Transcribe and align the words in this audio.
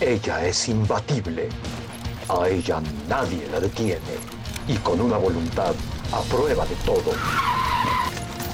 Ella 0.00 0.46
es 0.46 0.66
imbatible. 0.66 1.50
A 2.30 2.48
ella 2.48 2.80
nadie 3.06 3.46
la 3.52 3.60
detiene. 3.60 4.00
Y 4.66 4.76
con 4.76 4.98
una 4.98 5.18
voluntad 5.18 5.74
a 6.10 6.20
prueba 6.22 6.64
de 6.64 6.74
todo. 6.76 7.12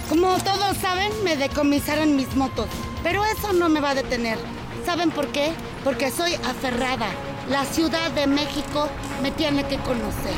Como 0.08 0.36
todos 0.38 0.76
saben, 0.78 1.12
me 1.22 1.36
decomisaron 1.36 2.16
mis 2.16 2.34
motos. 2.34 2.66
Pero 3.04 3.24
eso 3.24 3.52
no 3.52 3.68
me 3.68 3.80
va 3.80 3.90
a 3.90 3.94
detener. 3.94 4.38
¿Saben 4.84 5.12
por 5.12 5.28
qué? 5.28 5.52
Porque 5.84 6.10
soy 6.10 6.34
aferrada. 6.34 7.06
La 7.48 7.64
Ciudad 7.64 8.10
de 8.10 8.26
México 8.26 8.88
me 9.22 9.30
tiene 9.30 9.64
que 9.68 9.76
conocer. 9.78 10.34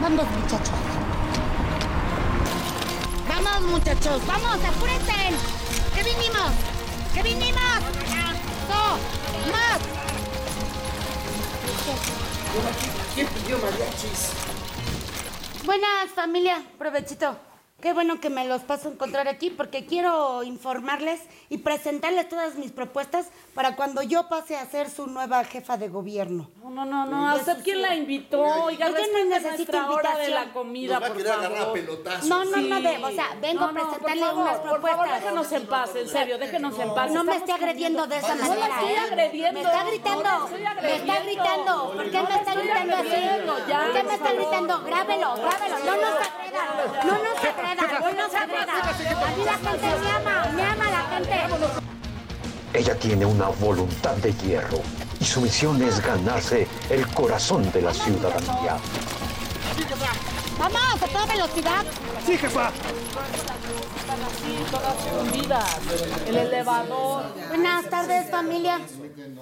Vamos, 0.00 0.26
muchachos. 0.40 0.74
Vamos, 3.28 3.70
muchachos. 3.70 4.20
Vamos, 4.26 4.58
apúrense. 4.64 5.12
¿Qué 5.94 6.02
vinimos? 6.02 6.50
¿Qué 7.14 7.22
vinimos? 7.22 7.80
¡No! 8.68 9.21
¡Más! 9.50 9.80
¿Quién 13.14 13.26
pidió 13.26 13.58
mariachis? 13.58 14.30
Buenas, 15.64 16.10
familia. 16.14 16.62
Provechito. 16.78 17.36
Qué 17.82 17.92
bueno 17.92 18.20
que 18.20 18.30
me 18.30 18.46
los 18.46 18.62
paso 18.62 18.88
a 18.88 18.92
encontrar 18.92 19.26
aquí 19.26 19.50
porque 19.50 19.84
quiero 19.86 20.44
informarles 20.44 21.20
y 21.48 21.58
presentarles 21.58 22.28
todas 22.28 22.54
mis 22.54 22.70
propuestas 22.70 23.26
para 23.54 23.74
cuando 23.74 24.02
yo 24.02 24.28
pase 24.28 24.56
a 24.56 24.64
ser 24.66 24.88
su 24.88 25.08
nueva 25.08 25.42
jefa 25.44 25.76
de 25.76 25.88
gobierno. 25.88 26.48
No, 26.62 26.70
no, 26.70 26.84
no, 26.84 27.04
no. 27.06 27.28
¿A 27.28 27.34
usted 27.34 27.56
quién 27.64 27.82
la 27.82 27.96
invitó? 27.96 28.40
Oiga, 28.40 28.86
Oye, 28.86 28.94
no 29.12 29.24
necesito 29.28 29.72
nuestra 29.72 29.90
hora 29.90 30.10
de 30.16 30.24
invitación. 30.26 30.46
la 30.46 30.52
comida, 30.52 30.94
Nos 30.94 31.02
va 31.02 31.06
a 31.06 31.08
por 31.08 31.16
querer 31.16 31.32
agarrar 31.32 31.52
a 31.52 31.60
favor. 31.60 31.72
pelotazos. 31.74 32.28
No, 32.28 32.44
no, 32.44 32.56
no, 32.56 32.80
de, 32.80 33.04
o 33.04 33.10
sea, 33.10 33.26
vengo 33.40 33.64
a 33.64 33.66
No, 33.66 33.72
no, 33.72 33.80
presentarle 33.90 34.20
por 34.22 34.28
favor, 34.30 34.42
unas 34.42 34.56
Por 34.58 34.68
favor, 34.68 34.80
propuestas. 34.80 35.20
déjenos 35.22 35.52
en 35.52 35.66
paz, 35.66 35.96
en 35.96 36.08
serio, 36.08 36.38
déjenos 36.38 36.78
en 36.78 36.94
paz. 36.94 37.10
No 37.10 37.24
me 37.24 37.36
esté 37.36 37.52
agrediendo 37.52 38.06
de 38.06 38.16
esa 38.18 38.28
manera. 38.36 38.46
No 38.46 38.54
la 38.60 38.66
estoy 38.68 38.90
¿eh? 38.92 38.98
agrediendo. 38.98 39.60
Me 39.60 39.66
está 39.66 39.84
gritando. 39.84 40.22
No 40.30 40.48
me 40.48 40.56
está 40.56 40.70
agrediendo. 40.70 41.24
gritando. 41.24 41.92
¿Por 41.94 42.10
qué 42.10 42.16
No 42.22 42.28
me 42.28 42.34
está 42.36 42.54
gritando 42.54 42.96
así? 42.96 43.08
¿Por 43.08 43.66
qué 43.66 43.74
me 43.74 44.02
por 44.04 44.12
está 44.12 44.18
favor. 44.18 44.36
gritando? 44.36 44.82
Grábelo, 44.84 45.34
grábelo. 45.34 45.78
No 45.84 45.96
nos 45.96 46.14
agreda. 46.14 47.02
No 47.04 47.12
nos 47.18 47.44
No. 47.76 47.82
A 47.82 49.30
mí 49.36 49.44
la 49.44 49.58
gente 49.58 49.86
me 50.00 50.10
ama. 50.10 50.46
Me 50.54 50.62
ama 50.62 50.90
la 50.90 51.02
gente. 51.10 51.34
Ella 52.74 52.94
tiene 52.98 53.26
una 53.26 53.48
voluntad 53.48 54.14
de 54.16 54.32
hierro. 54.34 54.80
Y 55.20 55.24
su 55.24 55.40
misión 55.40 55.82
es 55.82 56.00
ganarse 56.04 56.66
el 56.90 57.06
corazón 57.08 57.70
de 57.72 57.82
la 57.82 57.94
ciudadanía. 57.94 58.76
Vamos, 60.58 61.02
a 61.02 61.06
toda 61.06 61.26
velocidad. 61.26 61.84
Están 62.28 64.22
así, 64.24 64.64
todas 64.70 64.96
hundidas. 65.20 65.78
El 66.26 66.36
elevador. 66.36 67.24
Buenas 67.48 67.88
tardes, 67.88 68.30
familia. 68.30 68.80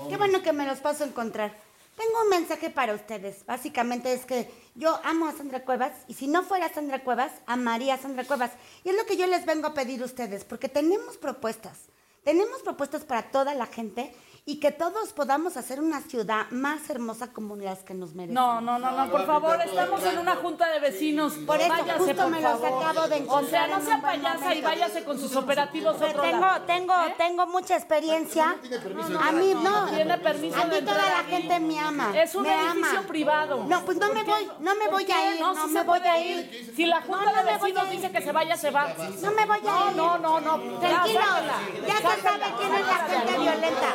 Qué 0.08 0.16
bueno 0.16 0.42
que 0.42 0.52
me 0.52 0.66
los 0.66 0.78
paso 0.78 1.04
a 1.04 1.06
encontrar. 1.06 1.69
Tengo 2.00 2.22
un 2.22 2.30
mensaje 2.30 2.70
para 2.70 2.94
ustedes. 2.94 3.44
Básicamente 3.44 4.14
es 4.14 4.24
que 4.24 4.50
yo 4.74 4.98
amo 5.04 5.26
a 5.26 5.32
Sandra 5.32 5.66
Cuevas 5.66 5.92
y 6.08 6.14
si 6.14 6.28
no 6.28 6.42
fuera 6.42 6.72
Sandra 6.72 7.04
Cuevas, 7.04 7.30
amaría 7.44 7.92
a 7.92 7.98
Sandra 7.98 8.24
Cuevas. 8.24 8.52
Y 8.84 8.88
es 8.88 8.96
lo 8.96 9.04
que 9.04 9.18
yo 9.18 9.26
les 9.26 9.44
vengo 9.44 9.66
a 9.66 9.74
pedir 9.74 10.00
a 10.00 10.06
ustedes, 10.06 10.46
porque 10.46 10.70
tenemos 10.70 11.18
propuestas. 11.18 11.76
Tenemos 12.24 12.62
propuestas 12.62 13.04
para 13.04 13.30
toda 13.30 13.54
la 13.54 13.66
gente 13.66 14.14
y 14.46 14.58
que 14.58 14.72
todos 14.72 15.12
podamos 15.12 15.56
hacer 15.56 15.80
una 15.80 16.00
ciudad 16.00 16.46
más 16.50 16.88
hermosa 16.90 17.32
como 17.32 17.56
las 17.56 17.80
que 17.80 17.94
nos 17.94 18.14
merecen. 18.14 18.34
No, 18.34 18.60
no, 18.60 18.78
no, 18.78 18.90
no, 18.92 19.10
por 19.10 19.26
favor, 19.26 19.60
estamos 19.64 20.02
en 20.04 20.18
una 20.18 20.36
junta 20.36 20.68
de 20.70 20.80
vecinos. 20.80 21.34
Por 21.46 21.60
eso, 21.60 21.68
Váyase, 21.68 21.98
justo 21.98 22.14
por 22.22 22.30
me 22.30 22.40
los 22.40 22.60
favor. 22.60 22.84
acabo 22.84 23.08
de 23.08 23.24
O 23.28 23.42
sea, 23.44 23.66
no 23.68 23.80
sea 23.80 24.00
payasa 24.00 24.54
y 24.54 24.60
váyase 24.62 25.04
con 25.04 25.18
sus 25.18 25.34
operativos 25.36 26.00
a 26.00 26.06
otro 26.06 26.22
tengo, 26.22 26.40
lado. 26.40 26.64
tengo, 26.66 26.94
tengo 27.16 27.46
mucha 27.46 27.76
experiencia. 27.76 28.56
A 29.20 29.32
mí 29.32 29.54
no. 29.54 29.86
Tiene 29.90 30.18
permiso 30.18 30.56
A 30.60 30.66
de 30.66 30.80
mí 30.80 30.86
toda 30.86 30.96
la 31.08 31.24
gente 31.24 31.60
me 31.60 31.78
ama. 31.78 32.12
Es 32.20 32.34
un 32.34 32.42
me 32.42 32.54
edificio 32.54 32.98
ama. 33.00 33.08
privado. 33.08 33.64
No, 33.68 33.84
pues 33.84 33.98
no 33.98 34.12
me 34.12 34.24
voy, 34.24 34.48
no 34.58 34.74
me 34.74 34.84
¿Por 34.86 34.92
voy 34.92 35.10
a 35.12 35.34
ir, 35.34 35.40
No, 35.40 35.54
no 35.54 35.66
sí 35.66 35.70
me 35.72 35.82
voy 35.82 36.00
a 36.00 36.18
ir. 36.20 36.72
Si 36.74 36.86
la 36.86 37.00
No, 37.00 37.06
junta 37.06 37.32
no 37.32 37.44
de 37.44 37.52
vecinos 37.58 37.90
dice 37.90 38.10
que 38.10 38.20
se 38.22 38.32
vaya, 38.32 38.56
se 38.56 38.70
va. 38.70 38.88
No 39.22 39.30
me 39.32 39.46
voy 39.46 39.58
a 39.58 39.62
No, 39.62 39.90
ir. 39.90 39.96
no, 39.96 40.18
no, 40.18 40.40
no. 40.40 40.78
Tranquilo, 40.80 41.20
ya 41.86 41.96
se 41.96 42.22
sabe 42.22 42.44
quién 42.58 42.74
es 42.74 42.86
la 42.86 42.96
gente 43.08 43.38
violenta. 43.38 43.94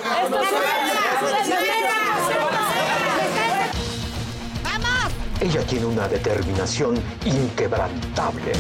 ¡Vamos! 4.64 5.14
Ella 5.42 5.66
tiene 5.68 5.86
una 5.86 6.08
determinación 6.08 7.02
inquebrantable. 7.26 8.52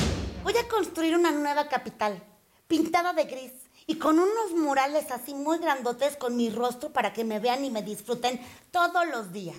Voy 0.43 0.57
a 0.57 0.67
construir 0.67 1.15
una 1.15 1.31
nueva 1.31 1.67
capital, 1.67 2.21
pintada 2.67 3.13
de 3.13 3.25
gris 3.25 3.51
y 3.87 3.97
con 3.97 4.17
unos 4.19 4.51
murales 4.55 5.11
así 5.11 5.33
muy 5.33 5.59
grandotes 5.59 6.17
con 6.17 6.35
mi 6.35 6.49
rostro 6.49 6.91
para 6.91 7.13
que 7.13 7.23
me 7.23 7.39
vean 7.39 7.65
y 7.65 7.71
me 7.71 7.81
disfruten 7.81 8.39
todos 8.71 9.07
los 9.07 9.31
días. 9.31 9.57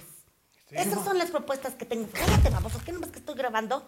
Esas 0.70 1.04
son 1.04 1.16
las 1.18 1.30
propuestas 1.30 1.74
que 1.74 1.84
tengo. 1.84 2.08
Cállate, 2.12 2.50
baboso, 2.50 2.80
¿qué 2.84 2.92
no 2.92 3.00
ves 3.00 3.10
que 3.10 3.20
estoy 3.20 3.36
grabando? 3.36 3.86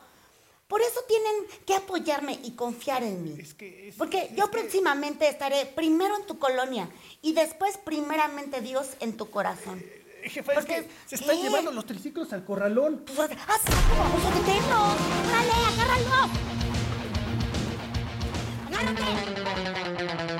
Por 0.69 0.83
eso 0.83 1.01
tienen 1.09 1.33
que 1.67 1.75
apoyarme 1.75 2.39
y 2.45 2.51
confiar 2.53 3.03
en 3.03 3.25
mí. 3.25 3.39
Porque 3.97 4.31
yo 4.37 4.51
próximamente 4.51 5.27
estaré 5.29 5.65
primero 5.65 6.15
en 6.17 6.27
tu 6.27 6.39
colonia 6.39 6.89
y 7.23 7.33
después 7.33 7.79
primeramente 7.79 8.61
Dios 8.61 8.89
en 9.01 9.17
tu 9.17 9.31
corazón. 9.31 9.83
Jefa, 10.25 10.53
es 10.53 10.59
Porque- 10.59 10.75
que 10.85 10.89
se 11.07 11.15
están 11.15 11.37
¿qué? 11.37 11.43
llevando 11.45 11.71
los 11.73 11.87
triciclos 11.87 12.33
al 12.35 12.45
corralón. 12.45 13.03
Pues, 13.17 13.31
¡Haz 13.31 13.63
algo, 13.67 13.97
baboso, 13.97 14.31
deténlo! 14.39 14.83
¡Órale, 15.29 15.53
agárralo! 15.73 16.29
¡Agárrate! 18.67 20.38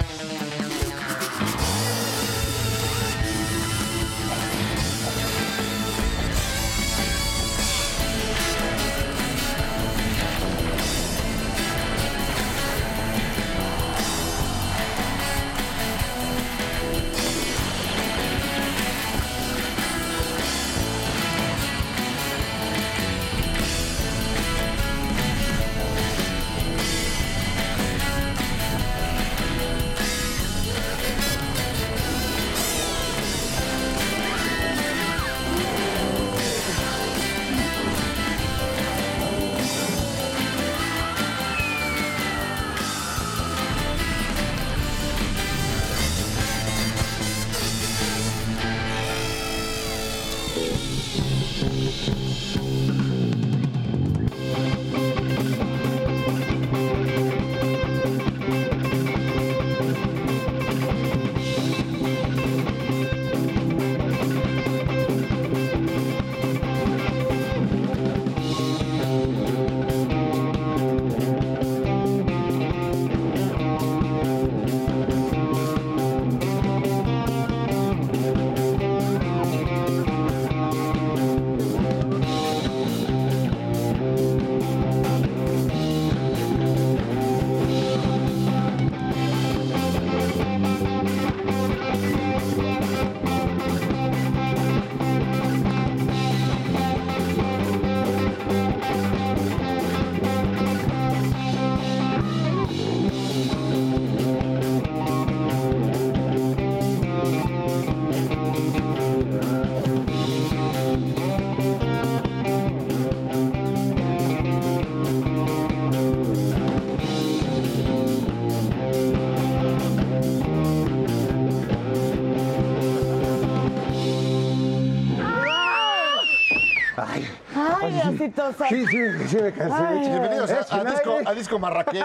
Ay, 127.13 127.93
Diosito 127.93 128.43
santo. 128.53 128.65
Sí, 128.69 128.87
sí, 128.87 128.99
sí 129.29 129.37
me 129.43 129.53
cansé. 129.53 129.75
Ay. 129.89 129.99
Bienvenidos 130.11 130.51
a, 130.51 130.77
a 130.77 130.85
disco, 130.85 131.17
a 131.25 131.33
Disco 131.35 131.59
Marrakech. 131.59 132.05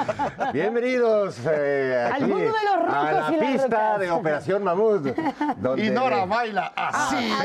Bienvenidos 0.52 1.36
eh, 1.50 2.04
Al 2.06 2.12
aquí 2.12 2.24
mundo 2.24 2.44
de 2.52 2.64
los 2.64 2.76
rocos 2.80 2.94
a 2.94 3.12
la 3.12 3.32
y 3.36 3.40
pista 3.52 3.98
de 3.98 4.10
Operación 4.10 4.62
Mamut. 4.64 5.02
donde- 5.56 5.86
Y 5.86 5.90
Nora 5.90 6.24
baila 6.26 6.72
así. 6.76 7.32
Ah, 7.32 7.44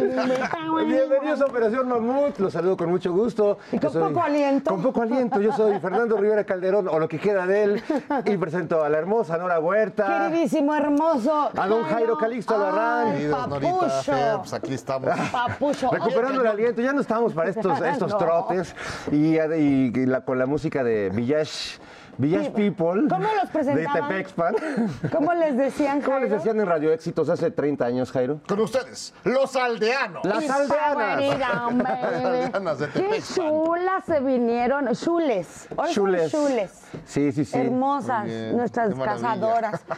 Bienvenidos 0.00 1.40
a 1.40 1.46
Operación 1.46 1.88
Mamut, 1.88 2.38
los 2.38 2.52
saludo 2.52 2.76
con 2.76 2.90
mucho 2.90 3.12
gusto. 3.12 3.58
Y 3.72 3.78
con 3.78 3.92
soy- 3.92 4.02
poco 4.02 4.20
aliento. 4.22 4.70
Con 4.70 4.82
poco 4.82 5.02
aliento, 5.02 5.40
yo 5.40 5.52
soy 5.52 5.78
Fernando 5.80 6.16
Rivera 6.16 6.44
Calderón, 6.44 6.88
o 6.88 6.98
lo 6.98 7.08
que 7.08 7.18
queda 7.18 7.46
de 7.46 7.62
él, 7.64 7.82
y 8.26 8.36
presento 8.36 8.84
a 8.84 8.88
la 8.88 8.98
hermosa 8.98 9.38
Nora 9.38 9.58
Huerta. 9.60 10.28
Queridísimo, 10.28 10.74
hermoso. 10.74 11.50
A 11.56 11.66
don 11.66 11.84
Jairo 11.84 12.16
Calixto 12.18 12.56
Norita, 12.58 13.46
papucho. 13.48 14.02
Fer, 14.02 14.36
pues 14.38 14.52
aquí 14.52 14.74
estamos. 14.74 15.10
Papucho. 15.32 15.90
Recuperando 15.90 16.40
el 16.42 16.46
aliento, 16.46 16.82
ya 16.82 16.92
no 16.92 17.00
estamos 17.00 17.32
para 17.32 17.50
estos, 17.50 17.80
estos 17.80 18.10
No. 18.12 18.18
trotes 18.18 18.74
y, 19.10 19.36
y- 19.38 19.92
y 19.94 20.06
la- 20.06 20.20
con 20.20 20.38
la 20.38 20.46
música 20.46 20.84
de 20.84 21.10
Village, 21.10 21.78
Village 22.18 22.50
People. 22.50 23.08
¿Cómo 23.08 23.28
los 23.40 23.50
presentaban? 23.50 23.94
De 23.94 24.14
Tepexpan. 24.14 24.54
¿Cómo 25.12 25.34
les 25.34 25.56
decían, 25.56 26.00
¿Cómo 26.00 26.18
les 26.18 26.30
decían 26.30 26.58
en 26.60 26.66
Radio 26.66 26.92
Éxitos 26.92 27.28
hace 27.28 27.50
30 27.50 27.84
años, 27.84 28.10
Jairo? 28.12 28.40
Con 28.48 28.60
ustedes, 28.60 29.12
los 29.24 29.54
aldeanos. 29.56 30.24
Las 30.24 30.48
aldeanas. 30.48 31.38
Las 31.38 32.24
aldeanas 32.24 32.78
de 32.78 32.88
Qué 32.88 33.20
chulas 33.34 34.04
se 34.04 34.20
vinieron. 34.20 34.88
Chules. 34.94 35.68
Hoy 35.76 35.86
son 35.86 35.94
Chules. 35.94 36.30
chules. 36.32 36.82
Sí, 37.04 37.32
sí, 37.32 37.44
sí. 37.44 37.58
Hermosas, 37.58 38.26
nuestras 38.26 38.94
cazadoras. 38.94 39.80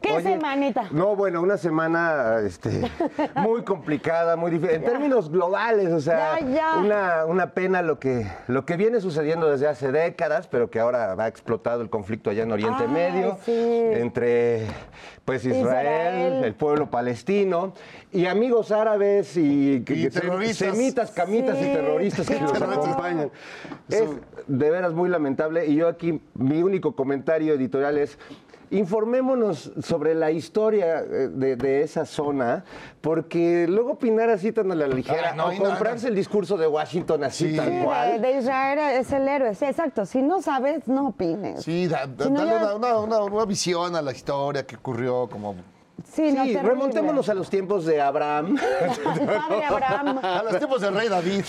¿Qué 0.00 0.12
Oye, 0.12 0.22
semanita? 0.22 0.84
No, 0.92 1.16
bueno, 1.16 1.40
una 1.40 1.56
semana 1.56 2.38
este, 2.44 2.90
muy 3.36 3.64
complicada, 3.64 4.36
muy 4.36 4.50
difícil. 4.50 4.76
En 4.76 4.84
términos 4.84 5.30
globales, 5.30 5.90
o 5.92 6.00
sea, 6.00 6.38
Ya, 6.40 6.46
ya. 6.46 6.76
Una, 6.76 7.24
una 7.24 7.50
pena 7.52 7.82
lo 7.82 7.98
que, 7.98 8.30
lo 8.46 8.64
que 8.66 8.76
viene 8.76 9.00
sucediendo 9.00 9.50
desde 9.50 9.66
hace 9.66 9.90
décadas, 9.90 10.46
pero 10.48 10.70
que 10.70 10.80
ahora 10.80 11.16
ha 11.18 11.28
explotado 11.46 11.80
el 11.80 11.88
conflicto 11.88 12.28
allá 12.28 12.42
en 12.42 12.50
Oriente 12.50 12.88
Medio, 12.88 13.38
sí. 13.44 13.52
entre 13.52 14.66
pues 15.24 15.44
Israel, 15.44 15.60
Israel. 15.60 16.44
el 16.44 16.54
pueblo 16.54 16.90
palestino, 16.90 17.72
y 18.12 18.26
amigos 18.26 18.72
árabes 18.72 19.36
y, 19.36 19.78
terroristas. 19.80 20.76
semitas, 20.76 21.10
camitas 21.12 21.56
Sí, 21.58 21.66
y 21.66 21.72
terroristas 21.72 22.28
que 22.28 22.40
nos 22.40 22.60
acompañan. 22.60 23.30
Es 23.88 24.08
de 24.48 24.70
veras 24.70 24.92
muy 24.92 25.08
lamentable 25.08 25.66
y 25.66 25.76
yo 25.76 25.86
aquí 25.86 26.20
mi 26.34 26.62
único 26.62 26.96
comentario 26.96 27.54
editorial 27.54 27.98
es 27.98 28.18
informémonos 28.70 29.72
sobre 29.82 30.14
la 30.14 30.30
historia 30.30 31.00
eh, 31.00 31.28
de, 31.28 31.56
de 31.56 31.82
esa 31.82 32.04
zona, 32.04 32.64
porque 33.00 33.66
luego 33.68 33.92
opinar 33.92 34.30
así 34.30 34.52
tan 34.52 34.70
a 34.72 34.74
la 34.74 34.86
ligera 34.88 35.34
no, 35.34 35.46
o 35.46 35.52
no, 35.52 35.58
comprarse 35.58 36.06
no. 36.06 36.10
el 36.10 36.14
discurso 36.16 36.56
de 36.56 36.66
Washington 36.66 37.24
así 37.24 37.50
Sí. 37.50 37.56
tal 37.56 37.70
de, 37.70 37.84
cual. 37.84 38.20
de 38.22 38.38
Israel 38.38 38.78
es 39.00 39.12
el 39.12 39.28
héroe. 39.28 39.54
Sí, 39.54 39.64
exacto. 39.64 40.06
Si 40.06 40.22
no 40.22 40.42
sabes, 40.42 40.86
no 40.88 41.08
opines. 41.08 41.62
Sí, 41.62 41.86
da- 41.86 42.06
da- 42.06 42.24
Si 42.24 42.30
no, 42.30 42.40
dale 42.44 42.50
ya- 42.50 42.74
una, 42.76 42.96
una- 42.98 42.98
una- 43.00 43.34
una 43.34 43.44
visión 43.44 43.94
a 43.96 44.02
la 44.02 44.12
historia 44.12 44.66
que 44.66 44.76
ocurrió, 44.76 45.28
como 45.28 45.54
Sí, 46.16 46.32
no, 46.32 46.44
terrible. 46.44 46.62
remontémonos 46.62 47.28
a 47.28 47.34
los 47.34 47.50
tiempos 47.50 47.84
de 47.84 48.00
Abraham. 48.00 48.56
El 48.56 49.26
padre 49.26 49.64
Abraham. 49.64 50.18
a 50.22 50.42
los 50.44 50.56
tiempos 50.56 50.80
del 50.80 50.94
rey 50.94 51.08
David. 51.10 51.44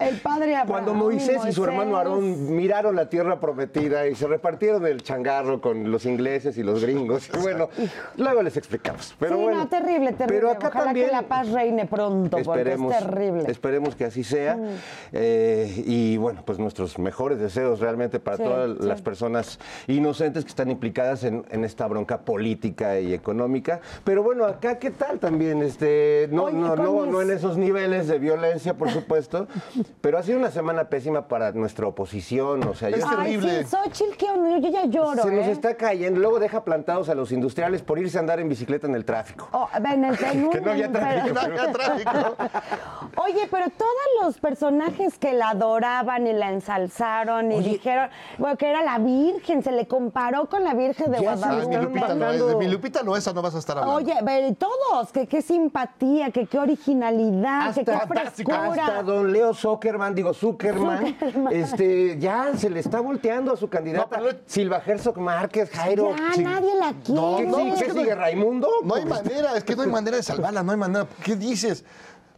El 0.00 0.16
padre 0.16 0.56
Abraham. 0.56 0.66
Cuando 0.66 0.94
Moisés 0.94 1.40
y 1.48 1.52
su 1.52 1.64
hermano. 1.64 1.96
Aarón 1.96 2.56
miraron 2.56 2.96
la 2.96 3.08
tierra 3.08 3.38
prometida 3.38 4.08
y 4.08 4.16
se 4.16 4.26
repartieron 4.26 4.84
el 4.86 5.04
changarro 5.04 5.60
con 5.60 5.92
los 5.92 6.04
ingleses 6.04 6.58
y 6.58 6.64
los 6.64 6.82
gringos. 6.82 7.28
Y 7.32 7.38
bueno, 7.42 7.68
luego 8.16 8.42
les 8.42 8.56
explicamos. 8.56 9.14
Pero 9.20 9.36
sí, 9.36 9.42
bueno, 9.42 9.58
no, 9.60 9.68
terrible, 9.68 10.12
terrible. 10.14 10.36
Pero 10.36 10.50
acá 10.50 10.68
Ojalá 10.68 10.84
también 10.86 11.06
que 11.06 11.12
la 11.12 11.22
paz 11.22 11.48
reine 11.50 11.86
pronto, 11.86 12.38
esperemos, 12.38 12.92
porque 12.92 13.04
es 13.04 13.10
terrible. 13.10 13.42
Mm. 13.44 13.50
esperemos 13.50 13.94
que 13.94 14.04
así 14.04 14.24
sea. 14.24 14.58
Eh, 15.12 15.84
y 15.86 16.16
bueno, 16.16 16.42
pues 16.44 16.58
nuestros 16.58 16.98
mejores 16.98 17.38
deseos 17.38 17.78
realmente 17.78 18.18
para 18.18 18.36
Sí, 18.36 18.42
todas 18.42 18.70
sí. 18.78 18.84
las 18.84 19.00
personas 19.00 19.60
inocentes 19.86 20.44
que 20.44 20.48
están 20.50 20.72
implicadas 20.72 21.22
en, 21.22 21.44
en 21.50 21.64
esta 21.64 21.86
bronca 21.86 22.22
política 22.22 22.98
y 22.98 23.14
económica. 23.14 23.80
Pero 24.08 24.22
bueno, 24.22 24.46
acá 24.46 24.78
qué 24.78 24.90
tal 24.90 25.18
también, 25.18 25.60
este, 25.62 26.28
no, 26.32 26.44
Oye, 26.44 26.56
no, 26.56 26.74
no, 26.76 27.04
no 27.04 27.20
en 27.20 27.30
esos 27.30 27.58
niveles 27.58 28.08
de 28.08 28.18
violencia, 28.18 28.72
por 28.72 28.88
supuesto, 28.88 29.46
pero 30.00 30.16
ha 30.16 30.22
sido 30.22 30.38
una 30.38 30.50
semana 30.50 30.84
pésima 30.88 31.28
para 31.28 31.52
nuestra 31.52 31.86
oposición. 31.86 32.66
O 32.66 32.74
sea, 32.74 32.88
Es 32.88 33.04
Ay, 33.04 33.16
terrible. 33.36 33.64
sí, 33.64 33.76
Xochitl, 33.76 34.16
qué 34.16 34.30
honor, 34.30 34.60
yo 34.62 34.70
ya 34.70 34.86
lloro, 34.86 35.22
se 35.22 35.30
nos 35.30 35.46
¿eh? 35.46 35.50
está 35.50 35.74
cayendo, 35.74 36.20
luego 36.20 36.38
deja 36.38 36.64
plantados 36.64 37.10
a 37.10 37.14
los 37.14 37.32
industriales 37.32 37.82
por 37.82 37.98
irse 37.98 38.16
a 38.16 38.20
andar 38.20 38.40
en 38.40 38.48
bicicleta 38.48 38.86
en 38.86 38.94
el 38.94 39.04
tráfico. 39.04 39.46
Oh, 39.52 39.68
en 39.74 40.02
el- 40.06 40.16
Que 40.52 40.60
no 40.62 40.70
había 40.70 40.90
tráfico. 40.90 41.34
No 41.34 41.40
había 41.40 41.70
tráfico. 41.72 42.10
Oye, 43.16 43.46
pero 43.50 43.66
todos 43.76 43.92
los 44.22 44.38
personajes 44.38 45.18
que 45.18 45.34
la 45.34 45.50
adoraban 45.50 46.26
y 46.26 46.32
la 46.32 46.50
ensalzaron 46.50 47.52
y 47.52 47.60
dijeron, 47.60 48.08
bueno, 48.38 48.56
que 48.56 48.70
era 48.70 48.82
la 48.82 48.98
Virgen, 48.98 49.62
se 49.62 49.70
le 49.70 49.86
comparó 49.86 50.46
con 50.48 50.64
la 50.64 50.72
Virgen 50.72 51.12
de 51.12 51.18
mi 51.18 51.24
Guadalupe. 51.26 51.76
Lupita, 51.76 52.06
mandando- 52.08 52.24
Loesa, 52.24 52.46
de 52.46 52.56
mi 52.56 52.68
Lupita 52.68 53.02
Loesa 53.02 53.32
no 53.34 53.42
vas 53.42 53.54
a 53.54 53.58
estar 53.58 53.76
hablando. 53.76 53.87
Oye, 53.94 54.14
pero 54.24 54.54
todos, 54.54 55.10
que 55.12 55.26
qué 55.26 55.42
simpatía, 55.42 56.30
que 56.30 56.46
qué 56.46 56.58
originalidad, 56.58 57.74
que 57.74 57.84
qué 57.84 57.92
fantástico. 57.92 58.50
frescura. 58.52 58.86
Hasta 58.86 59.02
don 59.02 59.32
Leo 59.32 59.54
Zuckerman, 59.54 60.14
digo 60.14 60.34
Zuckerman, 60.34 61.06
Zuckerman. 61.18 61.52
este, 61.54 62.18
ya 62.18 62.56
se 62.56 62.70
le 62.70 62.80
está 62.80 63.00
volteando 63.00 63.52
a 63.52 63.56
su 63.56 63.68
candidata. 63.68 64.16
No, 64.18 64.26
pero- 64.26 64.38
Silva 64.46 64.82
Herzog 64.84 65.18
Márquez, 65.18 65.70
Jairo. 65.70 66.14
Ya, 66.16 66.32
Sí. 66.34 66.42
nadie 66.44 66.74
la 66.78 66.92
quiere. 66.92 67.20
No, 67.20 67.36
¿Qué, 67.36 67.46
no, 67.46 67.56
qué 67.56 67.82
que 67.84 67.88
no- 67.88 67.94
sigue, 67.94 68.14
Raimundo? 68.14 68.68
No 68.84 68.94
hay 68.94 69.04
manera, 69.04 69.56
es 69.56 69.64
que 69.64 69.74
no 69.76 69.82
hay 69.82 69.88
manera 69.90 70.16
de 70.16 70.22
salvarla, 70.22 70.62
no 70.62 70.72
hay 70.72 70.78
manera. 70.78 71.06
¿Qué 71.24 71.36
dices? 71.36 71.84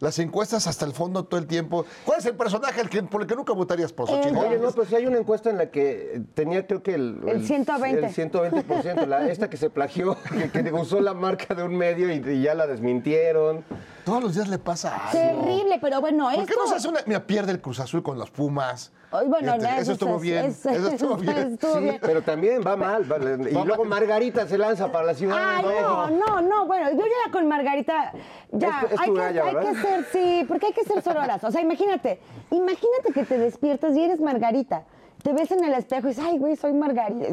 Las 0.01 0.19
encuestas 0.19 0.67
hasta 0.67 0.87
el 0.87 0.93
fondo 0.93 1.25
todo 1.25 1.39
el 1.39 1.47
tiempo. 1.47 1.85
¿Cuál 2.07 2.19
es 2.21 2.27
el 2.27 2.35
personaje 2.35 2.83
que- 2.89 3.03
por 3.03 3.21
el 3.21 3.27
que 3.27 3.37
nunca 3.37 3.53
votarías 3.53 3.93
por 3.93 4.09
Xochitl? 4.09 4.37
Oye, 4.37 4.59
no, 4.59 4.71
pues 4.73 4.91
hay 4.95 5.07
una 5.07 5.19
encuesta 5.19 5.51
en 5.51 5.59
la 5.59 5.71
que 5.71 6.23
tenía 6.35 6.67
creo 6.67 6.83
que 6.83 6.95
el... 6.95 7.21
El 7.27 7.47
120. 7.47 8.07
El 8.07 8.13
120%, 8.15 9.07
la, 9.07 9.29
esta 9.29 9.51
que 9.51 9.59
se 9.59 9.69
plagió, 9.69 10.17
que, 10.33 10.51
que 10.65 10.73
usó 10.73 11.01
la 11.01 11.13
marca 11.13 11.55
de 11.55 11.63
un 11.63 11.77
medio 11.77 12.11
y, 12.11 12.17
y 12.27 12.43
ya 12.43 12.55
la 12.55 12.67
desmintieron. 12.67 13.63
Todos 14.07 14.23
los 14.23 14.35
días 14.35 14.49
le 14.49 14.59
pasa 14.59 14.97
algo. 14.97 15.13
Terrible, 15.45 15.79
pero 15.83 16.01
bueno, 16.01 16.25
¿Por 16.25 16.33
esto... 16.33 16.47
qué 16.47 16.55
no 16.59 16.67
se 16.67 16.77
hace 16.77 16.89
una.? 16.89 17.01
Mira, 17.07 17.27
pierde 17.27 17.53
el 17.53 17.61
Cruz 17.61 17.79
Azul 17.81 18.03
con 18.03 18.19
los 18.19 18.31
Pumas. 18.31 18.93
Bueno, 19.27 19.57
ya, 19.59 19.79
eso 19.79 19.93
estuvo 19.93 20.17
es- 20.17 20.23
bien. 20.23 20.45
es- 20.47 20.65
Eso 20.67 20.89
estuvo 20.93 21.17
bien. 21.17 21.37
estuvo 21.55 21.75
Sí, 21.75 21.81
bien. 21.81 21.99
pero 22.01 22.23
también 22.23 22.63
va 22.67 22.77
mal. 22.77 23.03
y 23.05 23.53
luego. 23.53 23.85
Margarita 23.85 24.47
se 24.47 24.57
lanza 24.57 24.91
para 24.93 25.07
la 25.07 25.15
Ciudad 25.15 25.37
Ay, 25.39 25.63
de 25.65 25.69
México. 25.71 25.89
no, 25.89 26.11
no, 26.11 26.41
no, 26.43 26.67
bueno, 26.67 26.91
yo 26.93 26.99
ya 27.05 27.33
con 27.33 27.49
Margarita, 27.49 28.13
ya, 28.53 28.69
Es 28.69 28.89
tu- 28.89 28.95
es 28.95 29.01
hay, 29.01 29.11
que, 29.13 29.19
galla, 29.19 29.45
hay 29.47 29.57
que 29.57 29.75
ser, 29.75 30.05
sí, 30.13 30.45
porque 30.47 30.67
hay 30.67 30.73
que 30.73 30.85
ser 30.85 31.03
sororas. 31.03 31.43
O 31.43 31.51
sea, 31.51 31.61
imagínate, 31.61 32.21
imagínate 32.51 33.13
que 33.13 33.25
te 33.25 33.37
despiertas 33.39 33.97
y 33.97 34.05
eres 34.05 34.21
Margarita. 34.21 34.85
Te 35.23 35.33
ves 35.33 35.51
en 35.51 35.65
el 35.65 35.73
espejo 35.75 36.07
y 36.07 36.11
dices, 36.11 36.25
ay, 36.27 36.39
güey, 36.39 36.57
soy 36.57 36.73
Margarita. 36.73 37.27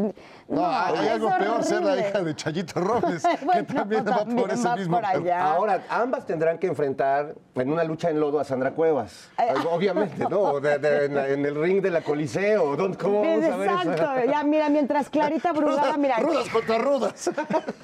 No, 0.48 0.66
hay 0.66 1.08
algo 1.10 1.30
peor 1.38 1.64
ser 1.64 1.84
la 1.84 1.98
hija 1.98 2.22
de 2.22 2.36
Chayito 2.36 2.80
Robles, 2.82 3.24
Bueno, 3.46 3.66
que 3.68 3.74
también 3.74 4.06
va 4.06 4.26
por 4.26 4.52
ese 4.52 4.70
mismo. 4.76 4.98
por 4.98 5.06
allá. 5.06 5.54
Ahora, 5.54 5.84
ambas 5.90 6.26
tendrán 6.26 6.58
que 6.58 6.68
enfrentar 6.68 7.36
en 7.56 7.72
una 7.72 7.84
lucha 7.84 8.10
en 8.10 8.20
lodo 8.20 8.40
a 8.40 8.44
Sandra 8.44 8.72
Cuevas. 8.72 9.30
Obviamente, 9.72 10.26
¿no? 10.30 10.60
De- 10.60 10.78
de- 10.80 11.06
en, 11.34 11.46
el 11.46 11.56
ring 11.56 11.82
de 11.82 11.90
la 11.92 12.02
Coliseo. 12.02 12.76
¿dónde- 12.76 12.98
¿Cómo 12.98 13.22
vamos 13.22 13.44
a 13.46 13.58
ver 13.58 13.70
eso? 13.72 13.92
Exacto, 13.92 14.32
ya 14.32 14.44
mira, 14.44 14.70
mientras 14.70 15.10
Clarita 15.10 15.52
Brugada, 15.54 15.96
mira, 15.98 16.18
Rudas 16.18 16.50
contra 16.50 16.78
rudas. 16.78 17.30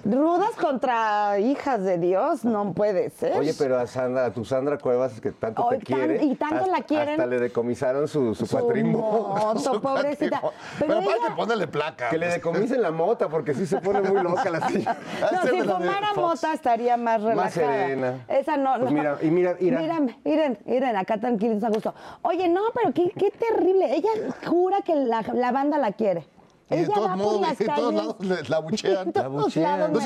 rudas 0.06 0.52
contra 0.60 1.40
hijas 1.40 1.82
de 1.84 1.98
Dios, 1.98 2.44
no 2.46 2.74
puede 2.74 3.10
ser. 3.10 3.38
Oye, 3.38 3.54
pero 3.58 3.78
a 3.80 3.88
Sandra, 3.88 4.26
a 4.26 4.32
tu 4.32 4.44
Sandra 4.46 4.78
Cuevas, 4.78 5.20
que 5.22 5.32
tanto 5.32 5.68
te 5.70 5.78
tan- 5.78 5.86
quiere. 5.86 6.24
y 6.24 6.36
tanto 6.36 6.66
la 6.68 6.82
quieren. 6.82 7.12
Hasta 7.20 7.26
le 7.26 7.40
decomisaron 7.40 8.08
su, 8.08 8.34
su 8.36 8.46
Su 8.46 8.58
cuatrimoto. 8.58 9.93
pobrecita. 9.96 10.42
Pero, 10.42 10.54
Pero 10.80 11.00
hay 11.00 11.06
que 11.08 11.14
ella, 11.26 11.36
ponerle 11.36 11.68
placa. 11.68 12.10
Que 12.10 12.18
le 12.18 12.28
decomisen 12.28 12.82
la 12.82 12.92
mota, 12.92 13.30
porque 13.30 13.54
sí 13.54 13.66
se 13.66 13.80
pone 13.82 14.02
muy 14.02 14.22
loca 14.22 14.50
la 14.50 14.68
señora. 14.70 14.98
no, 15.20 15.26
Esta 15.28 15.44
es 15.44 15.50
si 15.50 15.62
fumara 15.62 16.14
mota 16.16 16.54
estaría 16.54 16.98
más 16.98 17.22
relajada. 17.22 17.52
serena. 17.52 18.26
Esa 18.28 18.58
no, 18.58 18.74
Pues 18.80 18.92
no. 18.92 18.98
mira, 18.98 19.18
y 19.22 19.32
mira, 19.32 19.56
mira. 19.60 19.80
Miren, 19.80 20.16
miren, 20.24 20.60
miren, 20.66 20.96
acá 20.96 21.18
tranquilitos 21.18 21.64
a 21.64 21.70
gusto. 21.70 21.94
Oye, 22.24 22.48
no, 22.50 22.62
pero 22.74 22.94
qué, 22.94 23.12
qué 23.18 23.32
terrible. 23.32 23.94
Ella 23.96 24.10
jura 24.46 24.82
que 24.82 24.96
la, 24.96 25.22
la 25.34 25.52
banda 25.52 25.78
la 25.78 25.92
quiere. 25.92 26.26
Y 26.76 26.80
de 26.82 26.88
todos 26.88 27.18
modos, 27.18 27.58
de 27.58 27.66
todos 27.66 27.94
lados 27.94 28.16
le- 28.20 28.44
la 28.50 28.58
abuchean. 28.58 29.12
No 29.32 29.50
sé 29.50 29.62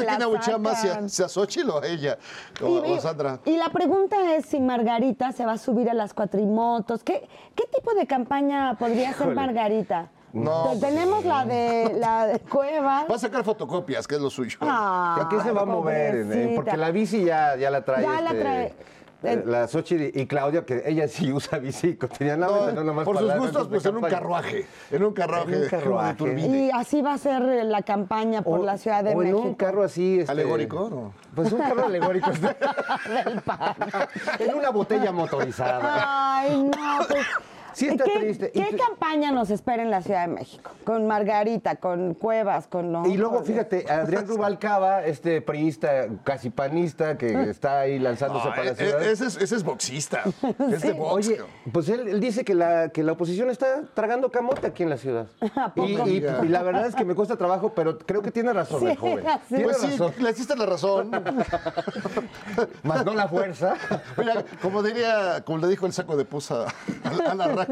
quién 0.06 0.20
la 0.20 0.26
abuchea 0.26 0.58
más, 0.58 0.82
si 0.82 0.88
a, 0.90 1.10
si 1.10 1.24
a 1.24 1.28
Xochitl 1.30 1.70
o 1.70 1.82
a 1.82 1.88
ella, 1.88 2.18
o, 2.64 2.86
Y- 2.86 2.92
o 2.94 3.00
Sandra. 3.02 3.40
Y 3.46 3.58
la 3.58 3.70
pregunta 3.70 4.36
es 4.36 4.46
si 4.46 4.60
Margarita 4.60 5.32
se 5.32 5.46
va 5.46 5.54
a 5.54 5.58
subir 5.58 5.90
a 5.90 5.94
las 5.94 6.14
cuatrimotos. 6.14 7.04
¿Qué, 7.04 7.28
qué 7.56 7.64
tipo 7.74 7.94
de 7.94 8.06
campaña 8.08 8.76
podría 8.78 9.12
hacer. 9.12 9.28
Margarita? 9.34 10.10
No, 10.34 10.72
Te- 10.74 10.80
Tenemos 10.88 11.24
la 11.26 11.46
de 11.46 11.94
la 12.00 12.28
de 12.28 12.40
Cueva. 12.40 13.06
Va 13.10 13.16
a 13.16 13.20
sacar 13.20 13.44
fotocopias, 13.44 14.06
que 14.08 14.16
es 14.16 14.22
lo 14.22 14.30
suyo. 14.30 14.58
Ah, 14.62 15.18
¿A 15.26 15.30
qué 15.30 15.40
se 15.42 15.52
va 15.52 15.62
a 15.62 15.66
mover? 15.66 16.16
eh? 16.16 16.24
pobrecita. 16.24 16.56
Porque 16.56 16.78
la 16.78 16.92
bici 16.92 17.24
ya, 17.24 17.56
ya 17.56 17.72
la 17.72 17.84
trae. 17.86 18.04
Ya 18.04 18.22
la 18.22 18.30
este, 18.32 18.42
trae. 18.42 18.74
Eh, 19.24 19.44
la 19.46 19.68
Xochitl 19.68 20.18
y 20.20 20.28
Claudia, 20.28 20.66
que 20.66 20.84
ella 20.86 21.08
sí 21.08 21.32
usa 21.34 21.58
bici, 21.60 21.96
cotidianamente, 21.96 22.74
no, 22.74 22.76
No, 22.82 22.84
nomás 22.84 23.06
por 23.06 23.18
sus 23.18 23.36
gustos, 23.36 23.68
pues 23.68 23.86
en 23.86 23.96
un 23.98 24.04
carruaje. 24.04 24.66
En 24.92 25.04
un 25.04 25.14
carruaje. 25.14 25.56
En 25.56 25.64
un 25.64 25.70
carruaje. 25.70 26.08
de 26.10 26.16
turbine. 26.16 26.66
Y 26.68 26.72
así 26.72 27.02
va 27.02 27.14
a 27.14 27.18
ser 27.18 27.42
eh, 27.44 27.64
la 27.64 27.82
campaña 27.82 28.42
por 28.42 28.60
O- 28.60 28.64
la 28.64 28.78
Ciudad 28.78 29.04
de 29.04 29.12
o 29.16 29.22
en 29.24 29.32
México. 29.32 29.40
un 29.42 29.56
carro 29.56 29.84
así. 29.84 30.20
este, 30.20 30.32
¿Alegórico? 30.32 30.90
No. 30.90 31.14
Pues 31.36 31.52
un 31.52 31.60
carro 31.60 31.86
alegórico. 31.86 32.32
en 34.40 34.54
una 34.56 34.70
botella 34.70 35.12
motorizada. 35.12 36.38
Ay, 36.40 36.64
no, 36.64 37.00
pues. 37.08 37.26
Sí 37.78 37.88
está 37.88 38.06
¿Qué, 38.06 38.20
triste. 38.20 38.52
Y 38.56 38.60
¿Qué 38.64 38.72
tú- 38.72 38.78
campaña 38.84 39.32
nos 39.32 39.52
espera 39.52 39.84
en 39.84 39.92
la 39.92 40.02
Ciudad 40.02 40.22
de 40.28 40.34
México? 40.34 40.72
Con 40.84 41.06
Margarita, 41.06 41.76
con 41.76 42.16
Cuevas, 42.16 42.66
con... 42.66 42.92
no, 42.92 43.06
Y 43.06 43.16
luego, 43.18 43.38
joder. 43.40 43.46
fíjate, 43.46 43.86
Adrián 43.92 44.26
Rubalcaba, 44.28 45.06
este 45.06 45.42
priista, 45.44 46.08
casi 46.24 46.50
panista, 46.50 47.20
que 47.20 47.50
está 47.52 47.82
ahí 47.82 48.00
lanzándose 48.00 48.46
No, 48.46 48.52
para 48.52 48.64
la 48.64 48.72
e- 48.72 48.76
ciudad. 48.76 49.04
e- 49.04 49.12
ese, 49.12 49.28
es, 49.28 49.38
ese 49.38 49.56
es 49.58 49.64
boxista. 49.64 50.24
Es 50.72 50.82
de 50.82 50.94
box. 50.94 51.14
Oye, 51.28 51.38
pues 51.72 51.88
él, 51.90 52.08
él 52.08 52.20
dice 52.20 52.44
que 52.44 52.56
la, 52.56 52.90
que 52.90 53.04
la 53.04 53.12
oposición 53.12 53.52
está 53.52 53.84
tragando 53.94 54.32
camote 54.32 54.66
aquí 54.66 54.82
en 54.82 54.90
la 54.90 54.98
ciudad. 54.98 55.28
Y, 55.76 55.82
y- 56.10 56.26
y 56.44 56.48
la 56.48 56.64
verdad 56.64 56.88
es 56.88 56.96
que 56.96 57.06
me 57.06 57.14
cuesta 57.14 57.36
trabajo, 57.38 57.74
pero 57.76 58.00
creo 58.00 58.24
que 58.24 58.32
tiene 58.32 58.54
razón 58.54 58.88
el 58.88 58.98
joven. 58.98 59.24
Tiene 59.50 59.64
Pues 59.66 59.78
sí, 59.78 59.88
razón. 59.92 60.14
le 60.20 60.32
hiciste 60.32 60.56
la 60.56 60.66
razón. 60.66 61.12
Más 62.84 63.06
no 63.06 63.14
la 63.14 63.28
fuerza. 63.28 63.76
Mira, 64.18 64.44
como 64.64 64.82
diría, 64.82 65.42
como 65.46 65.60
le 65.60 65.68
dijo 65.68 65.86
el 65.86 65.94
saco 65.94 66.16
de 66.18 66.26
pusa 66.26 66.66
a, 66.66 67.32
a 67.32 67.36
la 67.36 67.48
Raki, 67.50 67.67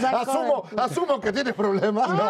Saco 0.00 0.16
asumo, 0.30 0.64
asumo 0.76 1.20
que 1.20 1.32
tienes 1.32 1.54
problemas. 1.54 2.08
No, 2.08 2.22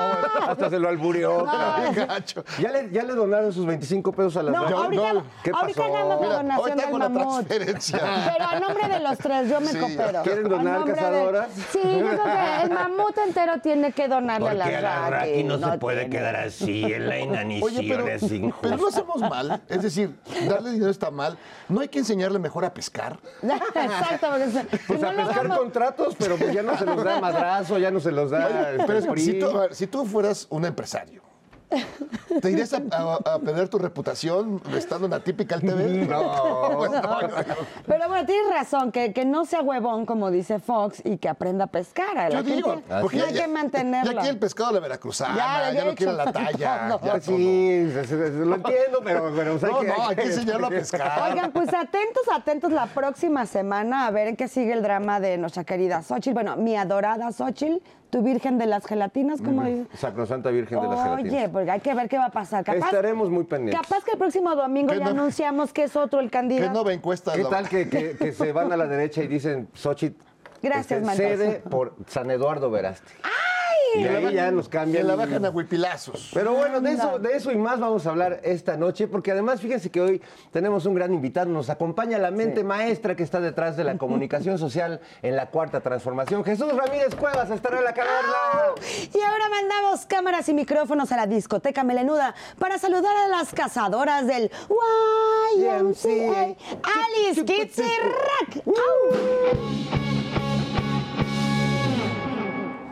hasta 0.48 0.70
se 0.70 0.78
lo 0.78 0.88
alburió. 0.88 1.46
Bien 1.92 2.06
gacho. 2.08 2.44
Ya 2.58 2.70
le, 2.70 2.90
ya 2.90 3.02
le 3.04 3.14
donaron 3.14 3.52
sus 3.52 3.66
25 3.66 4.12
pesos 4.12 4.36
a 4.36 4.42
la 4.42 4.50
No, 4.52 4.58
ahorita, 4.66 5.12
no. 5.14 5.24
¿Qué 5.42 5.50
ahorita 5.54 5.82
pasó? 5.82 5.92
la 6.08 6.16
Mira, 6.16 6.36
donación 6.36 6.78
la 6.78 7.08
mamut. 7.08 7.46
transferencia. 7.46 7.98
Pero 8.32 8.44
a 8.46 8.60
nombre 8.60 8.88
de 8.88 9.00
los 9.00 9.18
tres, 9.18 9.48
yo 9.50 9.60
me 9.60 9.66
Sí. 9.68 9.78
coopero. 9.78 10.22
¿Quieren 10.22 10.48
donar, 10.48 10.74
nombre 10.80 10.94
de- 10.94 10.98
cazadora? 11.00 11.48
Sí, 11.72 11.80
yo 11.82 11.98
creo 12.08 12.24
que 12.24 12.62
el 12.64 12.70
mamut 12.70 13.18
entero 13.18 13.60
tiene 13.62 13.92
que 13.92 14.08
donarle 14.08 14.48
a 14.50 14.54
la 14.54 14.64
Porque 14.64 14.76
a 14.76 14.80
la 14.80 15.10
Raki. 15.10 15.30
Raki 15.30 15.44
no, 15.44 15.58
se 15.72 15.78
puede 15.78 15.96
tiene. 16.00 16.16
quedar 16.16 16.36
así, 16.36 16.84
en 16.92 17.08
la 17.08 17.18
inanición 17.18 17.70
Oye, 17.76 17.88
pero, 17.88 18.06
es 18.08 18.20
pero 18.22 18.34
injusto. 18.34 18.76
no 18.76 18.88
hacemos 18.88 19.20
mal. 19.20 19.62
Es 19.68 19.82
decir, 19.82 20.16
darle 20.48 20.72
dinero 20.72 20.90
está 20.90 21.10
mal. 21.10 21.38
No 21.68 21.80
hay 21.80 21.88
que 21.88 21.98
enseñarle 22.00 22.38
mejor 22.38 22.64
a 22.64 22.74
pescar. 22.74 23.18
Exacto, 23.42 24.28
porque 24.30 24.78
Pues 24.86 25.00
no 25.00 25.08
a 25.08 25.12
lo 25.12 25.18
vamos- 25.24 25.34
contratos, 25.60 26.16
pero 26.18 26.36
pues 26.36 26.54
ya 26.54 26.62
no 26.62 26.76
se 26.76 26.86
los 26.86 27.04
da 27.04 27.20
madrazo, 27.20 27.78
ya 27.78 27.90
no 27.90 28.00
se 28.00 28.10
los 28.10 28.30
da 28.30 28.72
este, 28.72 28.84
Pero 28.86 29.16
si 29.16 29.38
tú, 29.38 29.46
a 29.46 29.60
ver, 29.60 29.74
si 29.74 29.86
tú 29.86 30.06
fueras 30.06 30.46
un 30.50 30.64
empresario, 30.64 31.22
¿te 32.40 32.50
irías 32.50 32.72
a, 32.74 32.80
a- 32.90 33.34
a 33.34 33.38
perder 33.38 33.68
tu 33.68 33.78
reputación 33.78 34.60
estando 34.76 35.06
en 35.06 35.12
la 35.12 35.20
típica 35.20 35.58
TV? 35.58 36.06
No. 36.06 36.20
Pues 36.80 36.90
no, 36.92 37.00
no. 37.02 37.28
Pero 37.86 38.08
bueno, 38.08 38.26
tienes 38.26 38.50
razón, 38.52 38.90
que, 38.92 39.12
que 39.12 39.24
no 39.24 39.44
sea 39.44 39.60
huevón, 39.62 40.06
como 40.06 40.30
dice 40.30 40.58
Fox, 40.60 41.02
y 41.04 41.18
que 41.18 41.28
aprenda 41.28 41.64
a 41.64 41.66
pescar. 41.66 42.16
A 42.16 42.28
la 42.28 42.40
Yo 42.40 42.42
digo, 42.42 42.70
gente 42.72 42.94
porque 43.00 43.20
hay 43.22 43.34
que 43.34 43.48
mantenerlo. 43.48 44.12
Y 44.12 44.16
aquí 44.18 44.28
el 44.28 44.38
pescado 44.38 44.70
de 44.70 44.74
la 44.76 44.80
veracruzana, 44.80 45.34
Ya, 45.36 45.72
ya, 45.72 45.78
ya 45.78 45.84
no 45.84 45.90
he 45.90 45.94
quiere 45.94 46.12
la 46.14 46.32
talla. 46.32 46.50
ya. 47.02 47.20
Sí, 47.20 47.90
se- 47.92 48.04
se- 48.04 48.32
se- 48.32 48.32
lo 48.32 48.54
entiendo, 48.56 49.00
pero, 49.04 49.32
pero 49.36 49.52
pues, 49.58 49.64
hay 49.64 49.70
No, 49.72 49.80
que, 49.80 49.86
no, 49.88 50.08
hay 50.08 50.16
que 50.16 50.22
enseñarlo 50.22 50.66
a 50.66 50.70
pescar. 50.70 51.30
Oigan, 51.32 51.52
pues 51.52 51.68
atentos, 51.68 52.22
atentos 52.32 52.72
la 52.72 52.86
próxima 52.86 53.46
semana 53.46 54.06
a 54.06 54.10
ver 54.10 54.28
en 54.28 54.36
qué 54.36 54.48
sigue 54.48 54.72
el 54.72 54.82
drama 54.82 55.20
de 55.20 55.36
nuestra 55.38 55.64
querida 55.64 56.02
Xochitl. 56.02 56.34
Bueno, 56.34 56.56
mi 56.56 56.76
adorada 56.76 57.32
Xochitl, 57.32 57.82
tu 58.10 58.22
virgen 58.22 58.58
de 58.58 58.66
las 58.66 58.86
gelatinas, 58.86 59.40
como 59.40 59.62
dice. 59.64 59.86
Sacrosanta 59.96 60.50
Virgen 60.50 60.80
de 60.80 60.88
las 60.88 60.98
Oye, 60.98 61.30
Gelatinas. 61.30 61.52
Porque 61.60 61.70
hay 61.70 61.80
que 61.80 61.94
ver 61.94 62.08
qué 62.08 62.18
va 62.18 62.26
a 62.26 62.30
pasar. 62.30 62.64
Capaz, 62.64 62.86
Estaremos 62.86 63.30
muy 63.30 63.44
pendientes. 63.44 63.80
capaz 63.88 64.04
que 64.04 64.12
el 64.12 64.18
próximo 64.18 64.54
domingo 64.54 64.92
Que 64.92 64.98
ya 64.98 65.04
no- 65.04 65.10
anunciamos 65.10 65.72
que 65.72 65.84
es 65.84 65.96
otro 65.96 66.20
el 66.20 66.26
Que 66.26 66.30
candidato. 66.32 66.72
no 66.72 66.84
ve 66.84 66.94
encuestas. 66.94 67.36
¿Qué 67.36 67.44
tal 67.44 67.68
que, 67.68 67.88
que- 67.88 68.16
que 68.16 68.32
se 68.32 68.52
van 68.52 68.72
a 68.72 68.76
la 68.76 68.86
derecha 68.86 69.22
y 69.22 69.26
dicen 69.28 69.68
Xochitl 69.74 70.20
Gracias, 70.62 71.02
este, 71.02 71.16
sede 71.16 71.62
por 71.70 71.94
San 72.06 72.30
Eduardo 72.30 72.70
Verasti? 72.70 73.12
Y 73.96 74.04
ahí 74.04 74.34
ya 74.34 74.50
nos 74.50 74.68
cambian. 74.68 75.06
la 75.06 75.16
bajan 75.16 75.44
a 75.44 75.50
huipilazos. 75.50 76.30
Pero 76.32 76.54
bueno, 76.54 76.80
de 76.80 76.92
eso, 76.92 77.18
de 77.18 77.36
eso 77.36 77.52
y 77.52 77.56
más 77.56 77.80
vamos 77.80 78.06
a 78.06 78.10
hablar 78.10 78.40
esta 78.42 78.76
noche, 78.76 79.08
porque 79.08 79.32
además 79.32 79.60
fíjense 79.60 79.90
que 79.90 80.00
hoy 80.00 80.22
tenemos 80.52 80.86
un 80.86 80.94
gran 80.94 81.12
invitado, 81.12 81.50
nos 81.50 81.70
acompaña 81.70 82.18
la 82.18 82.30
mente 82.30 82.64
maestra 82.64 83.16
que 83.16 83.22
está 83.22 83.40
detrás 83.40 83.76
de 83.76 83.84
la 83.84 83.96
comunicación 83.98 84.58
social 84.58 85.00
en 85.22 85.36
la 85.36 85.50
cuarta 85.50 85.80
transformación. 85.80 86.44
Jesús 86.44 86.72
Ramírez 86.74 87.14
Cuevas 87.14 87.50
estará 87.50 87.78
en 87.78 87.84
la 87.84 87.94
caverna. 87.94 88.30
Y 89.12 89.20
ahora 89.20 89.48
mandamos 89.48 90.06
cámaras 90.06 90.48
y 90.48 90.54
micrófonos 90.54 91.12
a 91.12 91.16
la 91.16 91.26
discoteca 91.26 91.84
melenuda 91.84 92.34
para 92.58 92.78
saludar 92.78 93.16
a 93.16 93.28
las 93.28 93.52
cazadoras 93.52 94.26
del 94.26 94.50
YMCA, 95.56 96.56
Alice 96.82 97.44
Kids 97.44 97.78
y 97.78 97.82
Rack. 97.82 98.64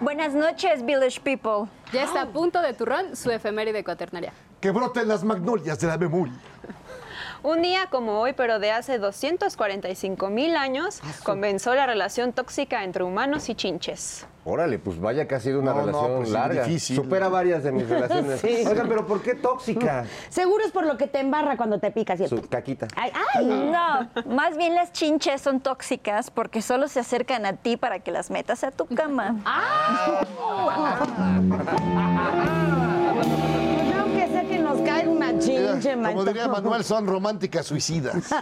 Buenas 0.08 0.32
noches, 0.32 0.82
Village 0.86 1.20
People. 1.20 1.70
Ya 1.92 2.04
está 2.04 2.22
a 2.22 2.26
punto 2.26 2.62
de 2.62 2.72
turrón 2.72 3.14
su 3.14 3.30
efeméride 3.30 3.84
cuaternaria. 3.84 4.32
Que 4.58 4.70
broten 4.70 5.06
las 5.06 5.22
magnolias 5.22 5.78
de 5.80 5.86
la 5.86 5.98
memoria. 5.98 6.32
Un 7.42 7.62
día 7.62 7.86
como 7.90 8.20
hoy, 8.20 8.32
pero 8.32 8.58
de 8.58 8.72
hace 8.72 8.98
245 8.98 10.28
mil 10.28 10.56
años, 10.56 11.00
comenzó 11.22 11.74
la 11.74 11.86
relación 11.86 12.32
tóxica 12.32 12.84
entre 12.84 13.04
humanos 13.04 13.48
y 13.48 13.54
chinches. 13.54 14.26
Órale, 14.44 14.78
pues 14.78 14.98
vaya 14.98 15.28
que 15.28 15.34
ha 15.34 15.40
sido 15.40 15.60
una 15.60 15.72
No, 15.74 15.80
no, 15.80 15.86
relación 15.86 16.16
pues, 16.16 16.30
larga. 16.30 16.64
difícil. 16.64 16.96
Supera 16.96 17.28
varias 17.28 17.62
de 17.62 17.72
mis 17.72 17.88
relaciones. 17.88 18.40
Sí. 18.40 18.64
Oigan, 18.66 18.88
pero 18.88 19.06
¿por 19.06 19.20
qué 19.22 19.34
tóxica? 19.34 20.06
Seguro 20.30 20.64
es 20.64 20.72
por 20.72 20.86
lo 20.86 20.96
que 20.96 21.06
te 21.06 21.20
embarra 21.20 21.56
cuando 21.56 21.78
te 21.78 21.90
picas. 21.90 22.18
y- 22.20 22.28
Su 22.28 22.40
caquita. 22.48 22.88
Ay, 22.96 23.12
ay. 23.34 23.46
No, 23.46 24.08
más 24.34 24.56
bien 24.56 24.74
las 24.74 24.92
chinches 24.92 25.40
son 25.42 25.60
tóxicas 25.60 26.30
porque 26.30 26.62
solo 26.62 26.88
se 26.88 27.00
acercan 27.00 27.44
a 27.46 27.52
ti 27.54 27.76
para 27.76 28.00
que 28.00 28.10
las 28.10 28.30
metas 28.30 28.64
a 28.64 28.70
tu 28.70 28.86
cama. 28.86 29.36
Sea 29.44 30.26
que 34.48 34.58
nos 34.58 34.80
caiga 34.80 35.10
una 35.10 35.32
Mira, 35.32 35.38
chinche, 35.38 35.90
como 35.92 36.02
manito. 36.02 36.24
diría 36.24 36.48
Manuel, 36.48 36.84
son 36.84 37.06
románticas 37.06 37.66
suicidas. 37.66 38.30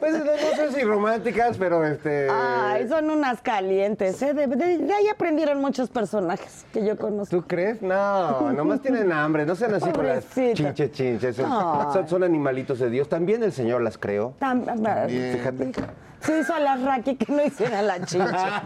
Pues 0.00 0.12
no, 0.12 0.24
no 0.24 0.56
sé 0.56 0.72
si 0.74 0.82
románticas, 0.82 1.56
pero 1.56 1.84
este. 1.86 2.28
Ay, 2.30 2.88
son 2.88 3.08
unas 3.10 3.40
calientes. 3.40 4.20
¿eh? 4.22 4.34
De, 4.34 4.46
de- 4.48 4.78
de 4.78 4.92
ahí 4.92 5.08
aprendieron 5.08 5.60
muchos 5.60 5.88
personajes 5.88 6.66
que 6.72 6.84
yo 6.84 6.96
conozco. 6.96 7.36
¿Tú 7.36 7.46
crees? 7.46 7.80
No, 7.80 8.50
nomás 8.52 8.80
tienen 8.82 9.12
hambre. 9.12 9.46
No 9.46 9.54
sean 9.54 9.74
así 9.74 9.90
con 9.92 10.06
las 10.06 10.24
Pobrecita. 10.24 10.54
chinches, 10.74 10.92
chinches. 10.92 11.36
Son, 11.36 12.08
son- 12.08 12.22
animalitos 12.24 12.78
de 12.80 12.90
Dios. 12.90 13.08
También 13.08 13.42
el 13.44 13.52
Señor 13.52 13.82
las 13.82 13.96
creó. 13.98 14.34
Tam- 14.40 14.64
Fíjate. 15.08 15.72
Se 16.24 16.38
hizo 16.38 16.54
a 16.54 16.60
la 16.60 16.76
Raki 16.76 17.16
que 17.16 17.32
no 17.32 17.44
hiciera 17.44 17.82
la 17.82 18.04
chincha. 18.04 18.62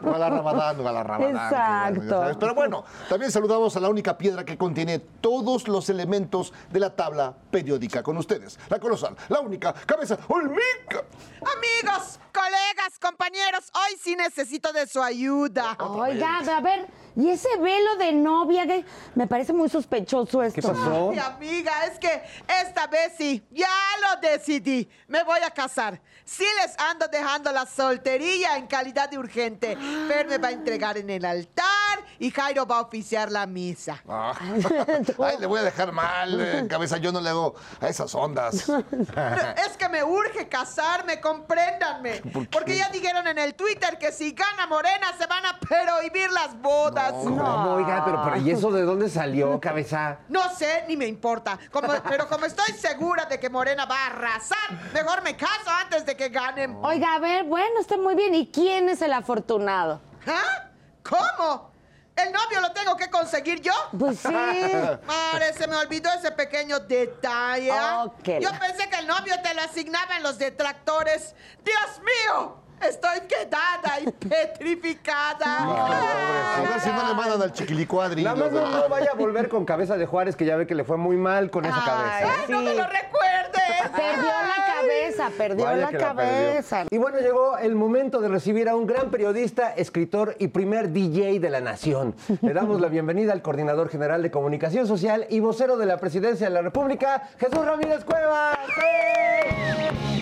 No 0.00 0.14
a 0.14 0.18
la 0.18 0.30
Ramadán, 0.36 0.76
no 0.82 0.88
a 0.88 0.92
la 0.92 1.02
Ramadán. 1.02 1.96
Exacto. 1.96 2.38
Pero 2.38 2.54
bueno, 2.54 2.84
también 3.08 3.32
saludamos 3.32 3.76
a 3.76 3.80
la 3.80 3.88
única 3.88 4.16
piedra 4.18 4.44
que 4.44 4.58
contiene 4.58 4.98
todos 4.98 5.68
los 5.68 5.88
elementos 5.88 6.52
de 6.70 6.80
la 6.80 6.94
tabla 6.94 7.34
periódica 7.50 8.02
con 8.02 8.16
ustedes. 8.18 8.58
La 8.68 8.78
colosal, 8.78 9.16
la 9.28 9.40
única, 9.40 9.72
cabeza 9.72 10.18
olmeca. 10.28 11.04
Amigos, 11.40 12.20
colegas, 12.32 12.98
compañeros, 13.00 13.70
hoy 13.74 13.96
sí 14.00 14.14
necesito 14.16 14.72
de 14.72 14.86
su 14.86 15.02
ayuda. 15.02 15.76
Oiga, 15.80 16.38
a 16.38 16.60
ver, 16.60 16.86
¿y 17.16 17.30
ese 17.30 17.56
velo 17.58 17.96
de 17.96 18.12
novia? 18.12 18.66
que 18.66 18.84
Me 19.14 19.26
parece 19.26 19.52
muy 19.52 19.68
sospechoso 19.68 20.42
esto. 20.42 20.60
¿Qué 20.60 20.68
pasó? 20.68 21.10
Ay, 21.10 21.18
amiga, 21.18 21.86
es 21.86 21.98
que 21.98 22.22
esta 22.62 22.86
vez 22.86 23.12
sí, 23.16 23.42
ya 23.50 23.68
lo 24.02 24.28
decidí. 24.28 24.88
Me 25.08 25.22
voy 25.24 25.40
a 25.40 25.50
casar. 25.50 26.00
Sí 26.26 26.44
les 26.60 26.76
ando 26.80 27.06
dejando 27.06 27.52
la 27.52 27.64
soltería 27.66 28.56
en 28.56 28.66
calidad 28.66 29.08
de 29.08 29.16
urgente. 29.16 29.76
Fer 30.08 30.26
me 30.26 30.38
va 30.38 30.48
a 30.48 30.50
entregar 30.50 30.98
en 30.98 31.08
el 31.08 31.24
altar 31.24 32.00
y 32.18 32.32
Jairo 32.32 32.66
va 32.66 32.78
a 32.78 32.80
oficiar 32.80 33.30
la 33.30 33.46
misa. 33.46 34.02
Ah. 34.08 34.32
Ay, 35.22 35.36
le 35.38 35.46
voy 35.46 35.60
a 35.60 35.62
dejar 35.62 35.92
mal, 35.92 36.40
eh, 36.40 36.66
cabeza. 36.68 36.96
Yo 36.96 37.12
no 37.12 37.20
le 37.20 37.30
hago 37.30 37.54
a 37.80 37.86
esas 37.88 38.12
ondas. 38.16 38.64
Pero 39.14 39.54
es 39.68 39.76
que 39.78 39.88
me 39.88 40.02
urge 40.02 40.48
casarme, 40.48 41.20
compréndanme. 41.20 42.22
Porque 42.50 42.76
ya 42.76 42.88
dijeron 42.88 43.24
en 43.28 43.38
el 43.38 43.54
Twitter 43.54 43.96
que 43.96 44.10
si 44.10 44.32
gana 44.32 44.66
Morena 44.66 45.06
se 45.16 45.26
van 45.28 45.46
a 45.46 45.60
prohibir 45.60 46.32
las 46.32 46.60
bodas. 46.60 47.12
¿Cómo? 47.12 47.74
Oiga, 47.74 48.04
pero, 48.04 48.22
pero 48.24 48.36
¿y 48.38 48.50
eso 48.50 48.72
de 48.72 48.82
dónde 48.82 49.08
salió, 49.08 49.60
cabeza? 49.60 50.18
No 50.28 50.52
sé, 50.52 50.84
ni 50.88 50.96
me 50.96 51.06
importa. 51.06 51.56
Como- 51.70 51.86
pero 52.08 52.28
como 52.28 52.46
estoy 52.46 52.74
segura 52.74 53.26
de 53.26 53.38
que 53.38 53.48
Morena 53.48 53.84
va 53.84 53.96
a 53.96 54.06
arrasar, 54.06 54.58
mejor 54.92 55.22
me 55.22 55.36
caso 55.36 55.70
antes 55.70 56.04
de 56.04 56.15
que 56.16 56.28
ganen. 56.28 56.78
Oiga, 56.82 57.14
a 57.14 57.18
ver, 57.18 57.44
bueno, 57.44 57.80
está 57.80 57.96
muy 57.96 58.14
bien. 58.14 58.34
¿Y 58.34 58.50
quién 58.50 58.88
es 58.88 59.02
el 59.02 59.12
afortunado? 59.12 60.00
¿Ah? 60.26 60.68
¿Cómo? 61.02 61.70
¿El 62.16 62.32
novio 62.32 62.60
lo 62.62 62.72
tengo 62.72 62.96
que 62.96 63.10
conseguir 63.10 63.60
yo? 63.60 63.72
Pues 63.96 64.20
sí. 64.20 64.28
Madre, 65.06 65.52
se 65.52 65.66
me 65.68 65.76
olvidó 65.76 66.10
ese 66.14 66.32
pequeño 66.32 66.80
detalle. 66.80 67.70
Oh, 67.72 68.14
Yo 68.24 68.50
pensé 68.58 68.88
que 68.88 68.98
el 68.98 69.06
novio 69.06 69.34
te 69.42 69.52
lo 69.54 69.60
asignaban 69.60 70.22
los 70.22 70.38
detractores. 70.38 71.34
¡Dios 71.62 72.00
mío! 72.00 72.65
Estoy 72.80 73.20
quedada 73.28 74.00
y 74.04 74.10
petrificada. 74.10 76.56
A 76.56 76.60
ver 76.60 76.80
si 76.80 76.88
no 76.90 77.08
le 77.08 77.14
mandan 77.14 77.42
al 77.42 77.52
chiquilicuadri. 77.52 78.22
Nada 78.22 78.36
más 78.36 78.52
no, 78.52 78.66
no 78.68 78.88
vaya 78.88 79.10
a 79.12 79.16
volver 79.16 79.48
con 79.48 79.64
cabeza 79.64 79.96
de 79.96 80.06
Juárez, 80.06 80.36
que 80.36 80.44
ya 80.44 80.56
ve 80.56 80.66
que 80.66 80.74
le 80.74 80.84
fue 80.84 80.96
muy 80.96 81.16
mal 81.16 81.50
con 81.50 81.64
esa 81.64 81.76
Ay, 81.76 81.82
cabeza. 81.86 82.34
¡Ay, 82.40 82.44
no 82.52 82.58
sí. 82.60 82.64
me 82.66 82.74
lo 82.74 82.82
recuerdes! 82.84 83.90
Perdió 83.96 84.24
la 84.24 84.74
cabeza. 84.74 85.30
perdió 85.36 85.64
Vaya 85.64 85.76
la 85.80 85.88
que 85.88 85.98
la 85.98 86.14
perdió. 86.14 86.32
cabeza. 86.46 86.84
Y 86.90 86.98
bueno, 86.98 87.18
llegó 87.18 87.56
el 87.58 87.74
momento 87.74 88.20
de 88.20 88.28
recibir 88.28 88.68
a 88.68 88.76
un 88.76 88.86
gran 88.86 89.10
periodista, 89.10 89.72
escritor 89.74 90.36
y 90.38 90.48
primer 90.48 90.90
DJ 90.92 91.40
de 91.40 91.50
la 91.50 91.60
nación. 91.60 92.14
Le 92.42 92.52
damos 92.52 92.80
la 92.80 92.88
bienvenida 92.88 93.32
al 93.32 93.42
coordinador 93.42 93.88
general 93.88 94.22
de 94.22 94.30
comunicación 94.30 94.86
social 94.86 95.26
y 95.30 95.40
vocero 95.40 95.76
de 95.78 95.86
la 95.86 95.98
presidencia 95.98 96.48
de 96.48 96.52
la 96.54 96.62
República, 96.62 97.28
Jesús 97.38 97.64
Ramírez 97.64 98.04
Cuevas. 98.04 98.58
¡Sí! 98.74 100.15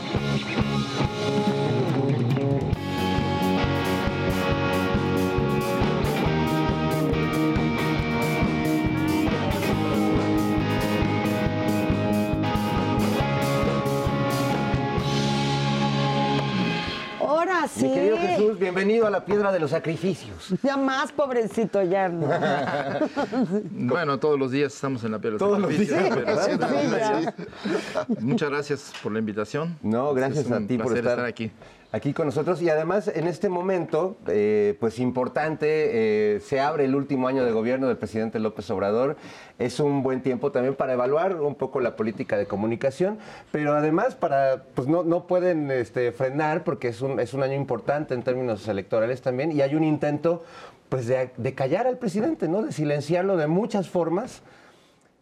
Ahora 17.44 17.68
sí. 17.68 17.84
Mi 17.84 17.92
querido 17.92 18.16
Jesús, 18.16 18.58
bienvenido 18.58 19.06
a 19.06 19.10
la 19.10 19.22
piedra 19.22 19.52
de 19.52 19.58
los 19.60 19.70
sacrificios. 19.70 20.54
Ya 20.62 20.78
más, 20.78 21.12
pobrecito, 21.12 21.82
ya. 21.82 22.08
no. 22.08 22.26
Bueno, 23.70 24.18
todos 24.18 24.38
los 24.38 24.50
días 24.50 24.74
estamos 24.74 25.04
en 25.04 25.12
la 25.12 25.18
piel. 25.18 25.36
Todos 25.36 25.60
los 25.60 25.68
días, 25.68 26.14
¿verdad? 26.14 27.34
Sí. 27.36 28.14
Muchas 28.20 28.48
gracias 28.48 28.92
por 29.02 29.12
la 29.12 29.18
invitación. 29.18 29.76
No, 29.82 30.14
gracias 30.14 30.46
Es 30.46 30.50
un 30.50 30.64
a 30.64 30.66
ti 30.66 30.78
por 30.78 30.86
placer 30.86 31.06
estar, 31.06 31.24
aquí. 31.26 31.52
Aquí 31.94 32.12
con 32.12 32.26
nosotros. 32.26 32.60
Y 32.60 32.68
además, 32.68 33.06
en 33.06 33.28
este 33.28 33.48
momento, 33.48 34.16
eh, 34.26 34.76
pues 34.80 34.98
importante, 34.98 36.34
eh, 36.34 36.40
se 36.40 36.58
abre 36.58 36.86
el 36.86 36.96
último 36.96 37.28
año 37.28 37.44
de 37.44 37.52
gobierno 37.52 37.86
del 37.86 37.96
presidente 37.96 38.40
López 38.40 38.68
Obrador. 38.70 39.16
Es 39.60 39.78
un 39.78 40.02
buen 40.02 40.20
tiempo 40.20 40.50
también 40.50 40.74
para 40.74 40.94
evaluar 40.94 41.40
un 41.40 41.54
poco 41.54 41.78
la 41.78 41.94
política 41.94 42.36
de 42.36 42.46
comunicación, 42.46 43.18
pero 43.52 43.74
además 43.74 44.16
para, 44.16 44.64
pues 44.74 44.88
no, 44.88 45.04
no 45.04 45.28
pueden 45.28 45.70
este, 45.70 46.10
frenar 46.10 46.64
porque 46.64 46.88
es 46.88 47.00
un, 47.00 47.20
es 47.20 47.32
un 47.32 47.44
año 47.44 47.54
importante 47.54 48.14
en 48.14 48.24
términos 48.24 48.66
electorales 48.66 49.22
también 49.22 49.52
y 49.52 49.60
hay 49.62 49.76
un 49.76 49.84
intento 49.84 50.42
pues 50.88 51.06
de, 51.06 51.30
de 51.36 51.54
callar 51.54 51.86
al 51.86 51.98
presidente, 51.98 52.48
¿no? 52.48 52.62
De 52.62 52.72
silenciarlo 52.72 53.36
de 53.36 53.46
muchas 53.46 53.88
formas. 53.88 54.42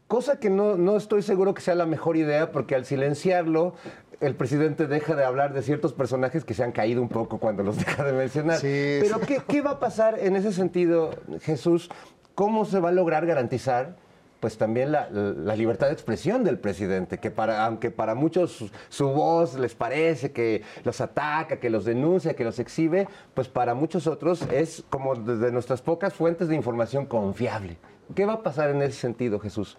Cosa 0.08 0.38
que 0.38 0.50
no, 0.50 0.76
no 0.76 0.96
estoy 0.96 1.22
seguro 1.22 1.54
que 1.54 1.62
sea 1.62 1.74
la 1.74 1.86
mejor 1.86 2.16
idea, 2.16 2.50
porque 2.50 2.74
al 2.74 2.84
silenciarlo, 2.84 3.74
el 4.22 4.36
presidente 4.36 4.86
deja 4.86 5.14
de 5.16 5.24
hablar 5.24 5.52
de 5.52 5.62
ciertos 5.62 5.92
personajes 5.92 6.44
que 6.44 6.54
se 6.54 6.62
han 6.62 6.72
caído 6.72 7.02
un 7.02 7.08
poco 7.08 7.38
cuando 7.38 7.62
los 7.62 7.76
deja 7.84 8.04
de 8.04 8.12
mencionar. 8.12 8.58
Sí, 8.58 8.98
Pero 9.00 9.18
sí. 9.18 9.26
¿qué, 9.26 9.42
qué 9.46 9.60
va 9.60 9.72
a 9.72 9.80
pasar 9.80 10.18
en 10.18 10.36
ese 10.36 10.52
sentido, 10.52 11.10
Jesús? 11.42 11.90
¿Cómo 12.34 12.64
se 12.64 12.80
va 12.80 12.90
a 12.90 12.92
lograr 12.92 13.26
garantizar? 13.26 13.96
Pues 14.40 14.58
también 14.58 14.90
la, 14.90 15.08
la 15.10 15.54
libertad 15.54 15.86
de 15.86 15.92
expresión 15.92 16.42
del 16.42 16.58
presidente, 16.58 17.18
que 17.18 17.30
para, 17.30 17.64
aunque 17.64 17.92
para 17.92 18.16
muchos 18.16 18.50
su, 18.50 18.70
su 18.88 19.08
voz 19.10 19.54
les 19.54 19.74
parece 19.76 20.32
que 20.32 20.62
los 20.82 21.00
ataca, 21.00 21.60
que 21.60 21.70
los 21.70 21.84
denuncia, 21.84 22.34
que 22.34 22.42
los 22.42 22.58
exhibe, 22.58 23.06
pues 23.34 23.48
para 23.48 23.74
muchos 23.74 24.08
otros 24.08 24.42
es 24.50 24.82
como 24.90 25.14
desde 25.14 25.52
nuestras 25.52 25.80
pocas 25.80 26.12
fuentes 26.14 26.48
de 26.48 26.56
información 26.56 27.06
confiable. 27.06 27.76
¿Qué 28.16 28.26
va 28.26 28.34
a 28.34 28.42
pasar 28.42 28.70
en 28.70 28.82
ese 28.82 28.98
sentido, 28.98 29.38
Jesús? 29.38 29.78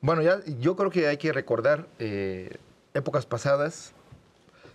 Bueno, 0.00 0.22
ya 0.22 0.40
yo 0.58 0.74
creo 0.74 0.90
que 0.90 1.06
hay 1.06 1.16
que 1.16 1.32
recordar 1.32 1.86
eh, 2.00 2.56
épocas 2.94 3.26
pasadas, 3.26 3.92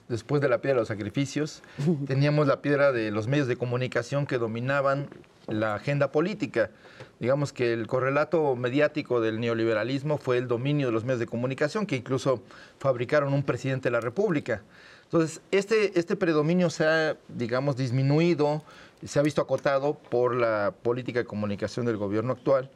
después 0.10 0.42
de 0.42 0.50
la 0.50 0.60
piedra 0.60 0.76
de 0.76 0.82
los 0.82 0.88
sacrificios, 0.88 1.62
teníamos 2.08 2.48
la 2.48 2.62
piedra 2.62 2.92
de 2.92 3.12
los 3.12 3.28
medios 3.28 3.48
de 3.48 3.58
comunicación 3.58 4.26
que 4.26 4.38
dominaban 4.38 5.08
la 5.48 5.76
agenda 5.76 6.12
política. 6.12 6.72
Digamos 7.20 7.54
que 7.54 7.74
el 7.74 7.88
correlato 7.88 8.56
mediático 8.56 9.22
del 9.22 9.40
neoliberalismo 9.40 10.18
fue 10.18 10.38
el 10.38 10.48
dominio 10.48 10.88
de 10.88 10.94
los 10.94 11.04
medios 11.04 11.20
de 11.20 11.28
comunicación, 11.28 11.86
que 11.86 11.96
incluso 11.96 12.42
fabricaron 12.80 13.34
un 13.34 13.44
presidente 13.44 13.90
de 13.90 13.92
la 13.92 14.02
República. 14.02 14.62
Entonces, 15.04 15.42
este, 15.52 15.98
este 16.00 16.16
predominio 16.16 16.70
se 16.70 16.86
ha, 16.86 17.18
digamos, 17.28 17.76
disminuido, 17.76 18.64
se 19.06 19.20
ha 19.20 19.22
visto 19.22 19.42
acotado 19.42 19.94
por 19.94 20.36
la 20.36 20.74
política 20.82 21.20
de 21.20 21.26
comunicación 21.26 21.86
del 21.86 21.98
gobierno 21.98 22.34
actual, 22.34 22.70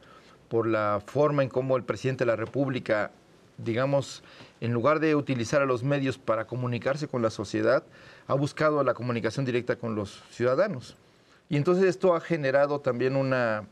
por 0.48 0.66
la 0.66 1.02
forma 1.04 1.42
en 1.42 1.48
cómo 1.48 1.76
el 1.76 1.82
presidente 1.82 2.24
de 2.24 2.26
la 2.26 2.36
República, 2.36 3.10
digamos, 3.58 4.22
en 4.60 4.72
lugar 4.72 5.00
de 5.00 5.14
utilizar 5.14 5.60
a 5.60 5.66
los 5.66 5.82
medios 5.82 6.16
para 6.16 6.46
comunicarse 6.46 7.08
con 7.08 7.22
la 7.22 7.30
sociedad, 7.30 7.82
ha 8.26 8.34
buscado 8.34 8.82
la 8.82 8.94
comunicación 8.94 9.44
directa 9.44 9.76
con 9.76 9.94
los 9.94 10.22
ciudadanos. 10.30 10.96
Y 11.50 11.56
entonces 11.56 11.84
esto 11.84 12.14
ha 12.14 12.20
generado 12.20 12.80
también 12.80 13.16
una 13.16 13.64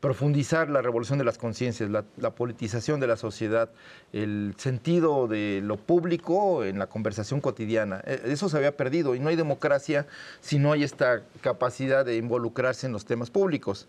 profundizar 0.00 0.68
la 0.68 0.82
revolución 0.82 1.18
de 1.18 1.24
las 1.24 1.38
conciencias, 1.38 1.88
la, 1.88 2.04
la 2.16 2.30
politización 2.30 2.98
de 2.98 3.06
la 3.06 3.16
sociedad, 3.16 3.70
el 4.12 4.52
sentido 4.58 5.28
de 5.28 5.60
lo 5.62 5.76
público 5.76 6.64
en 6.64 6.80
la 6.80 6.88
conversación 6.88 7.40
cotidiana. 7.40 8.02
Eh, 8.04 8.20
Eso 8.26 8.48
se 8.48 8.56
había 8.56 8.76
perdido 8.76 9.14
y 9.14 9.20
no 9.20 9.28
hay 9.28 9.36
democracia 9.36 10.06
si 10.40 10.58
no 10.58 10.72
hay 10.72 10.82
esta 10.82 11.22
capacidad 11.40 12.04
de 12.04 12.16
involucrarse 12.16 12.86
en 12.88 12.92
los 12.92 13.04
temas 13.04 13.30
públicos. 13.30 13.86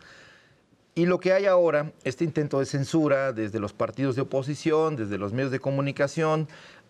Y 0.95 1.07
lo 1.07 1.19
que 1.19 1.33
hay 1.33 1.45
ahora, 1.47 1.91
este 2.03 2.23
intento 2.23 2.59
de 2.59 2.65
censura 2.67 3.33
desde 3.33 3.59
los 3.59 3.73
partidos 3.73 4.15
de 4.15 4.21
oposición, 4.21 4.95
desde 4.95 5.17
los 5.17 5.33
medios 5.33 5.51
de 5.51 5.59
comunicación, 5.59 6.47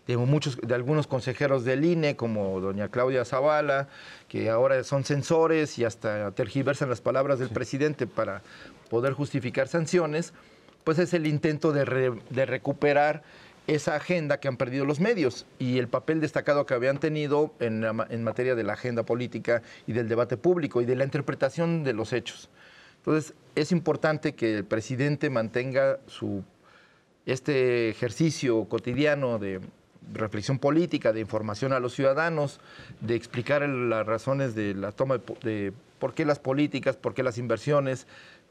de, 0.07 0.17
muchos, 0.17 0.57
de 0.61 0.75
algunos 0.75 1.07
consejeros 1.07 1.63
del 1.63 1.85
INE, 1.85 2.17
como 2.17 2.59
doña 2.59 2.89
Claudia 2.89 3.23
Zavala, 3.23 3.87
que 4.27 4.49
ahora 4.49 4.83
son 4.83 5.05
censores 5.05 5.79
y 5.79 5.85
hasta 5.85 6.31
tergiversan 6.31 6.89
las 6.89 6.99
palabras 6.99 7.39
del 7.39 7.47
presidente 7.49 8.05
para 8.05 8.41
poder 8.89 9.13
justificar 9.13 9.69
sanciones, 9.69 10.33
pues 10.83 10.99
es 10.99 11.13
el 11.13 11.25
intento 11.25 11.71
de, 11.71 11.85
re- 11.85 12.19
de 12.29 12.45
recuperar 12.45 13.23
esa 13.67 13.95
agenda 13.95 14.41
que 14.41 14.49
han 14.49 14.57
perdido 14.57 14.83
los 14.83 14.99
medios 14.99 15.45
y 15.57 15.77
el 15.79 15.87
papel 15.87 16.19
destacado 16.19 16.65
que 16.65 16.73
habían 16.73 16.97
tenido 16.99 17.53
en, 17.61 17.79
la 17.79 17.93
ma- 17.93 18.07
en 18.09 18.21
materia 18.25 18.55
de 18.55 18.63
la 18.63 18.73
agenda 18.73 19.03
política 19.03 19.61
y 19.87 19.93
del 19.93 20.09
debate 20.09 20.35
público 20.35 20.81
y 20.81 20.85
de 20.85 20.97
la 20.97 21.05
interpretación 21.05 21.85
de 21.85 21.93
los 21.93 22.11
hechos. 22.11 22.49
Entonces, 23.05 23.33
es 23.55 23.73
importante 23.73 24.33
que 24.33 24.59
el 24.59 24.63
presidente 24.63 25.29
mantenga 25.29 25.99
su, 26.07 26.41
este 27.25 27.89
ejercicio 27.89 28.63
cotidiano 28.65 29.39
de 29.39 29.59
reflexión 30.13 30.57
política, 30.57 31.11
de 31.11 31.19
información 31.19 31.73
a 31.73 31.81
los 31.81 31.93
ciudadanos, 31.93 32.61
de 33.01 33.15
explicar 33.15 33.67
las 33.67 34.05
razones 34.05 34.55
de 34.55 34.73
la 34.73 34.93
toma 34.93 35.19
de 35.43 35.73
por 35.99 36.13
qué 36.13 36.23
las 36.23 36.39
políticas, 36.39 36.95
por 36.95 37.13
qué 37.13 37.23
las 37.23 37.37
inversiones, 37.37 38.07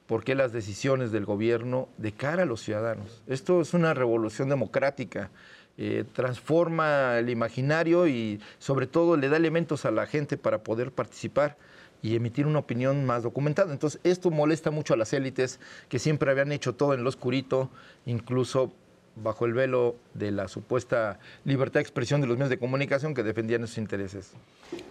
por 0.07 0.23
qué 0.23 0.35
las 0.35 0.53
decisiones 0.53 1.13
del 1.13 1.25
gobierno 1.25 1.89
de 1.97 2.13
cara 2.13 2.43
a 2.43 2.47
los 2.47 2.61
ciudadanos. 2.61 3.23
Esto 3.27 3.63
es 3.63 3.73
una 3.73 3.95
revolución 3.95 4.51
democrática. 4.51 5.31
eh, 5.79 6.05
transforma 6.13 7.19
el 7.19 7.31
imaginario 7.31 8.07
y 8.07 8.39
sobre 8.59 8.87
todo 8.87 9.17
le 9.17 9.31
da 9.31 9.39
elementos 9.39 9.87
a 9.87 9.91
la 9.91 10.07
gente 10.07 10.37
para 10.37 10.59
poder 10.59 10.93
participar 10.93 11.57
y 12.03 12.17
emitir 12.17 12.47
una 12.47 12.59
opinión 12.59 13.05
más 13.07 13.23
documentada. 13.23 13.73
Entonces, 13.73 14.01
esto 14.05 14.31
molesta 14.31 14.71
mucho 14.71 14.95
a 14.95 14.97
las 14.97 15.13
élites 15.13 15.61
que 15.89 15.99
siempre 15.99 16.31
habían 16.31 16.51
hecho 16.53 16.75
todo 16.75 16.95
en 16.95 17.05
lo 17.05 17.09
oscurito, 17.09 17.71
incluso 18.07 18.73
bajo 19.15 19.45
el 19.45 19.53
velo 19.53 19.95
de 20.15 20.31
la 20.33 20.49
supuesta 20.49 21.19
libertad 21.45 21.75
de 21.75 21.81
expresión 21.83 22.21
de 22.23 22.27
los 22.27 22.37
medios 22.39 22.49
de 22.51 22.59
comunicación 22.59 23.15
que 23.15 23.23
defendían 23.23 23.63
esos 23.63 23.77
intereses. 23.79 24.31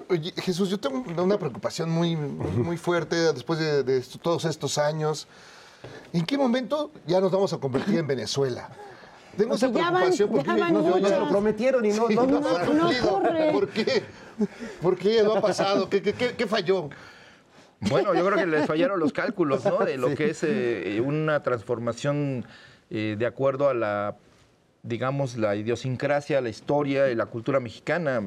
Oye, 0.09 0.31
Jesús, 0.37 0.69
yo 0.69 0.77
tengo 0.79 1.03
una 1.23 1.37
preocupación 1.37 1.89
muy, 1.89 2.15
muy 2.15 2.77
fuerte 2.77 3.15
después 3.33 3.57
de, 3.59 3.83
de 3.83 3.97
esto- 3.97 4.19
todos 4.19 4.45
estos 4.45 4.77
años. 4.77 5.27
¿En 6.13 6.23
qué 6.25 6.37
momento 6.37 6.91
ya 7.07 7.19
nos 7.19 7.31
vamos 7.31 7.51
a 7.53 7.57
convertir 7.57 7.97
en 7.97 8.05
Venezuela? 8.07 8.69
Tengo 9.35 9.51
Porque 9.51 9.65
esa 9.65 9.73
ya 9.73 9.89
van- 9.91 9.93
preocupación 10.13 10.29
ya 10.29 10.35
porque 10.35 10.59
van 10.61 10.73
no, 10.73 10.79
muchas. 10.81 11.09
ya 11.09 11.19
lo 11.19 11.29
prometieron 11.29 11.85
y 11.85 11.89
no, 11.89 12.07
Sí, 12.07 12.15
no, 12.15 12.25
no, 12.27 12.39
no 12.41 12.73
no 12.73 12.89
ocurre. 12.89 13.51
¿Por 13.53 13.69
qué? 13.69 14.03
¿Por 14.81 14.97
qué 14.97 15.23
no 15.23 15.33
ha 15.33 15.41
pasado? 15.41 15.89
¿Qué, 15.89 16.01
qué- 16.01 16.13
qué- 16.13 16.33
qué 16.37 16.47
falló? 16.47 16.89
Bueno, 17.79 18.13
yo 18.13 18.25
creo 18.25 18.37
que 18.37 18.45
les 18.45 18.67
fallaron 18.67 18.99
los 18.99 19.11
cálculos, 19.11 19.65
¿no? 19.65 19.79
De 19.79 19.97
lo 19.97 20.13
que 20.13 20.29
es 20.31 20.43
eh, 20.43 21.01
una 21.03 21.41
transformación 21.41 22.45
eh, 22.91 23.15
de 23.17 23.25
acuerdo 23.25 23.69
a 23.69 23.73
la, 23.73 24.17
digamos, 24.83 25.35
la 25.37 25.55
idiosincrasia, 25.55 26.41
la 26.41 26.49
historia 26.49 27.09
y 27.09 27.15
la 27.15 27.25
cultura 27.25 27.59
mexicana. 27.59 28.21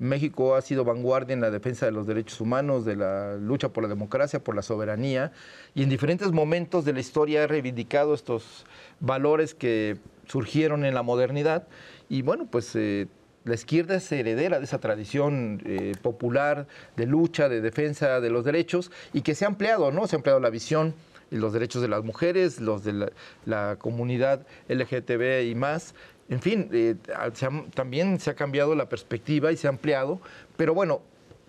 México 0.00 0.56
ha 0.56 0.60
sido 0.62 0.84
vanguardia 0.84 1.34
en 1.34 1.40
la 1.40 1.50
defensa 1.52 1.86
de 1.86 1.92
los 1.92 2.08
derechos 2.08 2.40
humanos, 2.40 2.84
de 2.84 2.96
la 2.96 3.36
lucha 3.36 3.68
por 3.68 3.84
la 3.84 3.88
democracia, 3.88 4.42
por 4.42 4.56
la 4.56 4.62
soberanía, 4.62 5.30
y 5.74 5.84
en 5.84 5.88
diferentes 5.88 6.32
momentos 6.32 6.84
de 6.84 6.92
la 6.92 6.98
historia 7.00 7.44
ha 7.44 7.46
reivindicado 7.46 8.12
estos 8.12 8.64
valores 8.98 9.54
que 9.54 9.98
surgieron 10.26 10.84
en 10.84 10.94
la 10.94 11.02
modernidad. 11.02 11.68
Y 12.08 12.22
bueno, 12.22 12.46
pues 12.50 12.72
eh, 12.74 13.06
la 13.46 13.54
izquierda 13.54 13.94
es 13.94 14.10
heredera 14.10 14.58
de 14.58 14.64
esa 14.64 14.78
tradición 14.78 15.62
eh, 15.64 15.94
popular 16.02 16.66
de 16.96 17.06
lucha, 17.06 17.48
de 17.48 17.60
defensa 17.60 18.20
de 18.20 18.28
los 18.28 18.44
derechos 18.44 18.90
y 19.12 19.22
que 19.22 19.34
se 19.34 19.44
ha 19.44 19.48
ampliado, 19.48 19.92
¿no? 19.92 20.06
Se 20.08 20.16
ha 20.16 20.18
ampliado 20.18 20.40
la 20.40 20.50
visión 20.50 20.94
los 21.30 21.52
derechos 21.52 21.80
de 21.82 21.88
las 21.88 22.04
mujeres, 22.04 22.60
los 22.60 22.84
de 22.84 23.10
la, 23.44 23.76
comunidad 23.76 24.46
LGTB 24.68 25.48
y 25.48 25.54
más. 25.54 25.94
En 26.28 26.40
fin, 26.40 26.68
eh, 26.72 26.96
también 27.74 28.18
se 28.20 28.30
ha 28.30 28.34
cambiado 28.34 28.74
la 28.74 28.88
perspectiva 28.88 29.52
y 29.52 29.56
se 29.56 29.68
ha 29.68 29.70
ampliado, 29.70 30.20
pero 30.56 30.74
bueno, 30.74 31.02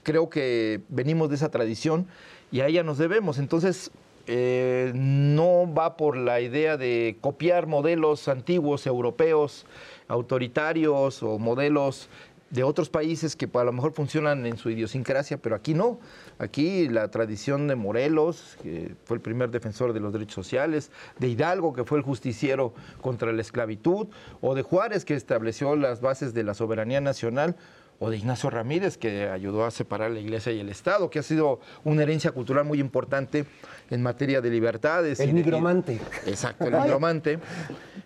creo 0.03 0.29
que 0.29 0.81
venimos 0.89 1.29
de 1.29 1.35
esa 1.35 1.49
tradición 1.49 2.07
y 2.51 2.61
a 2.61 2.67
ella 2.67 2.83
nos 2.83 2.97
debemos. 2.97 3.39
Entonces, 3.39 3.91
eh, 4.27 4.91
no 4.93 5.73
va 5.73 5.95
por 5.95 6.17
la 6.17 6.41
idea 6.41 6.75
de 6.77 7.17
copiar 7.21 7.65
modelos 7.65 8.27
antiguos 8.27 8.85
europeos, 8.85 9.65
autoritarios 10.07 11.23
o 11.23 11.39
modelos 11.39 12.09
de 12.49 12.63
otros 12.63 12.89
países 12.89 13.35
que 13.35 13.49
a 13.53 13.63
lo 13.63 13.73
mejor 13.73 13.93
funcionan 13.93 14.45
en 14.45 14.57
su 14.57 14.69
idiosincrasia, 14.69 15.37
pero 15.37 15.55
aquí 15.55 15.73
no. 15.73 15.99
Aquí 16.39 16.87
la 16.87 17.09
tradición 17.09 17.67
de 17.67 17.75
Morelos, 17.75 18.57
que 18.61 18.95
fue 19.05 19.17
el 19.17 19.21
primer 19.21 19.49
defensor 19.49 19.93
de 19.93 19.99
los 19.99 20.13
derechos 20.13 20.35
sociales, 20.35 20.91
de 21.19 21.27
Hidalgo, 21.27 21.73
que 21.73 21.83
fue 21.83 21.97
el 21.97 22.03
justiciero 22.03 22.73
contra 23.01 23.33
la 23.33 23.41
esclavitud, 23.41 24.07
o 24.41 24.55
de 24.55 24.61
Juárez, 24.61 25.03
que 25.03 25.15
estableció 25.15 25.75
las 25.75 25.99
bases 25.99 26.33
de 26.33 26.43
la 26.43 26.53
soberanía 26.53 27.01
nacional, 27.01 27.55
o 27.99 28.09
de 28.09 28.17
Ignacio 28.17 28.49
Ramírez, 28.49 28.97
que 28.97 29.27
ayudó 29.29 29.65
a 29.65 29.71
separar 29.71 30.11
la 30.11 30.19
iglesia 30.19 30.51
y 30.51 30.59
el 30.59 30.69
Estado, 30.69 31.09
que 31.09 31.19
ha 31.19 31.23
sido 31.23 31.59
una 31.83 32.03
herencia 32.03 32.31
cultural 32.31 32.63
muy 32.65 32.79
importante 32.79 33.45
en 33.89 34.03
materia 34.03 34.39
de 34.41 34.49
libertades. 34.49 35.19
El 35.19 35.27
de- 35.27 35.33
nigromante. 35.33 35.99
Exacto, 36.25 36.65
el 36.65 36.73
nigromante. 36.73 37.39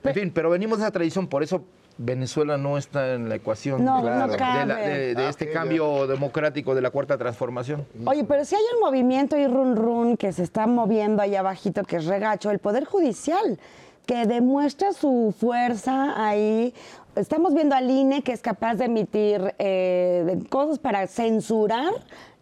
En 0.04 0.14
fin, 0.14 0.32
pero 0.34 0.50
venimos 0.50 0.78
de 0.80 0.86
esa 0.86 0.92
tradición, 0.92 1.28
por 1.28 1.44
eso 1.44 1.64
Venezuela 1.98 2.58
no 2.58 2.78
está 2.78 3.14
en 3.14 3.28
la 3.30 3.36
ecuación 3.36 3.84
No, 3.84 4.02
de, 4.02 4.10
no 4.10 4.28
la- 4.28 4.38
cabe. 4.38 4.74
de- 4.76 5.14
de 5.16 5.26
Ah, 5.26 5.30
este 5.30 5.52
cambio 5.52 6.08
democrático 6.08 6.74
de 6.74 6.82
la 6.82 6.90
cuarta 6.90 7.18
transformación. 7.18 7.86
Oye, 8.06 8.24
pero 8.24 8.46
si 8.46 8.56
hay 8.56 8.62
un 8.76 8.80
movimiento 8.80 9.38
y 9.38 9.46
run 9.46 9.76
run 9.76 10.16
que 10.18 10.32
se 10.32 10.44
está 10.44 10.66
moviendo 10.68 11.22
allá 11.22 11.42
abajito, 11.42 11.84
que 11.84 11.98
es 11.98 12.06
regacho, 12.06 12.50
el 12.50 12.60
Poder 12.60 12.86
Judicial, 12.86 13.60
que 14.06 14.26
demuestra 14.26 14.94
su 14.94 15.34
fuerza 15.38 16.14
ahí. 16.24 16.74
Estamos 17.16 17.54
viendo 17.54 17.76
al 17.76 17.90
INE 17.90 18.22
que 18.22 18.32
es 18.32 18.42
capaz 18.42 18.76
de 18.76 18.86
emitir 18.86 19.54
eh, 19.60 20.40
cosas 20.50 20.80
para 20.80 21.08
censurar 21.08 21.94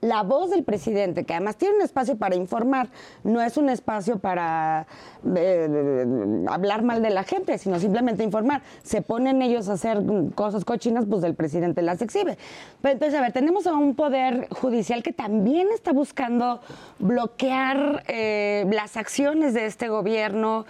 la 0.01 0.23
voz 0.23 0.49
del 0.49 0.63
presidente, 0.63 1.25
que 1.25 1.33
además 1.33 1.57
tiene 1.57 1.75
un 1.75 1.81
espacio 1.81 2.17
para 2.17 2.35
informar, 2.35 2.89
no 3.23 3.41
es 3.41 3.57
un 3.57 3.69
espacio 3.69 4.19
para 4.19 4.87
eh, 5.35 6.45
hablar 6.47 6.83
mal 6.83 7.01
de 7.01 7.09
la 7.09 7.23
gente, 7.23 7.57
sino 7.57 7.79
simplemente 7.79 8.23
informar. 8.23 8.61
Se 8.81 9.01
ponen 9.01 9.41
ellos 9.41 9.67
a 9.67 9.73
hacer 9.73 10.01
cosas 10.35 10.63
cochinas, 10.63 11.05
pues 11.05 11.23
el 11.23 11.35
presidente 11.35 11.81
las 11.81 12.01
exhibe. 12.01 12.37
Pero 12.81 12.93
entonces, 12.93 13.19
a 13.19 13.21
ver, 13.21 13.33
tenemos 13.33 13.67
a 13.67 13.73
un 13.73 13.95
poder 13.95 14.47
judicial 14.51 15.03
que 15.03 15.11
también 15.11 15.67
está 15.73 15.91
buscando 15.91 16.61
bloquear 16.99 18.03
eh, 18.07 18.65
las 18.71 18.95
acciones 18.95 19.53
de 19.53 19.65
este 19.65 19.89
gobierno. 19.89 20.65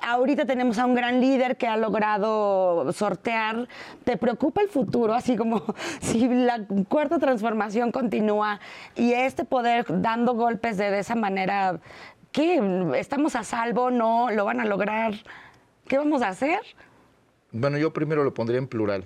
Ahorita 0.00 0.44
tenemos 0.44 0.78
a 0.78 0.86
un 0.86 0.94
gran 0.94 1.20
líder 1.20 1.56
que 1.56 1.66
ha 1.66 1.76
logrado 1.76 2.92
sortear. 2.92 3.68
¿Te 4.04 4.16
preocupa 4.16 4.60
el 4.60 4.68
futuro? 4.68 5.14
Así 5.14 5.36
como 5.36 5.62
si 6.00 6.28
la 6.28 6.66
cuarta 6.88 7.18
transformación 7.18 7.92
continúa 7.92 8.60
y 8.96 9.12
este 9.12 9.44
poder 9.44 9.86
dando 10.02 10.34
golpes 10.34 10.76
de, 10.76 10.98
esa 10.98 11.14
manera, 11.14 11.80
¿qué? 12.32 12.60
¿Estamos 12.96 13.36
a 13.36 13.44
salvo? 13.44 13.90
¿No? 13.90 14.30
¿Lo 14.30 14.44
van 14.44 14.60
a 14.60 14.64
lograr? 14.64 15.14
¿Qué 15.86 15.98
vamos 15.98 16.22
a 16.22 16.28
hacer? 16.28 16.60
Bueno, 17.52 17.78
yo 17.78 17.92
primero 17.92 18.24
lo 18.24 18.34
pondría 18.34 18.58
en 18.58 18.66
plural, 18.66 19.04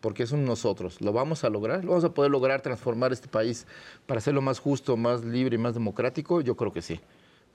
porque 0.00 0.24
es 0.24 0.32
un 0.32 0.44
nosotros. 0.44 1.00
¿Lo 1.00 1.12
vamos 1.12 1.44
a 1.44 1.50
lograr? 1.50 1.84
¿Lo 1.84 1.90
vamos 1.90 2.04
a 2.04 2.12
poder 2.12 2.30
lograr 2.30 2.60
transformar 2.60 3.12
este 3.12 3.28
país 3.28 3.66
para 4.06 4.18
hacerlo 4.18 4.42
más 4.42 4.58
justo, 4.58 4.96
más 4.96 5.24
libre 5.24 5.54
y 5.54 5.58
más 5.58 5.74
democrático? 5.74 6.40
Yo 6.40 6.56
creo 6.56 6.72
que 6.72 6.82
sí. 6.82 7.00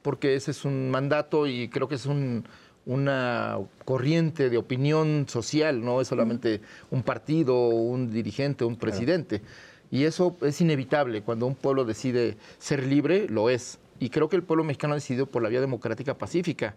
Porque 0.04 0.36
ese 0.36 0.52
es 0.52 0.64
un 0.66 0.92
mandato 0.92 1.48
y 1.48 1.70
creo 1.70 1.88
que 1.88 1.96
es 1.96 2.06
un- 2.06 2.46
una 2.86 3.58
corriente 3.86 4.50
de 4.50 4.58
opinión 4.58 5.26
social, 5.30 5.84
no 5.84 6.02
es 6.02 6.10
solamente 6.10 6.60
un 6.92 7.02
partido, 7.02 7.70
un 7.70 8.12
dirigente, 8.12 8.66
un 8.66 8.76
presidente. 8.76 9.42
Y 9.90 10.04
eso 10.04 10.36
es 10.42 10.60
inevitable. 10.60 11.22
Cuando 11.22 11.46
un 11.48 11.56
pueblo 11.56 11.86
decide 11.86 12.36
ser 12.60 12.86
libre, 12.86 13.28
lo 13.30 13.50
es. 13.50 13.80
Y 14.00 14.10
creo 14.10 14.28
que 14.28 14.36
el 14.36 14.44
pueblo 14.44 14.64
mexicano 14.66 14.94
ha 14.94 14.98
decidido 14.98 15.28
por 15.28 15.42
la 15.42 15.50
vía 15.50 15.62
democrática 15.62 16.18
pacífica. 16.18 16.76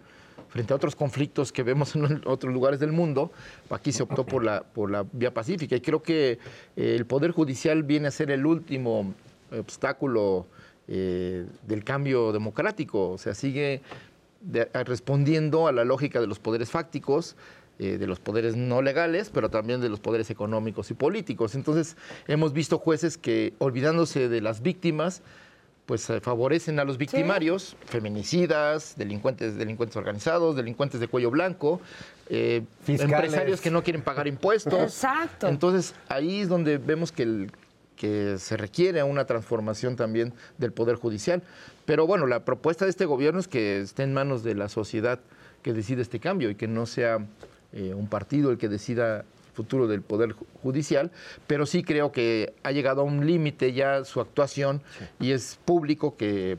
Frente 0.49 0.73
a 0.73 0.77
otros 0.77 0.95
conflictos 0.95 1.51
que 1.51 1.65
vemos 1.65 1.95
en 1.97 2.23
otros 2.25 2.53
lugares 2.55 2.79
del 2.79 2.93
mundo, 2.93 3.33
aquí 3.71 3.91
se 3.91 4.05
optó 4.05 4.25
por 4.25 4.45
la, 4.45 4.63
por 4.63 4.91
la 4.93 5.05
vía 5.13 5.35
pacífica. 5.35 5.75
Y 5.75 5.81
creo 5.81 6.03
que 6.03 6.39
eh, 6.77 6.95
el 6.95 7.05
Poder 7.05 7.33
Judicial 7.33 7.83
viene 7.83 8.07
a 8.07 8.11
ser 8.13 8.31
el 8.31 8.47
último 8.47 9.13
obstáculo 9.51 10.47
eh, 10.89 11.47
del 11.67 11.85
cambio 11.85 12.33
democrático. 12.33 13.11
O 13.11 13.19
sea, 13.19 13.35
sigue 13.35 13.81
de- 14.41 14.69
a- 14.73 14.85
respondiendo 14.85 15.67
a 15.67 15.73
la 15.73 15.85
lógica 15.85 16.21
de 16.21 16.27
los 16.27 16.39
poderes 16.39 16.71
fácticos, 16.71 17.37
eh, 17.79 17.99
de 17.99 18.07
los 18.07 18.21
poderes 18.21 18.57
no 18.57 18.81
legales, 18.81 19.31
pero 19.33 19.51
también 19.51 19.81
de 19.81 19.89
los 19.89 20.01
poderes 20.01 20.31
económicos 20.31 20.91
y 20.91 20.95
políticos. 20.95 21.55
Entonces, 21.55 21.97
hemos 22.27 22.53
visto 22.53 22.79
jueces 22.79 23.19
que, 23.19 23.53
olvidándose 23.59 24.29
de 24.29 24.41
las 24.41 24.63
víctimas, 24.63 25.23
pues 25.85 26.09
eh, 26.11 26.21
favorecen 26.21 26.81
a 26.81 26.85
los 26.85 26.97
victimarios, 26.99 27.77
feminicidas, 27.87 28.95
delincuentes, 28.97 29.57
delincuentes 29.57 29.97
organizados, 29.97 30.57
delincuentes 30.57 31.01
de 31.01 31.07
cuello 31.09 31.31
blanco, 31.31 31.81
eh, 32.29 32.63
empresarios 32.89 33.61
que 33.61 33.71
no 33.71 33.83
quieren 33.85 34.03
pagar 34.03 34.27
impuestos. 34.27 34.75
Exacto. 34.83 35.47
Entonces, 35.47 35.95
ahí 36.09 36.41
es 36.41 36.49
donde 36.49 36.79
vemos 36.79 37.13
que, 37.13 37.23
el- 37.25 37.53
que 37.97 38.37
se 38.39 38.57
requiere 38.57 39.03
una 39.03 39.25
transformación 39.25 39.97
también 39.97 40.33
del 40.59 40.73
Poder 40.73 40.97
Judicial. 40.97 41.43
Pero 41.85 42.07
bueno, 42.07 42.27
la 42.27 42.45
propuesta 42.45 42.85
de 42.85 42.91
este 42.91 43.07
gobierno 43.07 43.41
es 43.41 43.49
que 43.49 43.81
esté 43.81 44.03
en 44.03 44.13
manos 44.15 44.43
de 44.43 44.55
la 44.55 44.69
sociedad 44.69 45.19
que 45.63 45.73
decide 45.73 46.03
este 46.03 46.21
cambio 46.21 46.51
y 46.51 46.55
que 46.55 46.69
no 46.69 46.87
sea 46.87 47.19
eh, 47.73 47.95
un 47.95 48.07
partido 48.09 48.51
el 48.51 48.59
que 48.59 48.69
decida 48.69 49.21
el 49.21 49.25
futuro 49.55 49.89
del 49.89 50.03
Poder 50.03 50.35
Ju- 50.35 50.45
Judicial, 50.63 51.11
pero 51.47 51.65
sí 51.67 51.83
creo 51.83 52.13
que 52.13 52.53
ha 52.63 52.73
llegado 52.73 53.01
a 53.01 53.05
un 53.05 53.27
límite 53.27 53.73
ya 53.73 54.05
su 54.05 54.21
actuación 54.21 54.83
y 55.19 55.33
es 55.33 55.59
público 55.65 56.17
que 56.17 56.59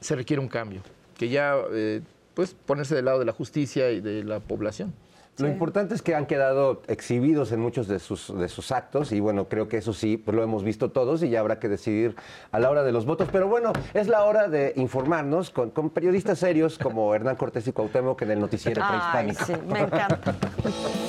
se 0.00 0.16
requiere 0.16 0.40
un 0.40 0.48
cambio, 0.48 0.80
que 1.16 1.28
ya 1.28 1.56
eh, 1.72 2.00
pues 2.34 2.54
ponerse 2.66 2.94
del 2.94 3.04
lado 3.04 3.18
de 3.18 3.24
la 3.26 3.32
justicia 3.32 3.90
y 3.90 4.00
de 4.00 4.24
la 4.24 4.40
población. 4.40 4.94
Lo 5.38 5.48
importante 5.48 5.94
es 5.94 6.02
que 6.02 6.14
han 6.14 6.26
quedado 6.26 6.82
exhibidos 6.88 7.52
en 7.52 7.60
muchos 7.60 7.86
de 7.88 7.98
sus, 7.98 8.36
de 8.36 8.48
sus 8.48 8.72
actos 8.72 9.12
y 9.12 9.20
bueno, 9.20 9.48
creo 9.48 9.68
que 9.68 9.76
eso 9.78 9.92
sí, 9.92 10.16
pues 10.16 10.36
lo 10.36 10.42
hemos 10.42 10.64
visto 10.64 10.90
todos 10.90 11.22
y 11.22 11.30
ya 11.30 11.40
habrá 11.40 11.58
que 11.58 11.68
decidir 11.68 12.16
a 12.50 12.58
la 12.58 12.70
hora 12.70 12.82
de 12.82 12.92
los 12.92 13.06
votos. 13.06 13.28
Pero 13.30 13.48
bueno, 13.48 13.72
es 13.94 14.08
la 14.08 14.24
hora 14.24 14.48
de 14.48 14.72
informarnos 14.76 15.50
con, 15.50 15.70
con 15.70 15.90
periodistas 15.90 16.38
serios 16.38 16.78
como 16.78 17.14
Hernán 17.14 17.36
Cortés 17.36 17.66
y 17.68 17.72
Cuauhtémoc 17.72 18.20
en 18.22 18.32
el 18.32 18.40
noticiero 18.40 18.82
Ay, 18.84 18.88
prehispánico. 18.90 19.44
sí, 19.44 19.52
me 19.68 19.80
encanta. 19.80 20.18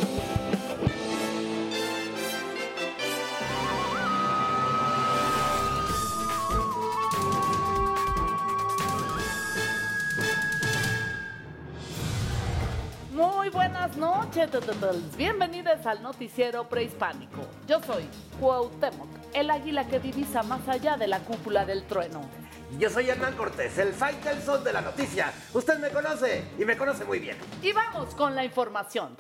buenas 13.96 13.98
noches, 13.98 15.18
bienvenidos 15.18 15.86
al 15.86 16.04
noticiero 16.04 16.68
prehispánico. 16.68 17.42
Yo 17.68 17.82
soy 17.82 18.08
Cuauhtémoc, 18.40 19.08
el 19.34 19.50
águila 19.50 19.88
que 19.88 20.00
divisa 20.00 20.44
más 20.44 20.68
allá 20.68 20.98
de 20.98 21.08
la 21.08 21.20
cúpula 21.20 21.66
del 21.66 21.84
trueno. 21.84 22.22
Yo 22.78 22.90
soy 22.90 23.10
Hernán 23.10 23.36
Cortés, 23.36 23.78
el 23.78 23.94
Faitelson 23.94 24.64
de 24.64 24.74
la 24.74 24.82
noticia. 24.82 25.34
Usted 25.54 25.80
me 25.80 25.90
conoce 25.90 26.44
y 26.58 26.66
me 26.66 26.78
conoce 26.78 27.04
muy 27.06 27.20
bien. 27.20 27.38
Y 27.62 27.72
vamos 27.72 28.14
con 28.16 28.36
la 28.36 28.44
información. 28.44 29.16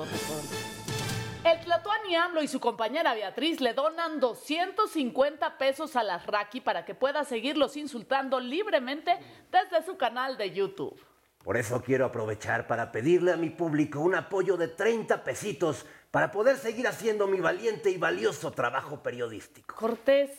El 1.43 1.60
Tlatuani 1.62 2.15
AMLO 2.15 2.43
y 2.43 2.47
su 2.47 2.60
compañera 2.60 3.13
Beatriz 3.13 3.62
le 3.62 3.73
donan 3.73 4.19
250 4.19 5.58
pesos 5.58 5.95
a 5.95 6.03
las 6.03 6.27
Raki 6.27 6.62
para 6.62 6.86
que 6.86 6.93
pueda 6.93 7.23
seguirlos 7.23 7.75
insultando 7.75 8.39
libremente 8.39 9.17
desde 9.51 9.84
su 9.86 9.97
canal 9.97 10.38
de 10.38 10.51
YouTube. 10.51 10.99
Por 11.43 11.58
eso 11.58 11.82
quiero 11.82 12.06
aprovechar 12.06 12.67
para 12.67 12.91
pedirle 12.91 13.32
a 13.32 13.38
mi 13.38 13.49
público 13.49 13.99
un 14.02 14.13
apoyo 14.13 14.58
de 14.58 14.67
30 14.67 15.23
pesitos 15.23 15.86
para 16.12 16.32
poder 16.32 16.58
seguir 16.58 16.88
haciendo 16.88 17.28
mi 17.28 17.39
valiente 17.39 17.89
y 17.89 17.97
valioso 17.97 18.52
trabajo 18.52 19.02
periodístico. 19.02 19.75
Cortés, 19.75 20.32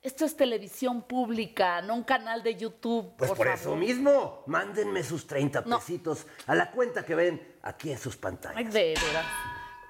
esto 0.00 0.24
es 0.24 0.36
televisión 0.36 1.02
pública, 1.02 1.82
no 1.82 1.94
un 1.96 2.04
canal 2.04 2.42
de 2.42 2.54
YouTube. 2.54 3.16
Pues 3.16 3.32
por, 3.32 3.48
eso 3.48 3.74
mismo, 3.74 4.44
mándenme 4.46 5.02
sus 5.02 5.26
30 5.26 5.62
No. 5.66 5.78
pesitos 5.80 6.26
a 6.46 6.54
la 6.54 6.70
cuenta 6.70 7.04
que 7.04 7.16
ven 7.16 7.56
aquí 7.62 7.90
en 7.90 7.98
sus 7.98 8.16
pantallas. 8.16 8.56
Ay, 8.58 8.64
de 8.64 8.94
veras. 8.94 9.26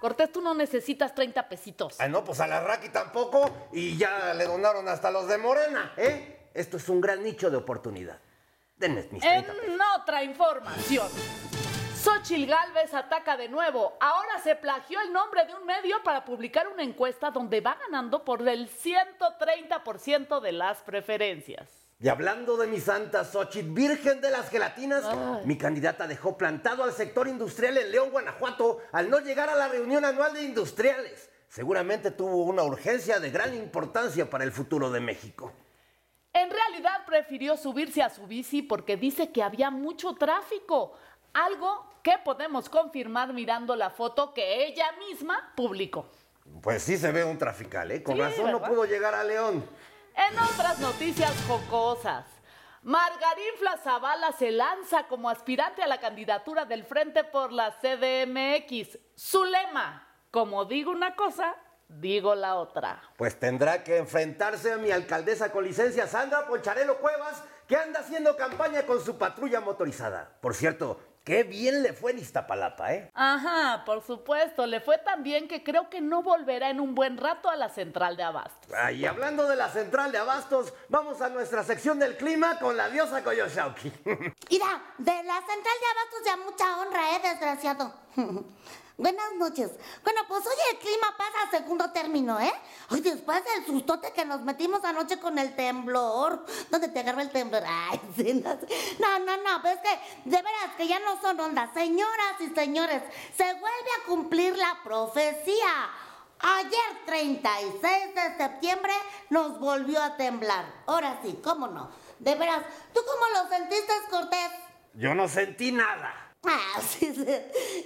Cortés, 0.01 0.33
tú 0.33 0.41
no 0.41 0.55
necesitas 0.55 1.15
30 1.15 1.49
pesitos. 1.49 1.97
Ah, 2.01 2.09
no, 2.09 2.25
pues 2.25 2.41
a 2.41 2.47
la 2.47 2.61
Raki 2.61 2.89
tampoco 2.89 3.69
y 3.73 3.97
ya 3.99 4.33
le 4.33 4.45
donaron 4.45 4.89
hasta 4.89 5.11
los 5.11 5.29
de 5.29 5.37
Morena, 5.37 5.93
¿eh? 5.97 6.51
Esto 6.55 6.79
es 6.79 6.89
un 6.89 7.01
gran 7.01 7.23
nicho 7.23 7.51
de 7.51 7.57
oportunidad. 7.57 8.19
Denme 8.79 9.07
mis 9.11 9.23
30 9.23 9.53
pesos. 9.53 9.65
En 9.67 9.79
otra 9.97 10.23
información. 10.23 11.09
Xochil 11.97 12.47
Gálvez 12.47 12.95
ataca 12.95 13.37
de 13.37 13.49
nuevo. 13.49 13.97
Ahora 14.01 14.39
se 14.43 14.55
plagió 14.55 15.01
el 15.01 15.13
nombre 15.13 15.45
de 15.47 15.55
un 15.55 15.67
medio 15.67 15.97
para 16.05 16.25
publicar 16.25 16.69
una 16.69 16.85
encuesta 16.85 17.31
donde 17.33 17.61
va 17.61 17.77
ganando 17.87 18.25
por 18.25 18.47
el 18.49 18.71
130% 18.71 20.41
de 20.41 20.53
las 20.53 20.79
preferencias. 20.83 21.69
Y 22.01 22.09
hablando 22.09 22.57
de 22.57 22.69
mi 22.69 22.79
santa 22.79 23.25
Xochitl, 23.25 23.73
virgen 23.73 24.21
de 24.21 24.31
las 24.31 24.49
gelatinas, 24.49 25.05
Ay. 25.05 25.45
mi 25.45 25.59
candidata 25.59 26.07
dejó 26.07 26.39
plantado 26.39 26.85
al 26.85 26.93
sector 26.93 27.27
industrial 27.27 27.77
en 27.77 27.91
León, 27.91 28.11
Guanajuato, 28.11 28.79
al 28.93 29.11
no 29.11 29.19
llegar 29.19 29.49
a 29.51 29.57
la 29.57 29.67
reunión 29.67 30.05
anual 30.05 30.33
de 30.35 30.45
industriales. 30.45 31.29
Seguramente 31.49 32.13
tuvo 32.13 32.45
una 32.45 32.63
urgencia 32.63 33.19
de 33.19 33.31
gran 33.31 33.53
importancia 33.55 34.31
para 34.31 34.45
el 34.45 34.53
futuro 34.53 34.93
de 34.93 35.01
México. 35.01 35.53
En 36.39 36.51
realidad 36.51 37.05
prefirió 37.05 37.57
subirse 37.57 38.01
a 38.01 38.11
su 38.11 38.27
bici 38.29 38.63
porque 38.63 38.97
dice 38.97 39.33
que 39.33 39.43
había 39.43 39.71
mucho 39.71 40.15
tráfico. 40.15 40.93
Algo 41.35 41.85
que 42.03 42.17
podemos 42.25 42.69
confirmar 42.69 43.33
mirando 43.33 43.75
la 43.75 43.91
foto 43.91 44.33
que 44.33 44.67
ella 44.67 44.93
misma 45.09 45.53
publicó. 45.57 46.07
Pues 46.63 46.85
sí 46.85 46.97
se 46.97 47.11
ve 47.11 47.25
un 47.25 47.39
trafical, 47.39 47.91
¿eh? 47.91 48.05
Con 48.05 48.15
Sí, 48.15 48.21
razón 48.23 48.53
no 48.53 48.63
pudo 48.63 48.85
llegar 48.85 49.17
a 49.17 49.25
León. 49.25 49.69
En 50.15 50.39
otras 50.39 50.79
noticias 50.79 51.33
jocosas, 51.49 52.25
Margarín 52.83 53.55
Zavala 53.83 54.31
se 54.31 54.53
lanza 54.53 55.09
como 55.09 55.29
aspirante 55.29 55.83
a 55.83 55.89
la 55.89 55.99
candidatura 55.99 56.65
del 56.65 56.85
Frente 56.85 57.25
por 57.25 57.53
la 57.53 57.73
CDMX. 57.81 58.97
Su 59.17 59.45
lema, 59.45 60.07
como 60.31 60.65
digo 60.67 60.93
una 60.93 61.17
cosa, 61.17 61.57
digo 61.89 62.35
la 62.35 62.57
otra. 62.57 63.03
Pues 63.17 63.39
tendrá 63.39 63.83
que 63.83 63.97
enfrentarse 63.97 64.73
a 64.73 64.77
mi 64.77 64.91
alcaldesa 64.91 65.51
con 65.51 65.65
licencia, 65.65 66.07
Sandra 66.07 66.47
Poncharelo 66.47 66.99
Cuevas, 66.99 67.43
que 67.67 67.77
anda 67.77 68.01
haciendo 68.01 68.37
campaña 68.37 68.83
con 68.83 69.05
su 69.05 69.19
patrulla 69.19 69.61
motorizada. 69.61 70.31
Por 70.41 70.55
cierto, 70.55 71.01
qué 71.25 71.43
bien 71.45 71.83
le 71.83 71.93
fue 71.93 72.13
en 72.13 72.19
Iztapalapa, 72.19 72.95
¿eh? 72.95 73.11
Ajá, 73.15 73.85
por 73.85 74.03
supuesto, 74.03 74.67
le 74.67 74.81
fue 74.81 74.99
tan 74.99 75.23
bien 75.23 75.49
que 75.49 75.63
creo 75.63 75.91
que 75.91 76.01
no 76.01 76.23
volverá 76.23 76.71
en 76.71 76.81
un 76.81 76.95
buen 76.95 77.19
rato 77.19 77.51
a 77.51 77.57
la 77.57 77.69
central 77.69 78.17
de 78.17 78.23
Abastos. 78.23 78.73
Ah, 78.75 78.93
y 78.93 79.05
hablando 79.05 79.47
de 79.47 79.57
la 79.57 79.69
central 79.69 80.13
de 80.13 80.19
Abastos, 80.19 80.73
vamos 80.89 81.21
a 81.21 81.29
nuestra 81.29 81.63
sección 81.63 81.99
del 81.99 82.17
clima 82.17 82.59
con 82.59 82.77
la 82.77 82.89
diosa 82.89 83.23
Koyoshauki. 83.23 83.93
Mira, 84.05 84.83
de 84.97 85.23
la 85.25 85.41
central 85.41 85.77
de 85.81 85.87
abastos 85.91 86.25
ya 86.25 86.37
mucha 86.37 86.79
honra, 86.79 87.17
¿eh, 87.17 87.21
desgraciado? 87.23 87.95
Buenas 88.99 89.33
noches. 89.37 89.71
Bueno, 90.03 90.23
pues 90.27 90.45
hoy 90.45 90.57
el 90.73 90.79
clima 90.81 91.17
pasa 91.17 91.47
a 91.47 91.51
segundo 91.53 91.93
término, 91.93 92.41
¿eh? 92.41 92.53
Hoy 92.91 93.01
después 93.01 93.41
del 93.45 93.65
sustote 93.65 94.13
que 94.13 94.25
nos 94.25 94.41
metimos 94.41 94.85
anoche 94.85 95.21
con 95.21 95.39
el 95.39 95.55
temblor. 95.55 96.45
¿Dónde 96.69 96.89
te 96.89 96.99
agarró 96.99 97.21
el 97.21 97.31
temblor? 97.31 97.63
Ay, 97.65 98.01
sí, 98.17 98.35
no, 98.35 98.59
no, 98.99 99.19
no, 99.21 99.37
no, 99.37 99.63
pues 99.63 99.77
es 99.77 99.83
que 99.83 100.29
de 100.29 100.37
veras 100.37 100.75
que 100.77 100.89
ya 100.89 100.99
no 100.99 101.21
son 101.21 101.39
ondas. 101.39 101.71
Señoras 101.75 102.41
y 102.41 102.49
señores, 102.49 103.01
se 103.37 103.45
vuelve 103.45 103.91
a 104.03 104.09
cumplir 104.09 104.59
la 104.59 104.81
profecía. 104.83 105.91
Ayer 106.41 107.05
36 107.07 108.15
de 108.17 108.37
septiembre 108.37 108.93
nos 109.31 109.61
volvió 109.61 110.03
a 110.03 110.17
temblar. 110.17 110.65
Ahora 110.87 111.21
sí, 111.23 111.39
¿cómo 111.45 111.69
no? 111.69 111.89
De 112.19 112.35
veras, 112.35 112.65
¿tú 112.93 113.01
cómo 113.07 113.27
lo 113.33 113.49
sentiste, 113.49 113.93
Cortés? 114.11 114.51
Yo 114.95 115.15
no 115.15 115.29
sentí 115.29 115.71
nada. 115.71 116.28
Ah, 116.47 116.81
sí, 116.81 117.13
sí. 117.15 117.25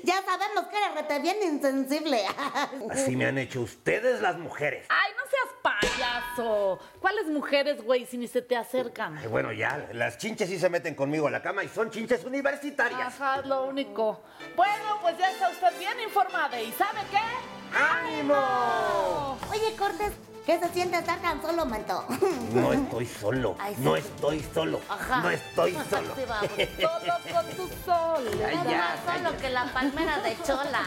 Ya 0.05 0.23
sabemos 0.23 0.67
que 0.67 0.77
eres 0.77 0.95
rete 0.95 1.19
bien 1.21 1.37
insensible. 1.43 2.23
Así 2.91 3.17
me 3.17 3.27
han 3.27 3.39
hecho 3.39 3.63
ustedes 3.63 4.21
las 4.21 4.37
mujeres. 4.39 4.87
Ay, 4.91 5.13
no 5.17 5.23
seas 5.31 5.55
payaso. 5.63 6.79
¿Cuáles 7.01 7.27
mujeres, 7.27 7.83
güey, 7.83 8.05
si 8.05 8.19
ni 8.19 8.29
se 8.29 8.43
te 8.43 8.55
acercan? 8.57 9.17
Ay, 9.17 9.27
bueno, 9.29 9.53
ya, 9.53 9.89
las 9.93 10.19
chinches 10.19 10.49
sí 10.49 10.59
se 10.59 10.69
meten 10.69 10.95
conmigo 10.95 11.29
a 11.29 11.31
la 11.31 11.41
cama 11.41 11.65
y 11.65 11.69
son 11.69 11.91
chinches 11.91 12.25
universitarias. 12.25 13.01
Ajá, 13.21 13.41
es 13.41 13.47
lo 13.47 13.65
único. 13.65 14.21
Bueno, 14.55 14.99
pues 15.01 15.17
ya 15.17 15.31
está 15.31 15.49
usted 15.49 15.79
bien 15.79 15.99
informada. 16.01 16.61
¿Y 16.61 16.73
sabe 16.73 17.01
qué? 17.11 17.77
¡Ánimo! 17.79 19.39
Oye, 19.51 19.75
Cortés, 19.79 20.13
¿qué 20.47 20.59
se 20.59 20.69
siente 20.73 20.99
estar 20.99 21.21
tan 21.21 21.41
solo, 21.43 21.65
manto? 21.67 22.05
No 22.53 22.73
estoy 22.73 23.07
solo, 23.07 23.57
Ay, 23.59 23.75
sí. 23.75 23.81
no 23.83 23.97
estoy 23.97 24.41
solo, 24.55 24.81
Ajá. 24.89 25.21
no 25.23 25.31
estoy 25.31 25.73
solo. 25.91 26.15
Sí, 26.17 26.23
vamos. 26.29 26.51
Solo 26.81 27.15
con 27.33 27.57
tu 27.57 27.69
sol. 27.85 28.31
Ay, 28.47 28.57
Es 28.57 28.65
ya, 28.71 28.79
más 29.07 29.17
solo 29.17 29.37
que 29.39 29.51
la 29.51 29.65
palmera 29.73 30.19
de 30.21 30.37
Chola. 30.45 30.83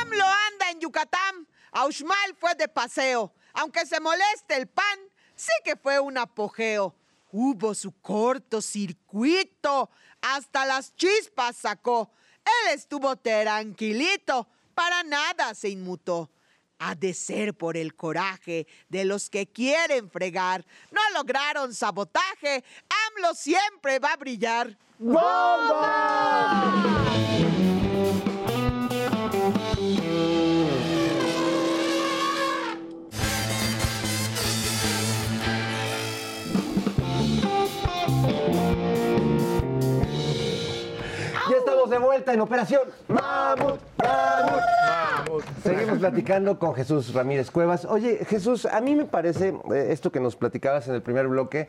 AMLO 0.00 0.24
anda 0.24 0.70
en 0.72 0.80
Yucatán. 0.80 1.46
Aushmal 1.72 2.34
fue 2.38 2.54
de 2.54 2.68
paseo. 2.68 3.32
Aunque 3.54 3.86
se 3.86 4.00
moleste 4.00 4.56
el 4.56 4.66
pan, 4.68 4.98
sí 5.34 5.52
que 5.64 5.76
fue 5.76 5.98
un 6.00 6.16
apogeo. 6.18 6.94
Hubo 7.30 7.74
su 7.74 7.92
cortocircuito. 8.00 9.90
Hasta 10.34 10.66
las 10.66 10.94
chispas 10.94 11.56
sacó. 11.56 12.10
Él 12.44 12.74
estuvo 12.74 13.16
tranquilito. 13.16 14.46
Para 14.74 15.02
nada 15.02 15.54
se 15.54 15.70
inmutó. 15.70 16.28
Ha 16.78 16.94
de 16.94 17.14
ser 17.14 17.54
por 17.54 17.76
el 17.76 17.94
coraje 17.94 18.66
de 18.88 19.04
los 19.04 19.30
que 19.30 19.46
quieren 19.46 20.10
fregar. 20.10 20.64
No 20.90 21.00
lograron 21.14 21.74
sabotaje. 21.74 22.62
AMLO 23.08 23.34
siempre 23.34 23.98
va 23.98 24.12
a 24.12 24.16
brillar. 24.16 24.76
Ya 25.00 25.08
de 41.98 42.04
vuelta 42.04 42.32
en 42.32 42.40
Operación 42.40 42.82
Mamut, 43.08 43.80
Mamut. 43.98 45.44
Seguimos 45.62 45.98
platicando 45.98 46.58
con 46.58 46.74
Jesús 46.74 47.12
Ramírez 47.12 47.50
Cuevas. 47.50 47.84
Oye, 47.84 48.24
Jesús, 48.24 48.66
a 48.66 48.80
mí 48.80 48.94
me 48.94 49.04
parece 49.04 49.54
eh, 49.72 49.88
esto 49.90 50.12
que 50.12 50.20
nos 50.20 50.36
platicabas 50.36 50.86
en 50.88 50.94
el 50.94 51.02
primer 51.02 51.26
bloque, 51.26 51.66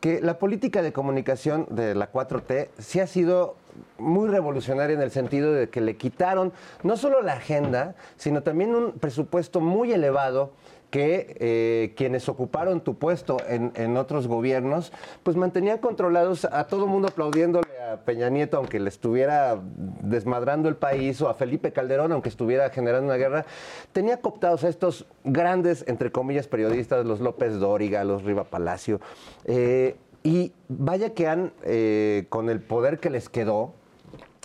que 0.00 0.20
la 0.20 0.38
política 0.38 0.82
de 0.82 0.92
comunicación 0.92 1.66
de 1.70 1.94
la 1.94 2.12
4T 2.12 2.68
sí 2.78 3.00
ha 3.00 3.06
sido 3.06 3.56
muy 3.98 4.28
revolucionaria 4.28 4.94
en 4.94 5.02
el 5.02 5.10
sentido 5.10 5.52
de 5.52 5.70
que 5.70 5.80
le 5.80 5.96
quitaron 5.96 6.52
no 6.82 6.96
solo 6.98 7.22
la 7.22 7.34
agenda, 7.34 7.94
sino 8.16 8.42
también 8.42 8.74
un 8.74 8.92
presupuesto 8.92 9.60
muy 9.60 9.92
elevado 9.92 10.50
que 10.90 11.36
eh, 11.38 11.92
quienes 11.96 12.28
ocuparon 12.28 12.80
tu 12.80 12.96
puesto 12.96 13.38
en, 13.48 13.72
en 13.76 13.96
otros 13.96 14.26
gobiernos, 14.26 14.92
pues 15.22 15.36
mantenían 15.36 15.78
controlados 15.78 16.44
a 16.44 16.66
todo 16.66 16.84
el 16.84 16.90
mundo 16.90 17.08
aplaudiéndole 17.08 17.68
a 17.80 17.98
Peña 17.98 18.28
Nieto, 18.28 18.56
aunque 18.56 18.80
le 18.80 18.88
estuviera 18.88 19.60
desmadrando 20.02 20.68
el 20.68 20.76
país, 20.76 21.20
o 21.22 21.28
a 21.28 21.34
Felipe 21.34 21.72
Calderón, 21.72 22.12
aunque 22.12 22.28
estuviera 22.28 22.68
generando 22.70 23.06
una 23.06 23.16
guerra, 23.16 23.46
tenía 23.92 24.20
cooptados 24.20 24.64
a 24.64 24.68
estos 24.68 25.06
grandes, 25.24 25.84
entre 25.86 26.10
comillas, 26.12 26.46
periodistas, 26.48 27.06
los 27.06 27.20
López 27.20 27.58
Dóriga, 27.58 28.04
los 28.04 28.24
Riva 28.24 28.44
Palacio, 28.44 29.00
eh, 29.44 29.96
y 30.22 30.52
vaya 30.68 31.14
que 31.14 31.28
han, 31.28 31.52
eh, 31.62 32.26
con 32.28 32.50
el 32.50 32.60
poder 32.60 32.98
que 32.98 33.10
les 33.10 33.28
quedó, 33.28 33.74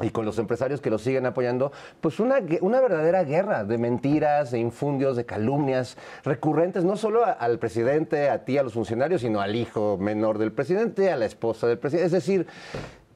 y 0.01 0.09
con 0.09 0.25
los 0.25 0.37
empresarios 0.39 0.81
que 0.81 0.89
los 0.89 1.01
siguen 1.01 1.25
apoyando, 1.25 1.71
pues 2.01 2.19
una, 2.19 2.39
una 2.61 2.81
verdadera 2.81 3.23
guerra 3.23 3.63
de 3.63 3.77
mentiras, 3.77 4.51
de 4.51 4.59
infundios, 4.59 5.15
de 5.15 5.25
calumnias 5.25 5.97
recurrentes, 6.23 6.83
no 6.83 6.97
solo 6.97 7.23
al 7.25 7.59
presidente, 7.59 8.29
a 8.29 8.43
ti, 8.43 8.57
a 8.57 8.63
los 8.63 8.73
funcionarios, 8.73 9.21
sino 9.21 9.39
al 9.39 9.55
hijo 9.55 9.97
menor 9.97 10.37
del 10.37 10.51
presidente, 10.51 11.11
a 11.11 11.15
la 11.15 11.25
esposa 11.25 11.67
del 11.67 11.77
presidente. 11.77 12.07
Es 12.07 12.11
decir, 12.11 12.47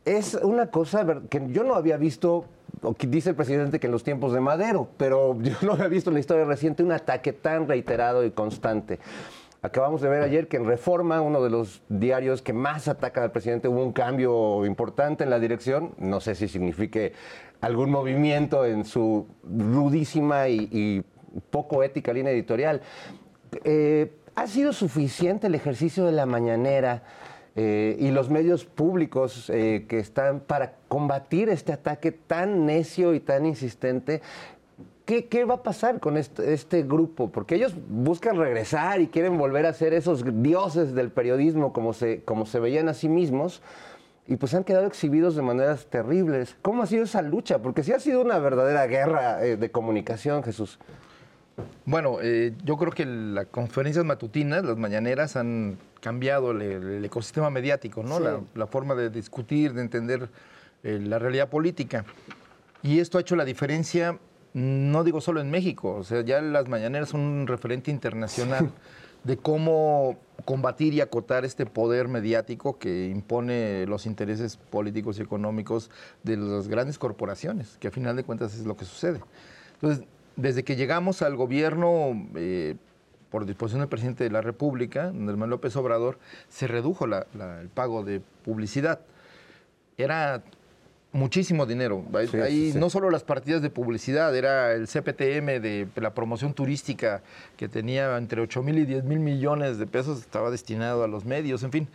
es 0.06 0.36
una 0.36 0.68
cosa 0.68 1.06
que 1.30 1.48
yo 1.50 1.64
no 1.64 1.76
había 1.76 1.98
visto, 1.98 2.46
dice 3.00 3.32
el 3.32 3.36
presidente 3.36 3.80
que 3.80 3.88
en 3.88 3.92
los 3.92 4.04
tiempos 4.04 4.32
de 4.32 4.40
Madero, 4.40 4.88
pero 4.96 5.38
yo 5.42 5.56
no 5.62 5.74
había 5.74 5.88
visto 5.88 6.10
en 6.10 6.14
la 6.14 6.20
historia 6.22 6.46
reciente 6.46 6.82
un 6.82 6.94
ataque 6.94 7.34
tan 7.34 7.68
reiterado 7.68 8.24
y 8.24 8.32
constante. 8.32 9.00
Acabamos 9.62 10.00
de 10.02 10.08
ver 10.08 10.24
ayer 10.24 10.48
que 10.48 10.56
en 10.56 10.66
Reforma, 10.66 11.22
uno 11.22 11.44
de 11.44 11.50
los 11.50 11.82
diarios 11.90 12.42
que 12.42 12.54
más 12.54 12.88
ataca 12.88 13.24
al 13.24 13.32
presidente, 13.32 13.68
hubo 13.68 13.84
un 13.84 13.92
cambio 13.92 14.66
importante 14.66 15.26
en 15.26 15.30
la 15.30 15.40
dirección. 15.40 15.96
No 15.98 16.22
sé 16.22 16.36
si 16.36 16.48
signifique 16.48 17.12
algún 17.60 17.92
movimiento 17.92 18.66
en 18.66 18.86
su 18.86 19.28
rudísima 19.44 20.48
y, 20.48 20.70
y 20.72 21.04
poco 21.50 21.84
ética 21.84 22.14
línea 22.14 22.32
editorial. 22.32 22.82
Eh, 23.64 24.14
¿Ha 24.36 24.48
sido 24.48 24.72
suficiente 24.72 25.48
el 25.48 25.56
ejercicio 25.56 26.06
de 26.06 26.14
la 26.14 26.26
mañanera 26.26 27.04
eh, 27.56 27.98
y 28.00 28.12
los 28.12 28.30
medios 28.30 28.64
públicos 28.64 29.50
eh, 29.50 29.86
que 29.90 30.00
están 30.00 30.40
para 30.40 30.76
combatir 30.88 31.50
este 31.50 31.74
ataque 31.74 32.14
tan 32.14 32.66
necio 32.66 33.14
y 33.14 33.20
tan 33.20 33.46
insistente? 33.46 34.22
¿Qué, 35.10 35.26
qué 35.26 35.44
va 35.44 35.56
a 35.56 35.64
pasar 35.64 36.00
con 36.00 36.18
este, 36.18 36.54
este 36.54 36.84
grupo? 36.84 37.32
Porque 37.32 37.56
ellos 37.56 37.74
buscan 37.88 38.38
regresar 38.38 39.02
y 39.02 39.08
quieren 39.08 39.40
volver 39.40 39.66
a 39.66 39.74
ser 39.74 39.96
esos 39.96 40.24
dioses 40.44 40.94
del 40.94 41.10
periodismo 41.10 41.74
como 41.74 41.94
se, 41.94 42.22
como 42.22 42.46
se 42.46 42.60
veían 42.60 42.90
a 42.90 42.94
sí 42.94 43.10
mismos 43.10 43.64
y 44.28 44.36
pues 44.36 44.54
han 44.54 44.64
quedado 44.64 44.86
exhibidos 44.86 45.36
de 45.36 45.42
maneras 45.42 45.88
terribles. 45.88 46.58
¿Cómo 46.62 46.84
ha 46.84 46.86
sido 46.86 47.06
esa 47.06 47.24
lucha? 47.24 47.58
Porque 47.58 47.82
sí 47.82 47.92
ha 47.92 48.00
sido 48.00 48.22
una 48.22 48.38
verdadera 48.38 48.86
guerra 48.86 49.44
eh, 49.44 49.58
de 49.58 49.72
comunicación, 49.72 50.44
Jesús. 50.44 50.78
Bueno, 51.86 52.20
eh, 52.22 52.54
yo 52.64 52.78
creo 52.78 52.92
que 52.92 53.08
las 53.08 53.48
conferencias 53.48 54.06
matutinas, 54.06 54.64
las 54.64 54.78
mañaneras, 54.78 55.36
han 55.36 55.80
cambiado 56.02 56.52
el, 56.52 56.62
el 56.62 57.04
ecosistema 57.04 57.50
mediático, 57.50 58.04
¿no? 58.04 58.18
Sí. 58.18 58.24
La, 58.26 58.42
la 58.54 58.68
forma 58.68 58.94
de 58.94 59.10
discutir, 59.10 59.74
de 59.74 59.82
entender 59.82 60.30
eh, 60.84 61.00
la 61.02 61.18
realidad 61.18 61.50
política. 61.50 62.06
Y 62.84 63.00
esto 63.00 63.18
ha 63.18 63.22
hecho 63.22 63.36
la 63.36 63.44
diferencia, 63.44 64.20
no 64.54 65.04
digo 65.04 65.22
solo 65.22 65.42
en 65.42 65.52
México, 65.52 65.96
o 65.96 66.04
sea, 66.04 66.22
ya 66.22 66.42
las 66.42 66.68
mañaneras 66.68 67.10
son 67.10 67.22
un 67.22 67.48
referente 67.48 67.92
internacional 67.92 68.72
de 69.24 69.38
cómo 69.38 70.18
combatir 70.46 70.94
y 70.94 71.02
acotar 71.02 71.46
este 71.46 71.66
poder 71.66 72.08
mediático 72.08 72.80
que 72.80 73.08
impone 73.10 73.86
los 73.86 74.06
intereses 74.06 74.58
políticos 74.58 75.20
y 75.20 75.22
económicos 75.22 75.92
de 76.24 76.38
las 76.38 76.68
grandes 76.68 76.98
corporaciones, 76.98 77.78
que 77.80 77.90
a 77.90 77.92
final 77.92 78.16
de 78.16 78.24
cuentas 78.24 78.56
es 78.56 78.66
lo 78.66 78.76
que 78.78 78.86
sucede. 78.86 79.20
Entonces, 79.76 80.06
desde 80.36 80.64
que 80.64 80.76
llegamos 80.78 81.22
al 81.22 81.36
gobierno, 81.36 82.28
eh, 82.36 82.76
por 83.30 83.46
disposición 83.46 83.82
del 83.82 83.90
presidente 83.90 84.24
de 84.24 84.32
la 84.32 84.42
República, 84.42 85.12
Manuel 85.14 85.50
López 85.52 85.76
Obrador, 85.76 86.18
se 86.48 86.66
redujo 86.68 87.06
la- 87.06 87.28
la- 87.36 87.62
el 87.62 87.68
pago 87.68 88.04
de 88.04 88.22
publicidad. 88.44 89.02
Era 89.98 90.42
muchísimo 91.12 91.66
dinero. 91.66 92.04
Ahí- 92.14 92.28
Sí, 92.28 92.38
ahí 92.38 92.52
sí, 92.68 92.72
sí. 92.74 92.78
no 92.80 92.90
solo 92.90 93.10
las 93.10 93.24
partidas 93.24 93.62
de 93.62 93.70
publicidad, 93.70 94.36
era 94.36 94.74
el 94.74 94.88
CPTM 94.88 95.60
de 95.60 95.88
la 95.96 96.14
promoción 96.14 96.54
turística 96.54 97.22
que 97.58 97.68
tenía 97.68 98.16
entre 98.18 98.42
8 98.42 98.62
mil 98.62 98.78
y 98.78 98.86
10 98.86 99.04
mil 99.06 99.20
millones 99.20 99.78
de 99.80 99.88
pesos, 99.88 100.20
estaba 100.20 100.52
destinado 100.52 101.04
a 101.04 101.08
los 101.08 101.26
medios, 101.26 101.64
en 101.64 101.72
fin. 101.72 101.88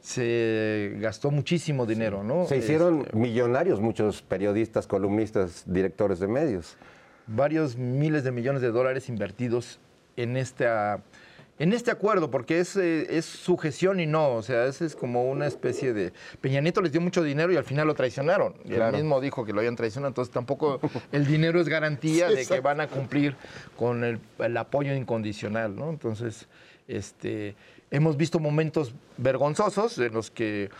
Se 0.00 0.96
gastó 1.00 1.30
muchísimo 1.30 1.86
dinero, 1.86 2.22
¿no? 2.22 2.44
Se 2.46 2.58
hicieron 2.58 3.00
Este, 3.00 3.16
millonarios 3.16 3.80
muchos 3.80 4.20
periodistas, 4.20 4.86
columnistas, 4.86 5.64
directores 5.66 6.18
de 6.20 6.28
medios. 6.28 6.76
varios 7.26 7.76
miles 7.78 8.22
de 8.22 8.30
millones 8.30 8.60
de 8.60 8.68
dólares 8.70 9.08
invertidos 9.08 9.78
en 10.18 10.36
esta 10.36 11.00
en 11.58 11.72
este 11.72 11.90
acuerdo, 11.90 12.30
porque 12.30 12.58
es, 12.58 12.76
eh, 12.76 13.06
es 13.16 13.24
sujeción 13.24 14.00
y 14.00 14.06
no, 14.06 14.34
o 14.34 14.42
sea, 14.42 14.66
es, 14.66 14.82
es 14.82 14.96
como 14.96 15.30
una 15.30 15.46
especie 15.46 15.92
de... 15.92 16.12
Peña 16.40 16.60
Nieto 16.60 16.82
les 16.82 16.90
dio 16.90 17.00
mucho 17.00 17.22
dinero 17.22 17.52
y 17.52 17.56
al 17.56 17.64
final 17.64 17.86
lo 17.86 17.94
traicionaron. 17.94 18.54
Y 18.64 18.70
Claro. 18.72 18.96
él 18.96 19.02
mismo 19.04 19.20
dijo 19.20 19.44
que 19.44 19.52
lo 19.52 19.60
habían 19.60 19.76
traicionado, 19.76 20.08
entonces 20.08 20.32
tampoco 20.34 20.80
el 21.12 21.26
dinero 21.26 21.60
es 21.60 21.68
garantía 21.68 22.28
Sí, 22.30 22.34
de 22.36 22.46
que 22.46 22.60
van 22.60 22.80
a 22.80 22.88
cumplir 22.88 23.36
con 23.76 24.02
el, 24.02 24.18
el 24.40 24.56
apoyo 24.56 24.94
incondicional, 24.94 25.76
¿no? 25.76 25.90
Entonces, 25.90 26.48
este, 26.88 27.54
hemos 27.90 28.16
visto 28.16 28.40
momentos 28.40 28.92
vergonzosos 29.16 29.96
en 29.98 30.12
los 30.12 30.30
que 30.30 30.70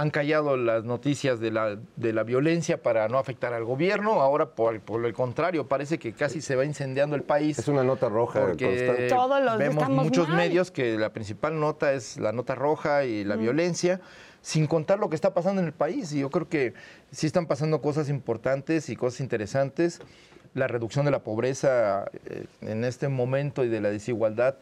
han 0.00 0.08
callado 0.08 0.56
las 0.56 0.84
noticias 0.84 1.40
de 1.40 1.50
la, 1.50 1.76
de 1.96 2.14
la 2.14 2.22
violencia 2.22 2.82
para 2.82 3.06
no 3.08 3.18
afectar 3.18 3.52
al 3.52 3.64
gobierno. 3.64 4.22
Ahora, 4.22 4.54
por, 4.54 4.80
por 4.80 5.04
el 5.04 5.12
contrario, 5.12 5.68
parece 5.68 5.98
que 5.98 6.14
casi 6.14 6.40
se 6.40 6.56
va 6.56 6.64
incendiando 6.64 7.16
el 7.16 7.22
país. 7.22 7.58
Es 7.58 7.68
una 7.68 7.84
nota 7.84 8.08
roja 8.08 8.40
Porque 8.40 8.64
constante. 8.64 9.08
Todos 9.08 9.42
los 9.44 9.58
vemos 9.58 9.86
muchos 9.90 10.26
mal. 10.28 10.38
medios 10.38 10.70
que 10.70 10.96
la 10.96 11.12
principal 11.12 11.60
nota 11.60 11.92
es 11.92 12.16
la 12.16 12.32
nota 12.32 12.54
roja 12.54 13.04
y 13.04 13.24
la 13.24 13.36
violencia, 13.36 14.00
sin 14.40 14.66
contar 14.66 14.98
lo 14.98 15.10
que 15.10 15.16
está 15.16 15.34
pasando 15.34 15.60
en 15.60 15.66
el 15.66 15.74
país. 15.74 16.10
Y 16.14 16.20
yo 16.20 16.30
creo 16.30 16.48
que 16.48 16.72
sí 17.10 17.26
están 17.26 17.44
pasando 17.44 17.82
cosas 17.82 18.08
importantes 18.08 18.88
y 18.88 18.96
cosas 18.96 19.20
interesantes. 19.20 20.00
La 20.54 20.66
reducción 20.66 21.04
de 21.04 21.10
la 21.10 21.22
pobreza 21.22 22.06
eh, 22.24 22.46
en 22.62 22.84
este 22.84 23.08
momento 23.08 23.64
y 23.64 23.68
de 23.68 23.82
la 23.82 23.90
desigualdad 23.90 24.56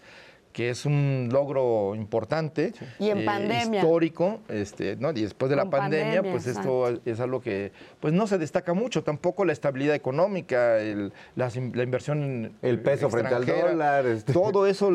que 0.59 0.71
es 0.71 0.87
un 0.87 1.29
logro 1.33 1.95
importante, 1.95 2.73
Y 2.99 3.11
en 3.11 3.25
pandemia. 3.25 3.79
histórico, 3.79 4.41
este, 4.49 4.97
¿no? 4.97 5.11
y 5.13 5.23
después 5.23 5.51
de 5.51 5.55
la 5.55 5.71
pandemia, 5.71 6.17
pandemia, 6.17 6.33
pues 6.33 6.49
esto 6.49 7.01
es 7.05 7.21
algo 7.21 7.41
que 7.41 7.71
pues 8.01 8.13
no 8.13 8.27
se 8.27 8.39
destaca 8.39 8.75
mucho, 8.75 9.05
tampoco 9.05 9.45
la 9.45 9.53
estabilidad 9.53 9.95
económica, 9.95 10.81
el- 10.81 11.13
in- 11.55 11.73
la, 11.77 11.83
inversión 11.85 12.23
en- 12.25 12.53
El 12.63 12.81
peso 12.81 13.09
frente 13.09 13.37
al 13.37 13.47
dólar, 13.47 14.05
este. 14.07 14.33
Todo 14.33 14.67
eso 14.67 14.91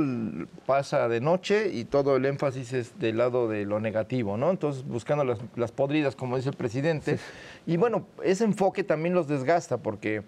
pasa 0.66 1.08
de 1.08 1.22
noche 1.22 1.70
y 1.72 1.86
todo 1.86 2.18
el 2.18 2.26
énfasis 2.26 2.74
es 2.74 3.00
del 3.00 3.16
lado 3.20 3.48
de 3.48 3.64
lo 3.64 3.80
negativo, 3.80 4.36
¿no? 4.36 4.52
Entonces, 4.52 4.84
buscando 4.86 5.24
las, 5.24 5.40
las 5.56 5.72
podridas, 5.72 6.18
como 6.18 6.36
dice 6.36 6.50
el 6.50 6.58
presidente. 6.58 7.20
Y 7.66 7.78
bueno, 7.78 8.06
ese 8.22 8.44
enfoque 8.44 8.84
también 8.84 9.16
los 9.16 9.30
desgasta 9.30 9.78
porque 9.78 10.24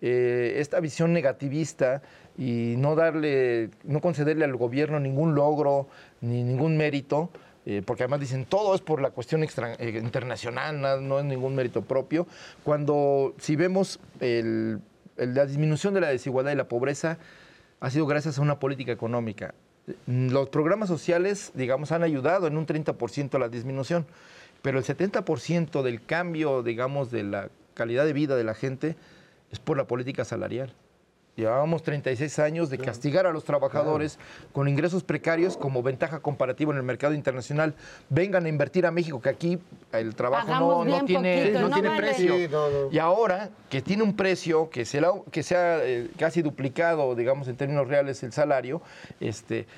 eh, 0.00 0.54
esta 0.60 0.80
visión 0.80 1.12
negativista 1.12 2.00
y 2.38 2.76
no 2.78 2.94
darle, 2.94 3.68
no 3.84 4.00
concederle 4.00 4.44
al 4.44 4.56
gobierno 4.56 5.00
ningún 5.00 5.34
logro 5.34 5.88
ni 6.20 6.42
ningún 6.44 6.76
mérito, 6.76 7.30
eh, 7.66 7.82
porque 7.84 8.04
además 8.04 8.20
dicen 8.20 8.44
todo 8.46 8.74
es 8.74 8.80
por 8.80 9.02
la 9.02 9.10
cuestión 9.10 9.42
extra- 9.42 9.74
eh, 9.74 9.98
internacional, 10.02 10.80
na- 10.80 10.96
no 10.98 11.18
es 11.18 11.24
ningún 11.24 11.54
mérito 11.56 11.82
propio. 11.82 12.26
Cuando 12.64 13.34
si 13.38 13.56
vemos 13.56 13.98
el- 14.20 14.80
el- 15.16 15.34
la 15.34 15.46
disminución 15.46 15.94
de 15.94 16.00
la 16.00 16.08
desigualdad 16.08 16.52
y 16.52 16.56
la 16.56 16.68
pobreza 16.68 17.18
ha 17.80 17.90
sido 17.90 18.06
gracias 18.06 18.38
a 18.38 18.42
una 18.42 18.58
política 18.60 18.92
económica. 18.92 19.52
Los 20.06 20.48
programas 20.50 20.88
sociales, 20.88 21.50
digamos, 21.54 21.92
han 21.92 22.02
ayudado 22.02 22.46
en 22.46 22.56
un 22.56 22.66
30% 22.66 23.36
a 23.36 23.40
la 23.40 23.48
disminución, 23.48 24.06
pero 24.62 24.78
el 24.78 24.84
70% 24.84 25.82
del 25.82 26.04
cambio, 26.04 26.62
digamos, 26.62 27.10
de 27.10 27.22
la 27.24 27.48
calidad 27.74 28.04
de 28.04 28.12
vida 28.12 28.36
de 28.36 28.44
la 28.44 28.54
gente 28.54 28.96
es 29.50 29.58
por 29.58 29.76
la 29.76 29.84
política 29.86 30.24
salarial. 30.24 30.72
Llevábamos 31.38 31.84
36 31.84 32.36
años 32.40 32.68
de 32.68 32.78
castigar 32.78 33.24
a 33.24 33.30
los 33.32 33.44
trabajadores 33.44 34.18
con 34.52 34.66
ingresos 34.66 35.04
precarios 35.04 35.56
como 35.56 35.84
ventaja 35.84 36.18
comparativa 36.18 36.72
en 36.72 36.78
el 36.78 36.82
mercado 36.82 37.14
internacional. 37.14 37.74
Vengan 38.08 38.44
a 38.44 38.48
invertir 38.48 38.84
a 38.86 38.90
México, 38.90 39.22
que 39.22 39.28
aquí 39.28 39.56
el 39.92 40.16
trabajo 40.16 40.48
no, 40.48 40.84
no 40.84 41.04
tiene, 41.04 41.38
poquito, 41.42 41.60
no 41.60 41.68
no 41.68 41.74
tiene 41.74 41.88
vale. 41.90 42.00
precio. 42.00 42.36
Sí, 42.36 42.48
no, 42.50 42.68
no. 42.68 42.90
Y 42.90 42.98
ahora 42.98 43.50
que 43.70 43.80
tiene 43.82 44.02
un 44.02 44.16
precio 44.16 44.68
que 44.68 44.84
se, 44.84 45.00
la- 45.00 45.12
que 45.30 45.44
se 45.44 45.54
ha 45.56 45.78
eh, 45.84 46.08
casi 46.18 46.42
duplicado, 46.42 47.14
digamos, 47.14 47.46
en 47.46 47.54
términos 47.56 47.86
reales 47.86 48.20
el 48.24 48.32
salario, 48.32 48.82
este, 49.20 49.68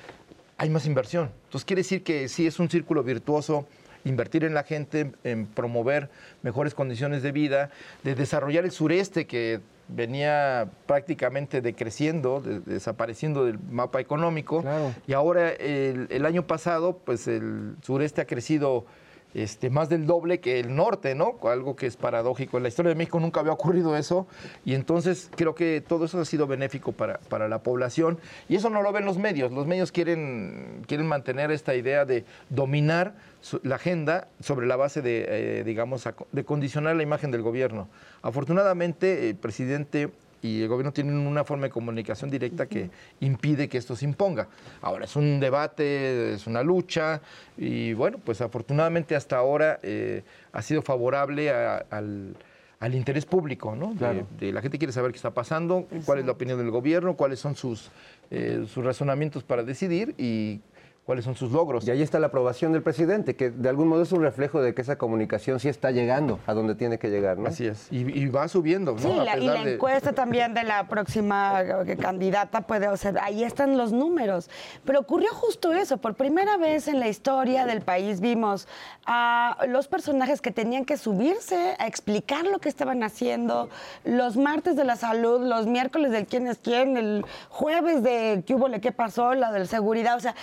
hay 0.57 0.69
más 0.71 0.87
inversión. 0.87 1.29
Entonces 1.43 1.65
quiere 1.65 1.81
decir 1.81 2.01
que 2.03 2.27
sí 2.27 2.47
es 2.47 2.57
un 2.59 2.71
círculo 2.71 3.03
virtuoso 3.03 3.67
invertir 4.03 4.45
en 4.45 4.55
la 4.55 4.63
gente, 4.63 5.11
en 5.23 5.45
promover 5.45 6.09
mejores 6.41 6.73
condiciones 6.73 7.21
de 7.21 7.31
vida, 7.31 7.69
de 8.03 8.15
desarrollar 8.15 8.65
el 8.65 8.71
sureste 8.71 9.27
que 9.27 9.59
venía 9.91 10.69
prácticamente 10.85 11.61
decreciendo, 11.61 12.41
de- 12.41 12.59
desapareciendo 12.61 13.45
del 13.45 13.59
mapa 13.59 13.99
económico. 13.99 14.61
Claro. 14.61 14.93
Y 15.07 15.13
ahora 15.13 15.49
el, 15.49 16.07
el 16.09 16.25
año 16.25 16.47
pasado, 16.47 16.97
pues 17.05 17.27
el 17.27 17.75
sureste 17.81 18.21
ha 18.21 18.25
crecido 18.25 18.85
este, 19.33 19.69
más 19.69 19.87
del 19.87 20.05
doble 20.07 20.41
que 20.41 20.59
el 20.59 20.75
norte, 20.75 21.15
¿no? 21.15 21.35
Algo 21.43 21.75
que 21.77 21.87
es 21.87 21.95
paradójico. 21.95 22.57
En 22.57 22.63
la 22.63 22.69
historia 22.69 22.89
de 22.89 22.95
México 22.95 23.17
nunca 23.19 23.39
había 23.39 23.53
ocurrido 23.53 23.95
eso. 23.95 24.27
Y 24.65 24.73
entonces 24.73 25.29
creo 25.35 25.55
que 25.55 25.79
todo 25.79 26.03
eso 26.05 26.19
ha 26.19 26.25
sido 26.25 26.47
benéfico 26.47 26.91
para, 26.91 27.19
para 27.29 27.47
la 27.47 27.59
población. 27.63 28.19
Y 28.49 28.55
eso 28.55 28.69
no 28.69 28.81
lo 28.81 28.91
ven 28.91 29.05
los 29.05 29.17
medios. 29.17 29.51
Los 29.53 29.67
medios 29.67 29.91
quieren, 29.93 30.83
quieren 30.85 31.07
mantener 31.07 31.49
esta 31.51 31.75
idea 31.75 32.03
de 32.03 32.25
dominar 32.49 33.15
la 33.63 33.75
agenda 33.75 34.27
sobre 34.39 34.67
la 34.67 34.75
base 34.75 35.01
de, 35.01 35.25
eh, 35.59 35.63
digamos, 35.63 36.07
de 36.31 36.43
condicionar 36.43 36.95
la 36.95 37.03
imagen 37.03 37.31
del 37.31 37.41
gobierno. 37.41 37.87
Afortunadamente, 38.21 39.29
el 39.29 39.35
presidente 39.35 40.09
y 40.43 40.63
el 40.63 40.67
gobierno 40.67 40.91
tienen 40.91 41.15
una 41.17 41.43
forma 41.43 41.65
de 41.65 41.69
comunicación 41.69 42.31
directa 42.31 42.65
que 42.65 42.89
impide 43.19 43.67
que 43.69 43.77
esto 43.77 43.95
se 43.95 44.05
imponga. 44.05 44.47
Ahora, 44.81 45.05
es 45.05 45.15
un 45.15 45.39
debate, 45.39 46.33
es 46.33 46.47
una 46.47 46.63
lucha, 46.63 47.21
y 47.57 47.93
bueno, 47.93 48.17
pues 48.23 48.41
afortunadamente 48.41 49.15
hasta 49.15 49.37
ahora 49.37 49.79
eh, 49.83 50.23
ha 50.51 50.61
sido 50.63 50.81
favorable 50.81 51.51
a- 51.51 51.85
al, 51.91 52.35
al 52.79 52.95
interés 52.95 53.25
público, 53.27 53.75
¿no? 53.75 53.93
Claro. 53.95 54.25
de 54.39 54.51
la 54.51 54.61
gente 54.63 54.79
quiere 54.79 54.91
saber 54.91 55.11
qué 55.11 55.17
está 55.17 55.29
pasando, 55.31 55.85
cuál 56.05 56.17
es 56.17 56.25
la 56.25 56.31
opinión 56.31 56.57
del 56.57 56.71
gobierno, 56.71 57.15
cuáles 57.15 57.39
son 57.39 57.55
sus, 57.55 57.91
eh, 58.31 58.65
sus 58.67 58.83
razonamientos 58.83 59.43
para 59.43 59.61
decidir 59.61 60.15
y 60.17 60.61
cuáles 61.11 61.25
son 61.25 61.35
sus 61.35 61.51
logros. 61.51 61.85
Y 61.85 61.91
ahí 61.91 62.01
está 62.01 62.19
la 62.19 62.27
aprobación 62.27 62.71
del 62.71 62.83
presidente, 62.83 63.35
que 63.35 63.49
de 63.51 63.67
algún 63.67 63.89
modo 63.89 64.03
es 64.03 64.13
un 64.13 64.21
reflejo 64.21 64.61
de 64.61 64.73
que 64.73 64.81
esa 64.81 64.97
comunicación 64.97 65.59
sí 65.59 65.67
está 65.67 65.91
llegando 65.91 66.39
a 66.47 66.53
donde 66.53 66.73
tiene 66.73 66.99
que 66.99 67.09
llegar, 67.09 67.37
¿no? 67.37 67.49
Así 67.49 67.67
es. 67.67 67.89
Y, 67.91 67.99
y 68.17 68.27
va 68.29 68.47
subiendo, 68.47 68.93
¿no? 68.93 68.99
Sí, 68.99 69.09
la- 69.13 69.37
y 69.37 69.45
la 69.45 69.63
de- 69.65 69.73
encuesta 69.73 70.13
también 70.13 70.53
de 70.53 70.63
la 70.63 70.87
próxima 70.87 71.63
eh, 71.85 71.97
candidata 71.97 72.61
puede, 72.61 72.87
o 72.87 72.95
sea, 72.95 73.13
ahí 73.21 73.43
están 73.43 73.77
los 73.77 73.91
números. 73.91 74.49
Pero 74.85 75.01
ocurrió 75.01 75.33
justo 75.33 75.73
eso, 75.73 75.97
por 75.97 76.13
primera 76.15 76.55
vez 76.55 76.87
en 76.87 77.01
la 77.01 77.09
historia 77.09 77.65
del 77.65 77.81
país 77.81 78.21
vimos 78.21 78.69
a 79.05 79.57
los 79.67 79.89
personajes 79.89 80.39
que 80.39 80.51
tenían 80.51 80.85
que 80.85 80.95
subirse 80.95 81.75
a 81.77 81.87
explicar 81.87 82.45
lo 82.45 82.59
que 82.59 82.69
estaban 82.69 83.03
haciendo, 83.03 83.67
los 84.05 84.37
martes 84.37 84.77
de 84.77 84.85
la 84.85 84.95
salud, 84.95 85.41
los 85.45 85.67
miércoles 85.67 86.11
del 86.11 86.25
quién 86.25 86.47
es 86.47 86.57
quién, 86.57 86.95
el 86.95 87.25
jueves 87.49 88.01
de 88.01 88.43
qué 88.47 88.55
hubo, 88.55 88.69
le 88.69 88.79
qué 88.79 88.93
pasó, 88.93 89.33
la 89.33 89.51
del 89.51 89.67
seguridad, 89.67 90.15
o 90.15 90.21
sea, 90.21 90.35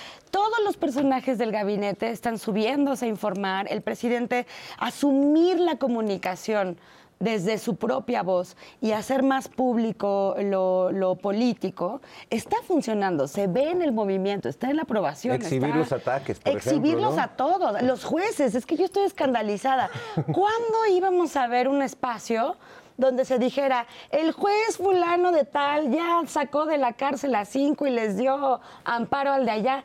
todos 0.58 0.64
los 0.66 0.76
personajes 0.76 1.38
del 1.38 1.52
gabinete 1.52 2.10
están 2.10 2.36
subiéndose 2.36 3.04
a 3.04 3.08
informar, 3.08 3.66
el 3.70 3.80
presidente 3.80 4.44
asumir 4.78 5.60
la 5.60 5.76
comunicación 5.76 6.76
desde 7.20 7.58
su 7.58 7.76
propia 7.76 8.22
voz 8.24 8.56
y 8.80 8.90
hacer 8.90 9.22
más 9.22 9.48
público 9.48 10.34
lo, 10.40 10.90
lo 10.90 11.14
político, 11.14 12.00
está 12.30 12.56
funcionando, 12.66 13.28
se 13.28 13.46
ve 13.46 13.70
en 13.70 13.82
el 13.82 13.92
movimiento, 13.92 14.48
está 14.48 14.68
en 14.70 14.76
la 14.76 14.82
aprobación. 14.82 15.36
Exhibir 15.36 15.66
está- 15.68 15.78
los 15.78 15.92
ataques, 15.92 16.40
por 16.40 16.52
Exhibirlos 16.56 17.14
ejemplo, 17.14 17.16
¿no? 17.16 17.22
a 17.22 17.28
todos, 17.36 17.82
los 17.82 18.04
jueces, 18.04 18.54
es 18.56 18.66
que 18.66 18.76
yo 18.76 18.84
estoy 18.84 19.04
escandalizada. 19.04 19.90
¿Cuándo 20.14 20.86
íbamos 20.92 21.36
a 21.36 21.46
ver 21.46 21.68
un 21.68 21.82
espacio 21.82 22.56
donde 22.96 23.24
se 23.24 23.38
dijera, 23.38 23.86
el 24.10 24.32
juez 24.32 24.76
fulano 24.76 25.30
de 25.30 25.44
tal 25.44 25.92
ya 25.92 26.20
sacó 26.26 26.66
de 26.66 26.78
la 26.78 26.94
cárcel 26.94 27.32
a 27.36 27.44
cinco 27.44 27.86
y 27.86 27.90
les 27.90 28.16
dio 28.16 28.60
amparo 28.84 29.32
al 29.32 29.44
de 29.44 29.52
allá? 29.52 29.84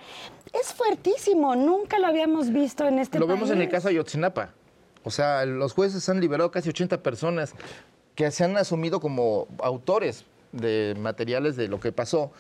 Es 0.54 0.74
fuertísimo, 0.74 1.56
nunca 1.56 1.97
lo 1.99 2.08
habíamos 2.08 2.51
visto 2.51 2.88
en 2.88 2.99
este 2.99 3.20
Lo 3.20 3.28
país. 3.28 3.39
vemos 3.39 3.51
en 3.51 3.62
el 3.62 3.70
caso 3.70 3.88
de 3.88 3.95
Ayotzinapa. 3.95 4.51
O 5.04 5.12
sea, 5.12 5.45
los 5.45 5.74
jueces 5.74 6.08
han 6.10 6.22
liberado 6.22 6.51
casi 6.51 6.70
80 6.70 7.01
personas 7.01 7.54
que 8.16 8.30
se 8.32 8.43
han 8.43 8.56
asumido 8.58 8.99
como 8.99 9.47
autores 9.60 10.26
de 10.51 10.95
materiales 10.97 11.56
de 11.56 11.68
lo 11.68 11.80
que 11.80 11.91
pasó 11.91 12.32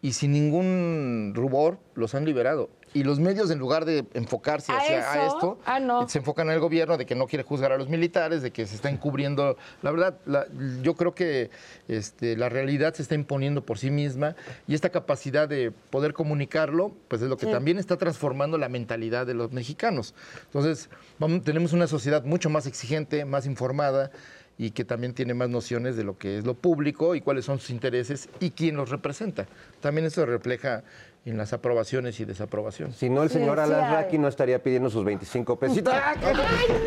y 0.00 0.14
sin 0.14 0.32
ningún 0.32 1.32
rubor 1.34 1.78
los 1.94 2.14
han 2.14 2.24
liberado. 2.24 2.70
Y 2.94 3.02
los 3.02 3.18
medios, 3.20 3.50
en 3.50 3.58
lugar 3.58 3.84
de 3.84 4.06
enfocarse 4.14 4.72
¿A 4.72 4.78
hacia 4.78 5.12
a 5.12 5.26
eso? 5.26 5.34
esto, 5.36 5.58
Ah, 5.66 5.80
no. 5.80 6.08
se 6.08 6.18
enfocan 6.18 6.46
en 6.48 6.54
el 6.54 6.60
gobierno 6.60 6.96
de 6.96 7.04
que 7.04 7.14
no 7.16 7.26
quiere 7.26 7.42
juzgar 7.42 7.72
a 7.72 7.76
los 7.76 7.88
militares, 7.88 8.40
de 8.40 8.52
que 8.52 8.66
se 8.66 8.76
está 8.76 8.88
encubriendo. 8.88 9.56
La 9.82 9.90
verdad, 9.90 10.16
la- 10.26 10.46
yo 10.80 10.94
creo 10.94 11.12
que 11.14 11.50
este, 11.88 12.36
la 12.36 12.48
realidad 12.48 12.94
se 12.94 13.02
está 13.02 13.16
imponiendo 13.16 13.62
por 13.66 13.78
sí 13.78 13.90
misma 13.90 14.36
y 14.68 14.74
esta 14.74 14.90
capacidad 14.90 15.48
de 15.48 15.72
poder 15.90 16.14
comunicarlo, 16.14 16.92
pues 17.08 17.20
es 17.20 17.28
lo 17.28 17.36
que 17.36 17.46
Sí. 17.46 17.52
también 17.52 17.78
está 17.78 17.96
transformando 17.96 18.58
la 18.58 18.68
mentalidad 18.68 19.26
de 19.26 19.34
los 19.34 19.50
mexicanos. 19.52 20.14
Entonces, 20.44 20.88
vamos- 21.18 21.42
tenemos 21.42 21.72
una 21.72 21.88
sociedad 21.88 22.24
mucho 22.24 22.48
más 22.48 22.66
exigente, 22.66 23.24
más 23.24 23.44
informada 23.46 24.12
y 24.56 24.70
que 24.70 24.84
también 24.84 25.14
tiene 25.14 25.34
más 25.34 25.48
nociones 25.48 25.96
de 25.96 26.04
lo 26.04 26.16
que 26.16 26.38
es 26.38 26.46
lo 26.46 26.54
público 26.54 27.16
y 27.16 27.20
cuáles 27.20 27.44
son 27.44 27.58
sus 27.58 27.70
intereses 27.70 28.28
y 28.38 28.50
quién 28.50 28.76
los 28.76 28.88
representa. 28.88 29.46
También 29.80 30.06
eso 30.06 30.24
refleja 30.26 30.84
en 31.24 31.38
las 31.38 31.52
aprobaciones 31.52 32.20
y 32.20 32.24
desaprobaciones. 32.24 32.96
Si 32.96 33.08
no, 33.08 33.22
el 33.22 33.30
señor 33.30 33.58
Sí, 33.58 33.64
sí 33.66 33.72
Alan 33.72 33.84
hay. 33.84 33.94
Raki 34.04 34.18
no 34.18 34.28
estaría 34.28 34.62
pidiendo 34.62 34.90
sus 34.90 35.04
25 35.04 35.58
pesitos. 35.58 35.94
¡Ay, 36.04 36.16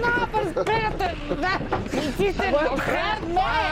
no! 0.02 0.28
Pero 0.32 0.62
espérate. 0.62 1.16
Me 1.96 2.06
hiciste 2.10 2.48
enojarme. 2.48 3.40
¡Ay! 3.42 3.67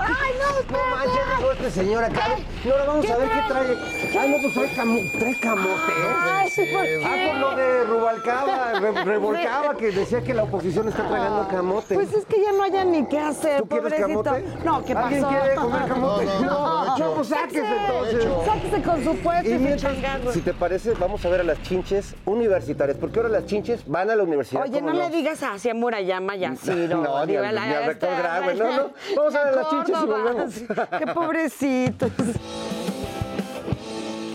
¡Ay, 0.00 0.32
no! 0.40 0.52
No 0.72 0.96
manches, 0.96 1.38
llegó 1.38 1.52
este 1.52 1.70
señor 1.70 2.04
acá. 2.04 2.28
Y 2.64 2.70
ahora 2.70 2.84
vamos 2.84 3.10
a 3.10 3.16
ver 3.16 3.28
qué 3.28 3.40
trae. 3.48 4.20
Ay, 4.20 4.30
no, 4.30 4.36
pues 4.42 4.54
trae, 4.54 4.74
camo- 4.76 5.18
trae 5.18 5.38
camote. 5.40 5.92
Ay, 6.22 6.50
sí, 6.50 6.62
¿por 6.72 6.82
qué? 6.82 7.02
Ah, 7.04 7.30
por 7.30 7.40
lo 7.40 7.56
de 7.56 7.84
Rubalcaba, 7.84 8.72
Re- 8.80 9.04
Revolcaba, 9.04 9.74
que 9.76 9.90
decía 9.90 10.22
que 10.22 10.34
la 10.34 10.44
oposición 10.44 10.88
está 10.88 11.06
tragando 11.08 11.48
camote. 11.48 11.94
Pues 11.94 12.12
es 12.12 12.24
que 12.26 12.42
ya 12.42 12.52
no 12.52 12.62
haya 12.62 12.84
ni 12.84 13.04
qué 13.06 13.18
hacer, 13.18 13.60
¿Tú 13.62 13.68
quieres 13.68 13.92
pobrecito. 13.92 14.22
camote? 14.22 14.44
No, 14.64 14.84
¿qué 14.84 14.94
pasó? 14.94 15.06
¿Alguien 15.06 15.24
quiere 15.24 15.54
comer 15.56 15.88
camote? 15.88 16.24
No, 16.26 16.42
No, 16.42 16.98
no, 16.98 17.14
pues 17.14 17.28
sáquese 17.28 17.76
entonces. 17.76 18.28
Sáquese 18.46 18.82
con 18.82 19.04
su 19.04 19.16
puesto 19.18 19.48
y, 19.50 19.52
Y 19.54 19.78
su 19.78 20.32
si 20.32 20.40
te 20.40 20.54
parece, 20.54 20.92
vamos 20.94 21.24
a 21.24 21.28
ver 21.28 21.40
a 21.40 21.44
las 21.44 21.60
chinches 21.62 22.14
universitarias, 22.24 22.96
porque 22.98 23.18
ahora 23.20 23.28
las 23.30 23.46
chinches 23.46 23.86
van 23.86 24.10
a 24.10 24.16
la 24.16 24.22
universidad. 24.22 24.62
Oye, 24.62 24.80
¿cómo 24.80 24.92
no, 24.92 24.98
le 24.98 25.10
digas 25.10 25.42
así 25.42 25.68
a 25.68 25.74
Murayama 25.74 26.36
y 26.36 26.44
a 26.44 26.56
Ciro. 26.56 26.98
No, 27.02 27.26
ni 27.26 27.36
al- 27.36 27.86
rector 27.86 28.10
Graue, 28.16 28.54
no, 28.54 28.64
no. 28.76 28.90
Vamos 29.16 29.34
a 29.34 29.44
ver 29.44 29.54
las 29.56 29.68
chinches 29.70 29.81
Córdoba. 29.84 30.06
volvemos. 30.06 30.54
Qué 30.98 31.06
pobrecitos. 31.06 32.10
¿Qué 32.16 32.34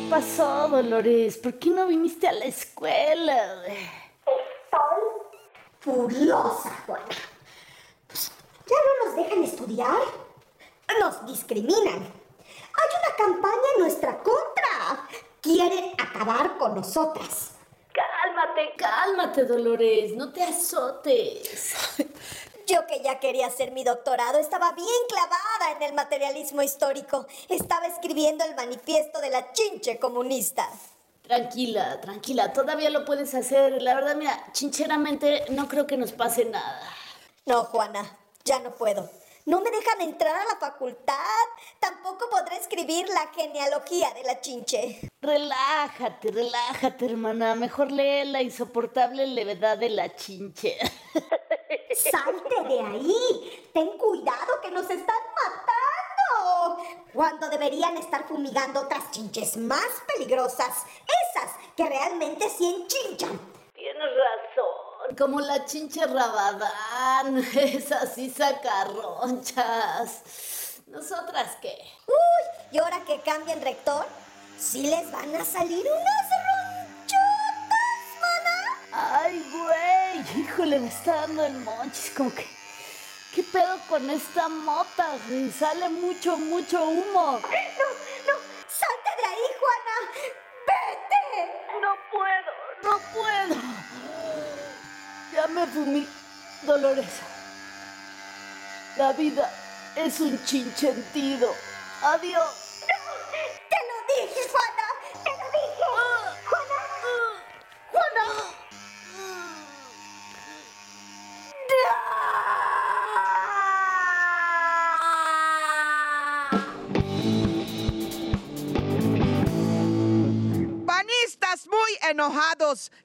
pasó, 0.10 0.68
Dolores? 0.70 1.38
¿Por 1.38 1.54
qué 1.60 1.70
no 1.70 1.86
viniste 1.88 2.28
a 2.28 2.34
la 2.34 2.46
escuela? 2.46 3.64
Furiosa, 5.80 6.70
Juana. 6.86 7.06
Pues, 8.08 8.32
¿Ya 8.68 8.76
no 8.76 9.06
nos 9.06 9.16
dejan 9.16 9.44
estudiar? 9.44 9.96
Nos 11.00 11.26
discriminan. 11.28 12.00
Hay 12.00 12.90
una 13.00 13.16
campaña 13.18 13.68
en 13.76 13.82
nuestra 13.82 14.18
contra. 14.18 15.08
Quieren 15.42 15.94
acabar 15.98 16.58
con 16.58 16.76
nosotras. 16.76 17.52
Cálmate, 17.94 18.74
cálmate, 18.78 19.46
Dolores. 19.46 20.14
No 20.16 20.32
te 20.34 20.44
azotes. 20.44 21.76
Yo 22.68 22.86
que 22.86 23.02
ya 23.02 23.18
quería 23.22 23.48
hacer 23.48 23.72
mi 23.72 23.86
doctorado 23.86 24.40
estaba 24.40 24.74
bien 24.74 24.88
clavada 25.08 25.72
en 25.78 25.84
el 25.84 25.94
materialismo 25.94 26.62
histórico. 26.62 27.26
Estaba 27.48 27.88
escribiendo 27.88 28.44
el 28.44 28.56
manifiesto 28.56 29.22
de 29.22 29.30
la 29.30 29.54
chinche 29.54 29.98
comunista. 30.00 30.70
Tranquila, 31.24 32.02
tranquila. 32.02 32.52
Todavía 32.52 32.90
lo 32.90 33.06
puedes 33.06 33.34
hacer. 33.36 33.82
La 33.82 33.96
verdad, 33.96 34.18
mira, 34.18 34.50
chincheramente 34.52 35.46
no 35.50 35.70
creo 35.70 35.88
que 35.88 35.96
nos 35.96 36.12
pase 36.12 36.44
nada. 36.44 36.82
No, 37.46 37.64
Juana, 37.64 38.18
ya 38.44 38.60
no 38.60 38.76
puedo. 38.76 39.10
No 39.48 39.62
me 39.62 39.72
dejan 39.72 40.02
entrar 40.02 40.36
a 40.36 40.44
la 40.44 40.58
facultad. 40.60 41.16
Tampoco 41.80 42.30
podré 42.30 42.58
escribir 42.58 43.08
la 43.08 43.28
genealogía 43.28 44.12
de 44.14 44.24
la 44.24 44.42
chinche. 44.42 45.00
Relájate, 45.22 46.32
relájate, 46.32 47.06
hermana. 47.06 47.56
Mejor 47.56 47.90
lee 47.90 48.26
la 48.26 48.42
insoportable 48.42 49.26
levedad 49.26 49.78
de 49.78 49.88
la 49.88 50.14
chinche. 50.14 50.78
¡Salte 51.96 52.62
de 52.68 52.80
ahí! 52.82 53.70
¡Ten 53.74 53.98
cuidado 53.98 54.60
que 54.62 54.70
nos 54.70 54.90
están 54.90 55.16
matando! 55.38 56.84
Cuando 57.14 57.48
deberían 57.48 57.96
estar 57.96 58.28
fumigando 58.28 58.82
otras 58.82 59.12
chinches 59.12 59.56
más 59.56 60.04
peligrosas. 60.14 60.84
Esas 61.24 61.52
que 61.74 61.88
realmente 61.88 62.50
sí 62.50 62.66
enchinchan. 62.82 63.40
Tienes 63.74 64.10
razón. 64.10 64.67
Como 65.18 65.40
la 65.40 65.66
chinche 65.66 66.06
rabadán. 66.06 67.38
Esas 67.56 68.14
sí 68.14 68.30
sacarronchas. 68.30 70.22
¿Nosotras 70.88 71.58
qué? 71.62 71.76
Uy, 72.08 72.68
y 72.72 72.78
ahora 72.78 73.04
que 73.06 73.20
cambien 73.22 73.62
rector, 73.62 74.06
sí 74.60 74.84
les 74.84 75.12
van 75.12 75.36
a 75.36 75.44
salir 75.44 75.86
unas 75.86 76.30
ronchotas, 76.48 78.08
mana. 78.22 78.62
Ay, 78.92 79.44
güey. 79.52 80.42
Híjole, 80.42 80.80
me 80.80 80.88
está 80.88 81.16
dando 81.16 81.46
el 81.46 81.54
monchis. 81.60 82.12
Como 82.16 82.34
que. 82.34 82.46
¿Qué 83.34 83.44
pedo 83.44 83.80
con 83.90 84.10
esta 84.10 84.48
mota, 84.50 85.08
güey? 85.28 85.52
Sale 85.52 85.90
mucho, 85.90 86.38
mucho 86.38 86.84
humo. 86.84 87.40
Me 95.54 95.66
fumí, 95.66 96.08
Dolores. 96.64 97.06
La 98.98 99.14
vida 99.14 99.50
es 99.96 100.20
un 100.20 100.44
chinchentido. 100.44 101.54
Adiós. 102.04 102.67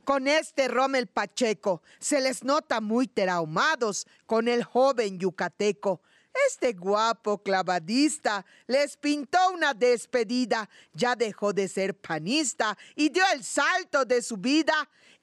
Con 0.05 0.29
este 0.29 0.69
Rommel 0.69 1.07
Pacheco. 1.07 1.83
Se 1.99 2.21
les 2.21 2.45
nota 2.45 2.81
muy 2.81 3.07
traumados 3.07 4.07
con 4.27 4.49
el 4.49 4.65
joven 4.65 5.19
yucateco. 5.19 6.01
Este 6.49 6.73
guapo 6.73 7.39
clavadista 7.39 8.45
les 8.67 8.97
pintó 8.97 9.39
una 9.53 9.75
despedida. 9.75 10.69
Ya 10.95 11.15
dejó 11.15 11.53
de 11.53 11.69
ser 11.69 11.95
panista 11.95 12.77
y 12.95 13.11
dio 13.11 13.25
el 13.35 13.45
salto 13.45 14.05
de 14.05 14.23
su 14.23 14.37
vida. 14.39 14.75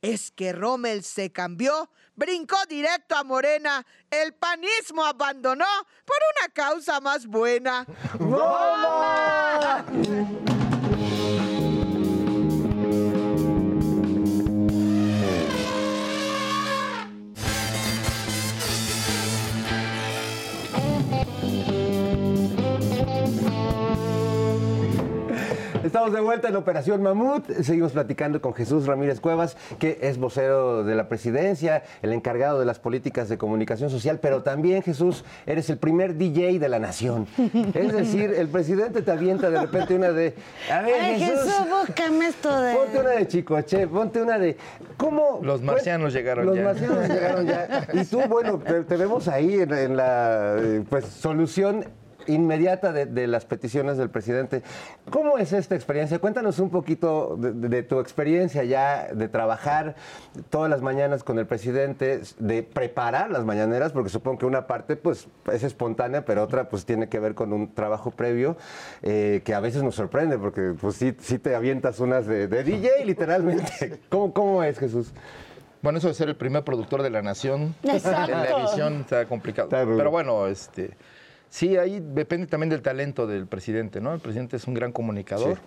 Es 0.01 0.31
que 0.31 0.53
Rommel 0.53 1.03
se 1.03 1.31
cambió, 1.31 1.89
brincó 2.15 2.57
directo 2.69 3.15
a 3.15 3.23
Morena. 3.23 3.85
El 4.09 4.33
panismo 4.33 5.03
abandonó 5.03 5.65
por 6.05 6.17
una 6.35 6.53
causa 6.53 7.01
más 7.01 7.25
buena. 7.25 7.85
Estamos 25.83 26.11
de 26.11 26.19
vuelta 26.19 26.49
en 26.49 26.57
Operación 26.57 27.01
Mamut. 27.01 27.49
Seguimos 27.61 27.93
platicando 27.93 28.41
con 28.41 28.53
Jesús 28.53 28.85
Ramírez 28.85 29.21
Cuevas, 29.21 29.55
que 29.79 29.97
es 30.01 30.17
vocero 30.17 30.83
de 30.83 30.93
la 30.93 31.07
presidencia, 31.07 31.83
el 32.01 32.11
encargado 32.11 32.59
de 32.59 32.65
las 32.65 32.79
políticas 32.79 33.29
de 33.29 33.37
comunicación 33.37 33.89
social, 33.89 34.19
pero 34.21 34.43
también, 34.43 34.83
Jesús, 34.83 35.23
eres 35.45 35.69
el 35.69 35.77
primer 35.77 36.17
DJ 36.17 36.59
de 36.59 36.67
la 36.67 36.79
nación. 36.79 37.27
Es 37.73 37.93
decir, 37.93 38.33
el 38.33 38.49
presidente 38.49 39.01
te 39.01 39.11
avienta 39.11 39.49
de 39.49 39.61
repente 39.61 39.95
una 39.95 40.11
de. 40.11 40.35
A 40.69 40.81
ver, 40.81 40.95
Ay, 40.99 41.19
Jesús. 41.19 41.43
Jesús, 41.45 41.65
búscame 41.69 42.27
esto 42.27 42.61
de... 42.61 42.75
Ponte 42.75 42.99
una 42.99 43.09
de 43.11 43.27
Chicoche, 43.27 43.87
ponte 43.87 44.21
una 44.21 44.37
de. 44.37 44.57
¿Cómo? 44.97 45.39
Los 45.41 45.61
marcianos 45.61 46.11
llegaron 46.13 46.45
Los 46.45 46.57
ya. 46.57 46.63
marcianos 46.63 47.07
llegaron 47.07 47.47
ya. 47.47 47.87
Y 47.93 48.03
tú, 48.03 48.19
bueno, 48.27 48.59
te, 48.59 48.83
te 48.83 48.97
vemos 48.97 49.29
ahí 49.29 49.55
en, 49.61 49.73
en 49.73 49.95
la 49.95 50.57
eh, 50.59 50.83
pues, 50.89 51.05
solución 51.05 51.85
inmediata 52.29 52.91
de, 52.93 53.05
de 53.05 53.27
las 53.27 53.45
peticiones 53.45 53.97
del 53.97 54.09
presidente. 54.09 54.63
¿Cómo 55.09 55.37
es 55.37 55.51
esta 55.53 55.75
experiencia? 55.75 56.19
Cuéntanos 56.19 56.59
un 56.59 56.69
poquito 56.69 57.35
de, 57.37 57.51
de- 57.51 57.69
de 57.69 57.83
tu 57.83 57.99
experiencia 57.99 58.63
ya 58.63 59.07
de 59.13 59.27
trabajar 59.27 59.95
todas 60.49 60.69
las 60.69 60.81
mañanas 60.81 61.23
con 61.23 61.39
el 61.39 61.45
presidente, 61.47 62.21
de 62.39 62.63
preparar 62.63 63.31
las 63.31 63.43
mañaneras, 63.45 63.91
porque 63.91 64.09
supongo 64.09 64.39
que 64.39 64.45
una 64.45 64.67
parte 64.67 64.95
pues 64.95 65.27
es 65.51 65.63
espontánea, 65.63 66.25
pero 66.25 66.43
otra 66.43 66.69
pues 66.69 66.85
tiene 66.85 67.09
que 67.09 67.19
ver 67.19 67.35
con 67.35 67.51
un 67.53 67.73
trabajo 67.73 68.11
previo 68.11 68.57
eh, 69.01 69.41
que 69.43 69.53
a 69.53 69.59
veces 69.59 69.83
nos 69.83 69.95
sorprende, 69.95 70.37
porque 70.37 70.73
pues 70.79 70.95
sí, 70.95 71.15
sí 71.19 71.39
te 71.39 71.55
avientas 71.55 71.99
unas 71.99 72.25
de, 72.27 72.47
de 72.47 72.63
DJ 72.63 72.89
literalmente. 73.05 73.99
¿Cómo, 74.09 74.33
¿Cómo 74.33 74.63
es, 74.63 74.77
Jesús? 74.79 75.11
Bueno, 75.81 75.99
eso 75.99 76.09
de 76.09 76.13
ser 76.13 76.27
el 76.27 76.35
primer 76.35 76.63
productor 76.65 77.01
de 77.01 77.09
la 77.09 77.21
nación 77.21 77.73
Exacto. 77.83 78.31
en 78.33 78.37
la 78.41 78.49
edición 78.49 78.93
está 79.01 79.25
complicado. 79.25 79.69
Está. 79.69 79.85
Pero 79.85 80.11
bueno, 80.11 80.45
este 80.47 80.91
sí, 81.49 81.77
ahí 81.77 81.99
depende 81.99 82.47
también 82.47 82.69
del 82.69 82.81
talento 82.81 83.27
del 83.27 83.47
presidente, 83.47 84.01
¿no? 84.01 84.13
El 84.13 84.19
presidente 84.19 84.57
es 84.57 84.67
un 84.67 84.73
gran 84.73 84.91
comunicador 84.91 85.57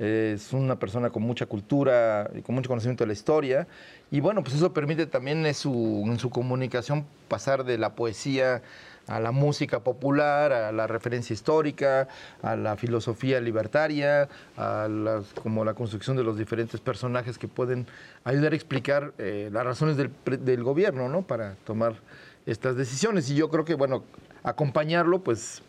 es 0.00 0.54
una 0.54 0.78
persona 0.78 1.10
con 1.10 1.22
mucha 1.22 1.44
cultura 1.44 2.30
y 2.34 2.40
con 2.40 2.54
mucho 2.54 2.68
conocimiento 2.68 3.04
de 3.04 3.08
la 3.08 3.12
historia. 3.12 3.66
Y 4.10 4.20
bueno, 4.20 4.42
pues 4.42 4.56
eso 4.56 4.72
permite 4.72 5.06
también 5.06 5.44
en 5.44 5.54
su, 5.54 6.04
en 6.06 6.18
su 6.18 6.30
comunicación 6.30 7.04
pasar 7.28 7.64
de 7.64 7.76
la 7.76 7.94
poesía 7.94 8.62
a 9.06 9.20
la 9.20 9.30
música 9.30 9.80
popular, 9.80 10.52
a 10.52 10.72
la 10.72 10.86
referencia 10.86 11.34
histórica, 11.34 12.08
a 12.42 12.56
la 12.56 12.76
filosofía 12.76 13.40
libertaria, 13.42 14.28
a 14.56 14.88
las, 14.88 15.26
como 15.34 15.66
la 15.66 15.74
construcción 15.74 16.16
de 16.16 16.24
los 16.24 16.38
diferentes 16.38 16.80
personajes 16.80 17.36
que 17.36 17.48
pueden 17.48 17.86
ayudar 18.24 18.54
a 18.54 18.56
explicar 18.56 19.12
eh, 19.18 19.50
las 19.52 19.64
razones 19.66 19.98
del, 19.98 20.12
del 20.24 20.64
gobierno, 20.64 21.10
¿no? 21.10 21.22
Para 21.22 21.56
tomar 21.66 21.96
estas 22.46 22.74
decisiones. 22.74 23.28
Y 23.28 23.34
yo 23.34 23.50
creo 23.50 23.66
que, 23.66 23.74
bueno, 23.74 24.04
acompañarlo, 24.42 25.20
pues 25.22 25.62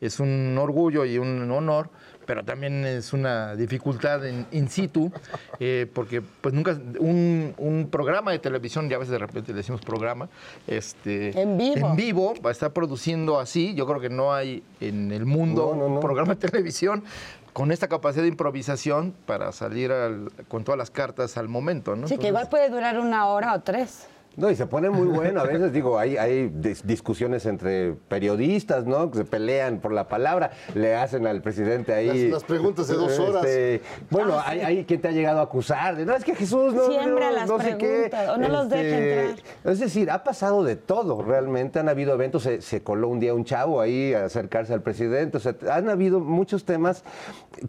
es 0.00 0.18
un 0.20 0.56
orgullo 0.58 1.04
y 1.04 1.18
un 1.18 1.48
honor, 1.50 1.88
pero 2.26 2.44
también 2.44 2.84
es 2.84 3.12
una 3.12 3.54
dificultad 3.56 4.24
en 4.26 4.46
in 4.52 4.68
situ, 4.68 5.12
eh, 5.60 5.86
porque 5.92 6.20
pues 6.22 6.54
nunca, 6.54 6.76
un, 6.98 7.54
un 7.58 7.88
programa 7.90 8.30
de 8.32 8.38
televisión, 8.38 8.88
ya 8.88 8.96
a 8.96 8.98
veces 8.98 9.12
de 9.12 9.18
repente 9.18 9.52
le 9.52 9.58
decimos 9.58 9.80
programa, 9.80 10.28
este, 10.66 11.40
En 11.40 11.56
vivo. 11.56 11.88
en 11.90 11.96
vivo, 11.96 12.34
va 12.44 12.50
a 12.50 12.52
estar 12.52 12.72
produciendo 12.72 13.38
así, 13.38 13.74
yo 13.74 13.86
creo 13.86 14.00
que 14.00 14.08
no 14.08 14.32
hay 14.34 14.62
en 14.80 15.12
el 15.12 15.24
mundo 15.26 15.72
No, 15.72 15.82
no, 15.82 15.88
no. 15.88 15.94
un 15.96 16.00
programa 16.00 16.34
de 16.34 16.48
televisión 16.48 17.04
con 17.52 17.70
esta 17.70 17.86
capacidad 17.86 18.22
de 18.22 18.28
improvisación 18.28 19.14
para 19.26 19.52
salir 19.52 19.92
al- 19.92 20.32
con 20.48 20.64
todas 20.64 20.78
las 20.78 20.90
cartas 20.90 21.36
al 21.36 21.48
momento, 21.48 21.94
¿no? 21.96 22.08
Sí, 22.08 22.18
que 22.18 22.28
igual 22.28 22.48
puede 22.48 22.70
durar 22.70 22.98
una 22.98 23.26
hora 23.26 23.52
o 23.54 23.60
tres. 23.60 24.06
No, 24.36 24.50
y 24.50 24.56
se 24.56 24.66
pone 24.66 24.88
muy 24.90 25.08
bueno. 25.08 25.40
A 25.40 25.44
veces, 25.44 25.72
digo, 25.72 25.98
hay, 25.98 26.16
hay 26.16 26.48
dis- 26.48 26.82
discusiones 26.82 27.44
entre 27.46 27.92
periodistas, 28.08 28.86
¿no? 28.86 29.10
Que 29.10 29.18
se 29.18 29.24
pelean 29.24 29.78
por 29.80 29.92
la 29.92 30.08
palabra. 30.08 30.52
Le 30.74 30.94
hacen 30.96 31.26
al 31.26 31.42
presidente 31.42 31.92
ahí. 31.92 32.24
Las- 32.30 32.40
las 32.40 32.44
preguntas 32.44 32.88
de 32.88 32.94
dos 32.94 33.18
horas. 33.18 33.44
este, 33.44 33.82
bueno, 34.10 34.40
hay, 34.44 34.60
hay 34.60 34.84
quien 34.84 35.00
te 35.00 35.08
ha 35.08 35.12
llegado 35.12 35.40
a 35.40 35.42
acusar 35.42 35.96
de, 35.96 36.06
no, 36.06 36.14
es 36.14 36.24
que 36.24 36.34
Jesús 36.34 36.72
no. 36.72 36.86
Siembra 36.86 37.30
no, 37.30 37.36
las 37.36 37.48
no 37.48 37.58
sé 37.60 37.76
qué". 37.76 38.08
preguntas, 38.10 38.28
o 38.30 38.36
no 38.38 38.48
los 38.48 38.68
deja 38.68 38.98
entrar. 38.98 39.44
Es 39.72 39.78
decir, 39.80 40.10
ha 40.10 40.24
pasado 40.24 40.64
de 40.64 40.76
todo, 40.76 41.22
realmente. 41.22 41.78
Han 41.78 41.88
habido 41.88 42.14
eventos, 42.14 42.42
se, 42.44 42.62
se 42.62 42.82
coló 42.82 43.08
un 43.08 43.20
día 43.20 43.34
un 43.34 43.44
chavo 43.44 43.80
ahí 43.80 44.14
a 44.14 44.24
acercarse 44.24 44.72
al 44.72 44.82
presidente. 44.82 45.36
O 45.36 45.40
sea, 45.40 45.54
han 45.70 45.88
habido 45.90 46.20
muchos 46.20 46.64
temas 46.64 47.04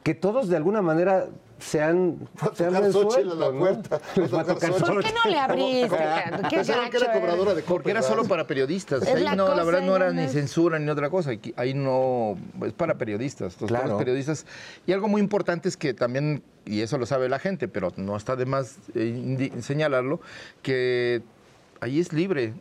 que 0.03 0.13
todos 0.15 0.47
de 0.49 0.55
alguna 0.55 0.81
manera 0.81 1.25
se 1.59 1.81
han, 1.81 2.17
se 2.55 2.65
han 2.65 2.73
tocar 2.73 2.91
Xochitl 2.91 3.19
a 3.19 3.21
resuelto. 3.31 3.35
la 3.35 3.51
¿no? 3.51 3.59
puerta. 3.59 3.99
Va 4.17 4.41
a 4.41 4.43
tocar 4.45 4.71
tocar 4.71 4.93
¿Por 4.93 5.03
qué 5.03 5.11
no 5.23 5.31
le 5.31 5.39
abriste? 5.39 5.97
Qué 6.49 6.55
Pensaron 6.57 6.89
que 6.89 6.97
era 6.97 7.13
cobradora 7.13 7.53
de 7.53 7.61
Porque 7.63 7.91
era 7.91 8.01
solo 8.01 8.25
para 8.25 8.45
periodistas. 8.47 9.03
Ahí 9.07 9.23
la 9.23 9.35
no, 9.35 9.55
la 9.55 9.63
verdad 9.63 9.81
no 9.81 9.95
era 9.95 10.11
no 10.11 10.21
ni 10.21 10.27
censura 10.27 10.77
ni 10.79 10.89
otra 10.89 11.09
cosa. 11.09 11.31
Ahí 11.55 11.73
no 11.73 12.37
es 12.65 12.73
para 12.73 12.97
periodistas. 12.97 13.59
Los 13.61 13.69
Claro. 13.69 13.97
periodistas. 13.97 14.45
Y 14.85 14.91
algo 14.93 15.07
muy 15.07 15.21
importante 15.21 15.69
es 15.69 15.77
que 15.77 15.93
también, 15.93 16.43
y 16.65 16.81
eso 16.81 16.97
lo 16.97 17.05
sabe 17.05 17.29
la 17.29 17.39
gente, 17.39 17.67
pero 17.67 17.91
no 17.95 18.17
está 18.17 18.35
de 18.35 18.45
más 18.45 18.77
eh, 18.95 19.51
señalarlo, 19.61 20.19
que 20.61 21.21
ahí 21.79 21.99
es 21.99 22.11
libre. 22.13 22.53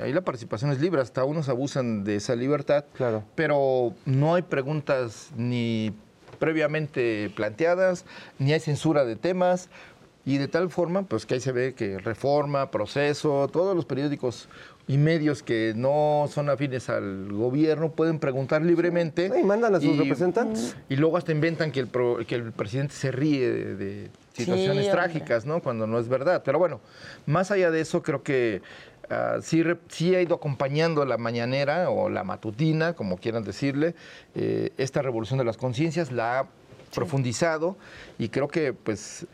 Ahí 0.00 0.12
la 0.12 0.20
participación 0.20 0.70
es 0.70 0.80
libre, 0.80 1.00
hasta 1.00 1.24
unos 1.24 1.48
abusan 1.48 2.04
de 2.04 2.16
esa 2.16 2.36
libertad, 2.36 2.84
Claro. 2.94 3.24
pero 3.34 3.94
no 4.04 4.36
hay 4.36 4.42
preguntas 4.42 5.30
ni 5.36 5.92
previamente 6.38 7.30
planteadas, 7.34 8.04
ni 8.38 8.52
hay 8.52 8.60
censura 8.60 9.04
de 9.04 9.16
temas, 9.16 9.68
y 10.24 10.36
de 10.36 10.46
tal 10.48 10.68
forma, 10.68 11.04
pues 11.04 11.24
que 11.24 11.34
ahí 11.34 11.40
se 11.40 11.52
ve 11.52 11.72
que 11.74 11.98
Reforma, 11.98 12.70
Proceso, 12.70 13.48
todos 13.50 13.74
los 13.74 13.86
periódicos 13.86 14.48
y 14.86 14.98
medios 14.98 15.42
que 15.42 15.72
no 15.74 16.26
son 16.30 16.50
afines 16.50 16.90
al 16.90 17.32
gobierno 17.32 17.92
pueden 17.92 18.18
preguntar 18.18 18.60
libremente. 18.62 19.30
Y 19.38 19.42
mandan 19.42 19.74
a 19.74 19.80
sus 19.80 19.96
representantes. 19.96 20.76
Y 20.90 20.96
luego 20.96 21.16
hasta 21.16 21.32
inventan 21.32 21.72
que 21.72 21.80
el, 21.80 21.86
pro- 21.86 22.18
que 22.26 22.34
el 22.34 22.52
presidente 22.52 22.94
se 22.94 23.10
ríe 23.10 23.50
de, 23.50 23.74
de 23.76 24.10
situaciones 24.34 24.84
Sí, 24.86 24.90
trágicas, 24.90 25.46
¿no? 25.46 25.62
Cuando 25.62 25.86
no 25.86 25.98
es 25.98 26.08
verdad. 26.08 26.42
Pero 26.44 26.58
bueno, 26.58 26.80
más 27.24 27.50
allá 27.50 27.70
de 27.70 27.80
eso, 27.80 28.02
creo 28.02 28.22
que 28.22 28.60
ah, 29.10 29.38
sí, 29.42 29.62
sí 29.88 30.14
ha 30.14 30.22
ido 30.22 30.34
acompañando 30.34 31.04
la 31.04 31.18
mañanera 31.18 31.90
o 31.90 32.08
la 32.08 32.24
matutina, 32.24 32.94
como 32.94 33.18
quieran 33.18 33.44
decirle, 33.44 33.94
eh, 34.34 34.72
esta 34.76 35.02
revolución 35.02 35.38
de 35.38 35.44
las 35.44 35.56
conciencias, 35.56 36.12
la 36.12 36.40
ha 36.40 36.46
profundizado 36.94 37.76
y 38.18 38.30
creo 38.30 38.48
que 38.48 38.72
pues 38.72 39.26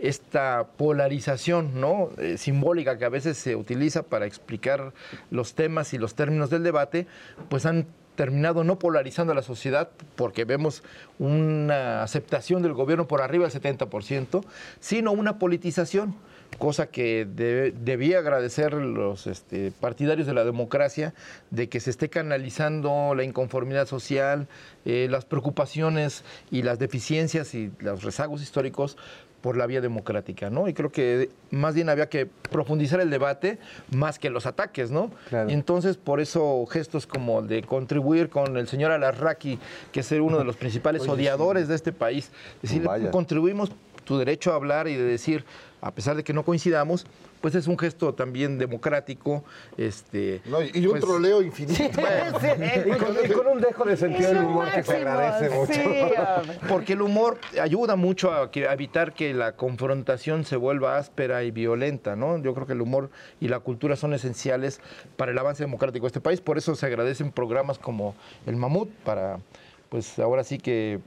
esta 0.00 0.68
polarización 0.76 1.80
¿no? 1.80 2.10
Eh, 2.18 2.38
simbólica 2.38 2.96
que 2.98 3.04
a 3.04 3.10
veces 3.10 3.36
se 3.36 3.56
utiliza 3.56 4.02
para 4.02 4.26
explicar 4.26 4.92
los 5.30 5.54
temas 5.54 5.92
y 5.92 5.98
los 5.98 6.14
términos 6.14 6.50
del 6.50 6.62
debate, 6.62 7.06
pues 7.48 7.66
han 7.66 7.86
terminado 8.16 8.64
no 8.64 8.78
polarizando 8.78 9.32
a 9.32 9.36
la 9.36 9.42
sociedad 9.42 9.90
porque 10.16 10.44
vemos 10.44 10.82
una 11.18 12.02
aceptación 12.02 12.62
del 12.62 12.74
gobierno 12.74 13.08
por 13.08 13.22
arriba 13.22 13.48
del 13.48 13.62
70%, 13.62 14.44
sino 14.78 15.12
una 15.12 15.38
politización, 15.38 16.14
cosa 16.58 16.86
que 16.88 17.24
de- 17.26 17.72
debía 17.72 18.18
agradecer 18.18 18.72
los 18.74 19.26
este, 19.26 19.72
partidarios 19.80 20.26
de 20.26 20.34
la 20.34 20.44
democracia, 20.44 21.14
de 21.50 21.68
que 21.68 21.80
se 21.80 21.90
esté 21.90 22.08
canalizando 22.10 23.14
la 23.14 23.24
inconformidad 23.24 23.86
social, 23.86 24.46
eh, 24.84 25.08
las 25.10 25.24
preocupaciones 25.24 26.24
y 26.50 26.62
las 26.62 26.78
deficiencias 26.78 27.54
y 27.54 27.70
los 27.80 28.02
rezagos 28.02 28.42
históricos 28.42 28.96
por 29.40 29.56
la 29.56 29.66
vía 29.66 29.80
democrática, 29.80 30.50
¿no? 30.50 30.68
Y 30.68 30.74
creo 30.74 30.92
que 30.92 31.30
más 31.50 31.74
bien 31.74 31.88
había 31.88 32.10
que 32.10 32.26
profundizar 32.26 33.00
el 33.00 33.08
debate 33.08 33.58
más 33.90 34.18
que 34.18 34.28
los 34.28 34.44
ataques, 34.44 34.90
¿no? 34.90 35.10
Claro. 35.30 35.48
Entonces, 35.48 35.96
por 35.96 36.20
eso, 36.20 36.66
gestos 36.66 37.06
como 37.06 37.40
el 37.40 37.48
de 37.48 37.62
contribuir 37.62 38.28
con 38.28 38.58
el 38.58 38.68
señor 38.68 38.90
Alarraqui, 38.92 39.58
que 39.92 40.00
es 40.00 40.12
uno 40.12 40.36
de 40.36 40.44
los 40.44 40.56
principales 40.56 41.08
odiadores 41.08 41.68
de 41.68 41.74
este 41.74 41.90
país, 41.92 42.30
decirle, 42.60 42.88
Vaya. 42.88 43.10
contribuimos 43.10 43.72
tu 44.10 44.18
derecho 44.18 44.50
a 44.52 44.56
hablar 44.56 44.88
y 44.88 44.96
de 44.96 45.04
decir, 45.04 45.44
a 45.80 45.92
pesar 45.94 46.16
de 46.16 46.24
que 46.24 46.32
no 46.32 46.44
coincidamos, 46.44 47.06
pues 47.40 47.54
es 47.54 47.68
un 47.68 47.78
gesto 47.78 48.12
también 48.12 48.58
democrático. 48.58 49.44
Este, 49.78 50.40
No, 50.46 50.60
y 50.60 50.84
un 50.84 50.90
pues, 50.90 51.04
troleo 51.04 51.40
infinito. 51.42 51.80
Y 51.80 52.90
con, 52.98 53.16
y 53.24 53.28
con 53.28 53.46
un 53.46 53.60
dejo 53.60 53.84
de 53.84 53.96
sentido 53.96 54.30
del 54.34 54.42
humor 54.46 54.68
que 54.74 54.82
se 54.82 54.96
agradece 54.96 55.54
mucho. 55.54 55.80
Porque 56.68 56.94
el 56.94 57.02
humor 57.02 57.38
ayuda 57.62 57.94
mucho 57.94 58.32
a, 58.32 58.50
que- 58.50 58.66
a 58.66 58.72
evitar 58.72 59.12
que 59.14 59.32
la 59.32 59.52
confrontación 59.52 60.44
se 60.44 60.56
vuelva 60.56 60.98
áspera 60.98 61.44
y 61.44 61.52
violenta, 61.52 62.16
¿no? 62.16 62.36
Yo 62.42 62.52
creo 62.52 62.66
que 62.66 62.72
el 62.72 62.80
humor 62.80 63.10
y 63.40 63.46
la 63.46 63.60
cultura 63.60 63.94
son 63.94 64.12
esenciales 64.12 64.80
para 65.16 65.30
el 65.30 65.38
avance 65.38 65.62
democrático 65.62 66.02
de 66.06 66.08
este 66.08 66.20
país. 66.20 66.40
Por 66.40 66.58
eso 66.58 66.74
se 66.74 66.84
agradecen 66.84 67.30
programas 67.30 67.78
como 67.78 68.16
el 68.44 68.56
Mamut 68.56 68.90
para, 69.04 69.38
pues 69.88 70.18
ahora 70.18 70.42
sí 70.42 70.58
que 70.58 70.98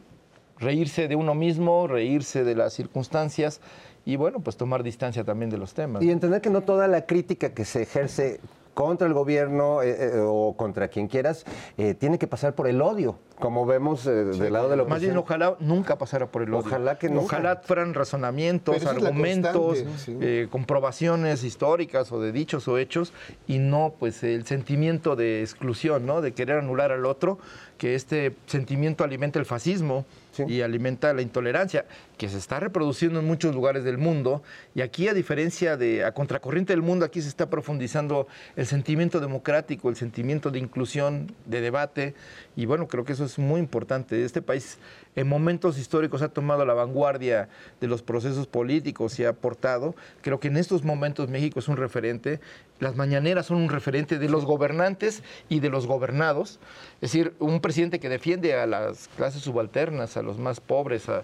reírse 0.60 1.08
de 1.08 1.16
uno 1.16 1.36
mismo, 1.36 1.88
reírse 1.88 2.44
de 2.44 2.56
las 2.56 2.74
circunstancias 2.74 3.62
y 4.06 4.16
bueno, 4.18 4.40
pues 4.42 4.58
tomar 4.58 4.84
distancia 4.84 5.24
también 5.24 5.50
de 5.50 5.58
los 5.58 5.74
temas. 5.74 6.04
Y 6.04 6.12
entender 6.12 6.42
que 6.42 6.50
no 6.50 6.62
toda 6.62 6.88
la 6.88 7.06
crítica 7.06 7.54
que 7.54 7.64
se 7.66 7.84
ejerce 7.84 8.40
contra 8.74 9.06
el 9.08 9.14
gobierno 9.14 9.84
eh, 9.84 10.16
eh, 10.16 10.20
o 10.20 10.56
contra 10.58 10.88
quien 10.88 11.08
quieras 11.08 11.46
eh, 11.78 11.94
tiene 11.94 12.18
que 12.18 12.26
pasar 12.26 12.56
por 12.56 12.68
el 12.68 12.82
odio, 12.82 13.20
como 13.38 13.68
vemos 13.68 14.08
eh, 14.08 14.12
del 14.12 14.52
lado 14.52 14.68
de 14.68 14.76
la 14.78 14.84
Más 14.84 15.00
bien, 15.00 15.16
oposición. 15.16 15.18
ojalá 15.46 15.56
nunca 15.60 15.98
pasara 16.00 16.26
por 16.26 16.42
el 16.42 16.52
odio. 16.52 16.66
Ojalá 16.66 16.98
que 16.98 17.08
nunca. 17.08 17.38
Ojalá 17.38 17.62
fueran 17.64 17.94
razonamientos, 17.94 18.84
argumentos, 18.88 19.84
sí. 20.04 20.18
eh, 20.20 20.48
comprobaciones 20.50 21.44
históricas 21.44 22.12
o 22.12 22.20
de 22.20 22.32
dichos 22.32 22.68
o 22.68 22.80
hechos, 22.80 23.14
y 23.48 23.60
no 23.60 23.94
pues 24.00 24.24
el 24.24 24.46
sentimiento 24.48 25.16
de 25.16 25.42
exclusión, 25.42 26.08
¿no? 26.08 26.22
De 26.22 26.34
querer 26.34 26.58
anular 26.58 26.92
al 26.92 27.06
otro, 27.06 27.38
que 27.78 27.94
este 27.94 28.36
sentimiento 28.48 29.04
alimenta 29.04 29.38
el 29.38 29.46
fascismo 29.46 30.04
y 30.48 30.62
alimenta 30.62 31.14
la 31.14 31.22
intolerancia, 31.22 31.86
se 32.30 32.38
está 32.38 32.60
reproduciendo 32.60 33.20
en 33.20 33.26
muchos 33.26 33.54
lugares 33.56 33.84
del 33.84 33.98
mundo, 33.98 34.44
y 34.76 34.82
aquí 34.82 35.08
a 35.08 35.14
diferencia 35.14 35.78
de, 35.78 36.04
a 36.06 36.14
contracorriente 36.14 36.74
del 36.74 36.82
mundo, 36.82 37.06
aquí 37.06 37.22
se 37.22 37.28
está 37.30 37.50
profundizando 37.50 38.28
el 38.56 38.66
sentimiento 38.66 39.20
democrático, 39.20 39.90
el 39.90 39.96
sentimiento 39.96 40.52
de 40.52 40.60
inclusión, 40.60 41.34
de 41.46 41.62
debate, 41.62 42.14
y 42.56 42.66
bueno, 42.66 42.88
creo 42.88 43.04
que 43.06 43.14
eso 43.14 43.26
es 43.26 43.40
muy 43.40 43.60
importante. 43.60 44.24
Este 44.24 44.42
país 44.42 44.78
en 45.16 45.28
momentos 45.28 45.78
históricos 45.78 46.22
ha 46.22 46.30
tomado 46.30 46.66
la 46.66 46.74
vanguardia 46.74 47.48
de 47.80 47.88
los 47.88 48.02
procesos 48.02 48.48
políticos 48.48 49.20
y 49.20 49.26
ha 49.26 49.30
aportado. 49.30 49.96
Creo 50.22 50.40
que 50.40 50.48
en 50.48 50.58
estos 50.58 50.84
momentos 50.84 51.30
México 51.30 51.60
es 51.60 51.68
un 51.68 51.78
referente. 51.78 52.40
Las 52.80 52.96
mañaneras 52.96 53.46
son 53.48 53.58
un 53.58 53.70
referente 53.70 54.18
de 54.18 54.28
los 54.30 54.46
gobernantes 54.46 55.22
y 55.50 55.60
de 55.60 55.70
los 55.70 55.86
gobernados. 55.86 56.60
Es 56.96 57.12
decir, 57.12 57.34
un 57.40 57.60
presidente 57.62 58.00
que 58.00 58.10
defiende 58.10 58.56
a 58.56 58.66
las 58.66 59.08
clases 59.16 59.42
subalternas, 59.44 60.18
a 60.18 60.24
los 60.24 60.40
más 60.40 60.60
pobres, 60.60 61.08
a- 61.10 61.24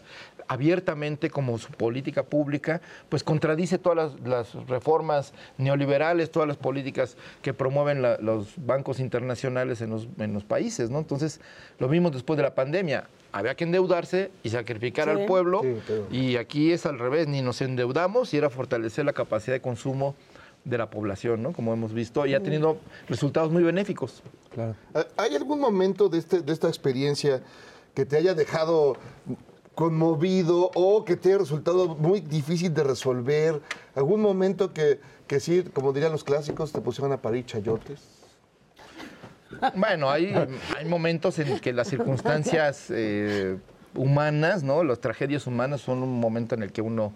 abiertamente 0.50 1.30
como 1.30 1.58
su 1.60 1.72
política 1.72 2.24
pública, 2.24 2.82
pues 3.08 3.24
contradice 3.24 3.78
todas 3.78 4.14
las, 4.20 4.28
las 4.56 4.68
reformas 4.68 5.32
neoliberales, 5.60 6.32
todas 6.32 6.48
las 6.48 6.58
políticas 6.58 7.16
que 7.44 7.54
promueven 7.54 8.02
la- 8.02 8.18
los 8.18 8.54
bancos 8.58 9.00
internacionales 9.00 9.80
en 9.82 9.92
los, 9.92 10.08
en 10.18 10.34
los 10.34 10.44
países, 10.44 10.90
¿no? 10.90 10.98
Entonces, 10.98 11.40
lo 11.78 11.88
vimos 11.88 12.12
después 12.12 12.36
de 12.36 12.44
la 12.44 12.56
pandemia. 12.56 13.08
Había 13.32 13.54
que 13.54 13.64
endeudarse 13.64 14.32
y 14.42 14.50
sacrificar 14.50 15.06
Sí. 15.06 15.12
al 15.22 15.26
pueblo, 15.28 15.62
Sí, 15.62 15.76
claro. 15.86 16.08
y 16.10 16.36
aquí 16.38 16.72
es 16.72 16.88
al 16.88 16.98
revés, 16.98 17.28
ni 17.28 17.44
nos 17.44 17.62
endeudamos 17.62 18.34
y 18.34 18.38
era 18.38 18.50
fortalecer 18.50 19.06
la 19.06 19.14
capacidad 19.14 19.56
de 19.56 19.62
consumo 19.62 20.16
de 20.66 20.80
la 20.80 20.90
población, 20.90 21.44
¿no? 21.44 21.54
Como 21.54 21.72
hemos 21.74 21.94
visto, 21.94 22.26
y 22.26 22.34
ha 22.34 22.42
tenido 22.42 22.80
resultados 23.08 23.52
muy 23.52 23.62
benéficos. 23.62 24.24
¿Hay 25.16 25.36
algún 25.36 25.60
momento 25.60 26.10
de, 26.10 26.18
este, 26.18 26.42
de 26.42 26.52
esta 26.52 26.68
experiencia 26.68 27.44
que 27.94 28.04
te 28.06 28.18
haya 28.18 28.34
dejado 28.34 28.98
conmovido 29.80 30.72
o 30.76 31.06
que 31.06 31.16
te 31.16 31.30
haya 31.30 31.38
resultado 31.38 31.96
muy 31.96 32.20
difícil 32.20 32.74
de 32.74 32.84
resolver? 32.84 33.62
¿Algún 33.96 34.20
momento 34.22 34.74
que, 34.74 35.00
que 35.26 35.40
sí, 35.40 35.64
como 35.74 35.94
dirían 35.94 36.12
los 36.12 36.26
clásicos, 36.26 36.74
te 36.74 36.82
pusieron 36.82 37.14
a 37.14 37.22
parir 37.22 37.46
chayotes? 37.46 38.02
Bueno, 39.76 40.12
hay, 40.12 40.36
hay 40.78 40.86
momentos 40.86 41.40
en 41.40 41.62
que 41.62 41.72
las 41.72 41.88
circunstancias 41.88 42.88
eh, 42.90 43.58
humanas, 43.96 44.64
¿no? 44.64 44.84
Las 44.84 45.00
tragedias 45.00 45.48
humanas 45.48 45.80
son 45.80 46.04
un 46.04 46.20
momento 46.20 46.56
en 46.56 46.64
el 46.64 46.74
que 46.74 46.82
uno, 46.82 47.14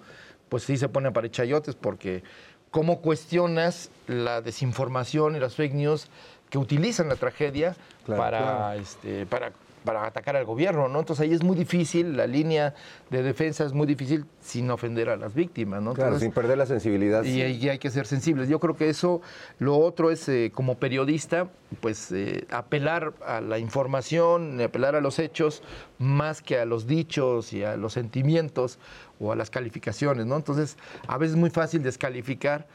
pues 0.47 0.63
sí 0.63 0.77
se 0.77 0.87
pone 0.87 1.09
a 1.09 1.11
parir 1.11 1.31
chayotes 1.31 1.75
porque 1.75 2.23
cómo 2.71 3.01
cuestionas 3.01 3.89
la 4.07 4.39
desinformación 4.39 5.35
y 5.35 5.39
las 5.41 5.55
fake 5.55 5.73
news 5.73 6.07
que 6.49 6.57
utilizan 6.57 7.09
la 7.09 7.17
tragedia 7.17 7.75
para, 8.07 8.39
claro. 8.39 8.79
Este, 8.79 9.25
para 9.25 9.51
para 9.83 10.05
atacar 10.05 10.35
al 10.35 10.45
gobierno, 10.45 10.87
¿no? 10.87 10.99
Entonces 10.99 11.23
ahí 11.23 11.33
es 11.33 11.43
muy 11.43 11.55
difícil, 11.55 12.17
la 12.17 12.27
línea 12.27 12.73
de 13.09 13.23
defensa 13.23 13.65
es 13.65 13.73
muy 13.73 13.87
difícil 13.87 14.25
sin 14.41 14.69
ofender 14.71 15.09
a 15.09 15.15
las 15.15 15.33
víctimas, 15.33 15.81
¿no? 15.81 15.93
Claro, 15.93 16.19
sin 16.19 16.31
perder 16.31 16.57
la 16.57 16.65
sensibilidad. 16.65 17.23
y, 17.23 17.41
y 17.41 17.69
hay 17.69 17.79
que 17.79 17.89
ser 17.89 18.05
sensibles. 18.05 18.49
Yo 18.49 18.59
creo 18.59 18.75
que 18.75 18.89
eso, 18.89 19.21
lo 19.59 19.77
otro 19.77 20.11
es 20.11 20.27
eh, 20.29 20.51
como 20.53 20.75
periodista, 20.77 21.47
pues 21.81 22.11
eh, 22.11 22.45
apelar 22.51 23.13
a 23.25 23.41
la 23.41 23.59
información, 23.59 24.59
apelar 24.61 24.95
a 24.95 25.01
los 25.01 25.19
hechos, 25.19 25.63
más 25.99 26.41
que 26.41 26.59
a 26.59 26.65
los 26.65 26.87
dichos 26.87 27.53
y 27.53 27.63
a 27.63 27.77
los 27.77 27.93
sentimientos 27.93 28.79
o 29.19 29.31
a 29.31 29.35
las 29.35 29.49
calificaciones, 29.49 30.25
¿no? 30.25 30.35
Entonces, 30.35 30.77
a 31.07 31.17
veces 31.17 31.33
es 31.35 31.39
muy 31.39 31.49
fácil 31.49 31.83
descalificar 31.83 32.67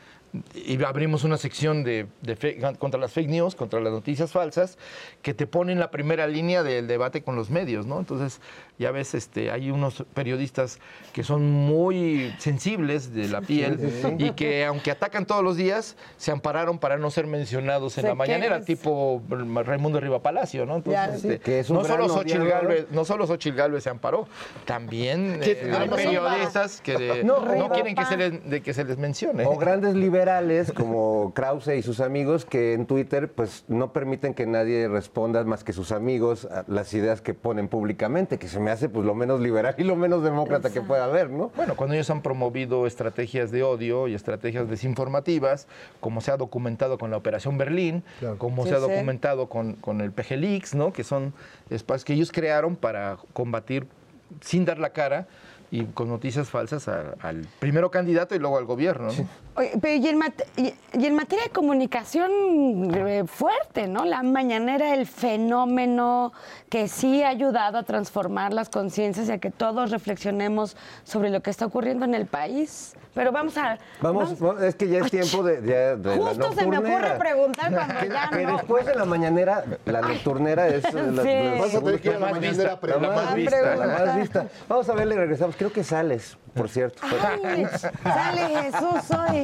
y 0.55 0.83
abrimos 0.83 1.25
una 1.25 1.37
sección 1.39 1.85
de, 1.85 2.07
contra 2.79 3.01
las 3.01 3.13
fake 3.13 3.29
news, 3.29 3.55
contra 3.55 3.81
las 3.81 3.93
noticias 3.93 4.33
falsas, 4.33 4.79
que 5.23 5.35
te 5.35 5.47
pone 5.47 5.73
en 5.73 5.79
la 5.79 5.91
primera 5.91 6.27
línea 6.27 6.63
del 6.63 6.87
debate 6.87 7.23
con 7.23 7.37
los 7.37 7.51
medios, 7.51 7.87
¿no? 7.87 7.99
Entonces, 7.99 8.41
ya 8.79 8.91
ves, 8.93 9.15
este, 9.15 9.51
hay 9.51 9.71
unos 9.71 10.05
periodistas 10.15 10.79
que 11.13 11.23
son 11.25 11.51
muy 11.51 12.35
sensibles 12.39 13.13
de 13.13 13.29
la 13.29 13.41
piel 13.41 13.79
sí, 13.79 13.91
sí. 14.03 14.25
y 14.27 14.31
que, 14.33 14.65
aunque 14.65 14.91
atacan 14.91 15.27
todos 15.27 15.43
los 15.43 15.57
días, 15.57 15.97
se 16.17 16.31
ampararon 16.31 16.79
para 16.79 16.97
no 16.97 17.11
ser 17.11 17.27
mencionados 17.27 17.99
en 17.99 18.03
Se 18.03 18.09
la 18.09 18.15
mañanera, 18.15 18.57
quedan- 18.57 18.65
tipo 18.67 19.23
Raimundo 19.65 20.01
Riva 20.01 20.23
Palacio, 20.23 20.65
¿no? 20.67 20.77
Entonces, 20.77 20.93
Ya, 20.93 21.15
este, 21.15 21.33
sí. 21.35 21.39
Que 21.41 21.59
es 21.61 21.71
un 21.71 21.77
no, 21.79 21.85
solo 21.85 22.09
Xochitl. 22.09 22.47
Galvez, 22.47 22.87
no 22.91 23.05
solo 23.05 23.27
Xochitl 23.27 23.57
Galvez 23.57 23.83
se 23.85 23.91
amparó, 23.91 24.29
también 24.65 25.41
¿Qué 25.43 25.53
eh, 25.53 25.73
hay 25.77 25.89
periodistas 25.89 26.81
que 26.81 26.97
de- 26.97 27.25
No, 27.25 27.71
quieren 27.71 27.95
que 27.95 28.05
se, 28.05 28.17
les, 28.17 28.49
de 28.49 28.61
que 28.63 28.75
se 28.75 28.85
les 28.85 28.99
mencione. 28.99 29.45
O 29.45 29.57
grandes 29.57 29.95
liberales 29.95 30.73
como 30.73 31.33
Krause 31.35 31.69
y 31.77 31.83
sus 31.83 32.01
amigos 32.01 32.45
que 32.45 32.75
en 32.75 32.87
Twitter 32.87 33.31
pues 33.33 33.65
no 33.69 33.93
permiten 33.93 34.35
que 34.35 34.47
nadie 34.47 34.89
responda 34.89 35.43
más 35.45 35.65
que 35.65 35.73
sus 35.73 35.93
amigos 35.93 36.45
a 36.47 36.65
las 36.69 36.93
ideas 36.95 37.21
que 37.21 37.35
ponen 37.35 37.69
públicamente, 37.69 38.39
que 38.39 38.49
se 38.49 38.61
me 38.61 38.68
hace 38.71 38.89
pues 38.89 39.05
lo 39.07 39.15
menos 39.15 39.41
liberal 39.41 39.75
y 39.79 39.85
lo 39.85 39.97
menos 39.97 40.23
demócrata 40.23 40.71
que 40.71 40.81
pueda 40.81 41.05
haber, 41.05 41.31
¿no? 41.31 41.51
Bueno, 41.57 41.77
cuando 41.77 41.95
ellos 41.95 42.11
han 42.11 42.23
promovido 42.23 42.87
estrategias 42.87 43.51
de 43.51 43.63
odio 43.63 44.09
y 44.09 44.15
estrategias 44.15 44.69
desinformativas, 44.69 45.67
como 46.01 46.21
se 46.21 46.31
ha 46.31 46.37
documentado 46.37 46.99
con 46.99 47.11
la 47.11 47.17
Operación 47.17 47.59
Berlín, 47.59 48.03
como 48.39 48.65
Sí, 48.65 48.71
se 48.71 48.75
ha 48.77 48.81
sí. 48.81 48.91
documentado 48.91 49.49
con, 49.49 49.75
con 49.75 50.01
el 50.01 50.13
PGLix, 50.13 50.75
¿no? 50.75 50.93
que 50.93 51.05
son 51.05 51.33
espacios 51.71 52.05
que 52.05 52.13
ellos 52.15 52.33
crearon 52.33 52.77
para 52.77 53.19
combatir 53.33 53.87
sin 54.41 54.65
dar 54.65 54.79
la 54.79 54.91
cara 54.91 55.27
y 55.71 55.85
con 55.87 56.09
noticias 56.09 56.49
falsas 56.49 56.89
a- 56.89 57.15
al 57.21 57.47
primero 57.59 57.91
candidato 57.91 58.35
y 58.35 58.39
luego 58.39 58.57
al 58.59 58.65
gobierno. 58.65 59.09
¿no? 59.13 59.29
Oye, 59.57 59.73
pero 59.83 59.95
y 59.95 60.09
en, 60.09 60.19
mate- 60.19 60.47
y- 60.57 60.73
y 60.99 61.07
en 61.07 61.15
materia 61.15 61.45
de 61.45 61.51
comunicación 61.51 62.31
eh, 62.95 63.25
fuerte, 63.27 63.87
¿no? 63.87 64.05
La 64.05 64.23
mañanera, 64.23 64.95
el 64.95 65.07
fenómeno 65.07 66.33
que 66.69 66.89
sí 66.89 67.23
ha 67.23 67.29
ayudado 67.29 67.79
a 67.79 67.83
transformar 67.83 68.53
las 68.53 68.69
conciencias 68.69 69.29
y 69.29 69.33
a 69.33 69.39
que 69.39 69.51
todos 69.51 69.91
reflexionemos 69.91 70.77
sobre 71.05 71.31
lo 71.31 71.41
que 71.43 71.51
está 71.51 71.67
ocurriendo 71.67 72.05
en 72.05 72.15
el 72.15 72.27
país. 72.27 72.95
Pero 73.15 73.33
vamos 73.33 73.57
a... 73.59 73.79
Vamos, 74.01 74.39
vamos, 74.39 74.63
es 74.63 74.77
que 74.77 74.89
ya 74.89 75.01
es 75.01 75.11
tiempo 75.11 75.43
de, 75.43 75.61
ya 75.67 75.97
de 75.97 76.17
la 76.17 76.25
Justo 76.27 76.53
se 76.53 76.67
me 76.67 76.79
ocurre 76.79 77.19
preguntar 77.19 77.73
cuando 77.75 77.95
Que, 78.01 78.09
ya 78.09 78.29
que 78.31 78.45
no. 78.47 78.53
después 78.59 78.87
de 78.87 78.95
la 78.95 79.05
mañanera, 79.07 79.65
la 79.87 80.01
nocturnera 80.03 80.69
es 80.69 80.85
la, 80.95 81.23
Sí. 81.23 81.29
la- 81.29 81.57
Vas 81.61 81.75
a 81.75 81.81
tener 81.81 82.01
que 82.01 82.09
ir 82.11 82.15
a 82.15 82.19
la 82.21 82.27
más 82.27 82.35
mañanera 82.37 82.73
a 82.73 82.75
vista, 82.77 82.81
preguntar. 82.81 83.11
la 83.11 83.25
más 83.25 83.35
vista, 83.35 83.57
la 83.61 83.67
preguntar. 83.77 84.07
más 84.07 84.17
vista. 84.17 84.47
Vamos 84.69 84.89
a 84.89 84.95
verle 84.95 85.15
y 85.15 85.19
regresamos. 85.19 85.57
Creo 85.59 85.73
que 85.73 85.83
sales, 85.83 86.37
por 86.55 86.69
cierto. 86.69 87.03
Ay, 87.03 87.67
sale 88.05 88.63
Jesús 88.63 89.11
hoy. 89.11 89.43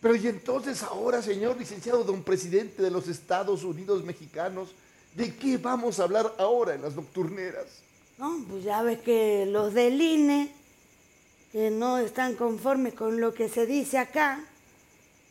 Pero 0.00 0.16
y 0.16 0.26
entonces 0.26 0.82
ahora, 0.82 1.22
señor 1.22 1.56
licenciado 1.56 2.02
don 2.02 2.24
presidente 2.24 2.82
de 2.82 2.90
los 2.90 3.06
Estados 3.06 3.62
Unidos 3.62 4.02
mexicanos, 4.02 4.70
¿de 5.14 5.32
qué 5.36 5.58
vamos 5.58 6.00
a 6.00 6.04
hablar 6.04 6.34
ahora 6.38 6.74
en 6.74 6.82
las 6.82 6.96
nocturneras? 6.96 7.66
No, 8.18 8.38
pues 8.48 8.64
ya 8.64 8.82
ves 8.82 8.98
que 9.00 9.46
los 9.46 9.74
del 9.74 10.00
INE, 10.00 10.52
que 11.52 11.70
no 11.70 11.98
están 11.98 12.34
conformes 12.34 12.94
con 12.94 13.20
lo 13.20 13.32
que 13.32 13.48
se 13.48 13.64
dice 13.64 13.98
acá, 13.98 14.44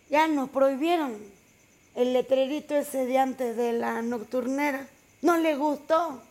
ya 0.09 0.27
nos 0.27 0.49
prohibieron 0.49 1.17
el 1.95 2.13
letrerito 2.13 2.75
ese 2.75 3.05
de 3.05 3.17
antes 3.17 3.57
de 3.57 3.73
la 3.73 4.01
nocturnera. 4.01 4.87
No 5.21 5.37
les 5.37 5.57
gustó. 5.57 6.21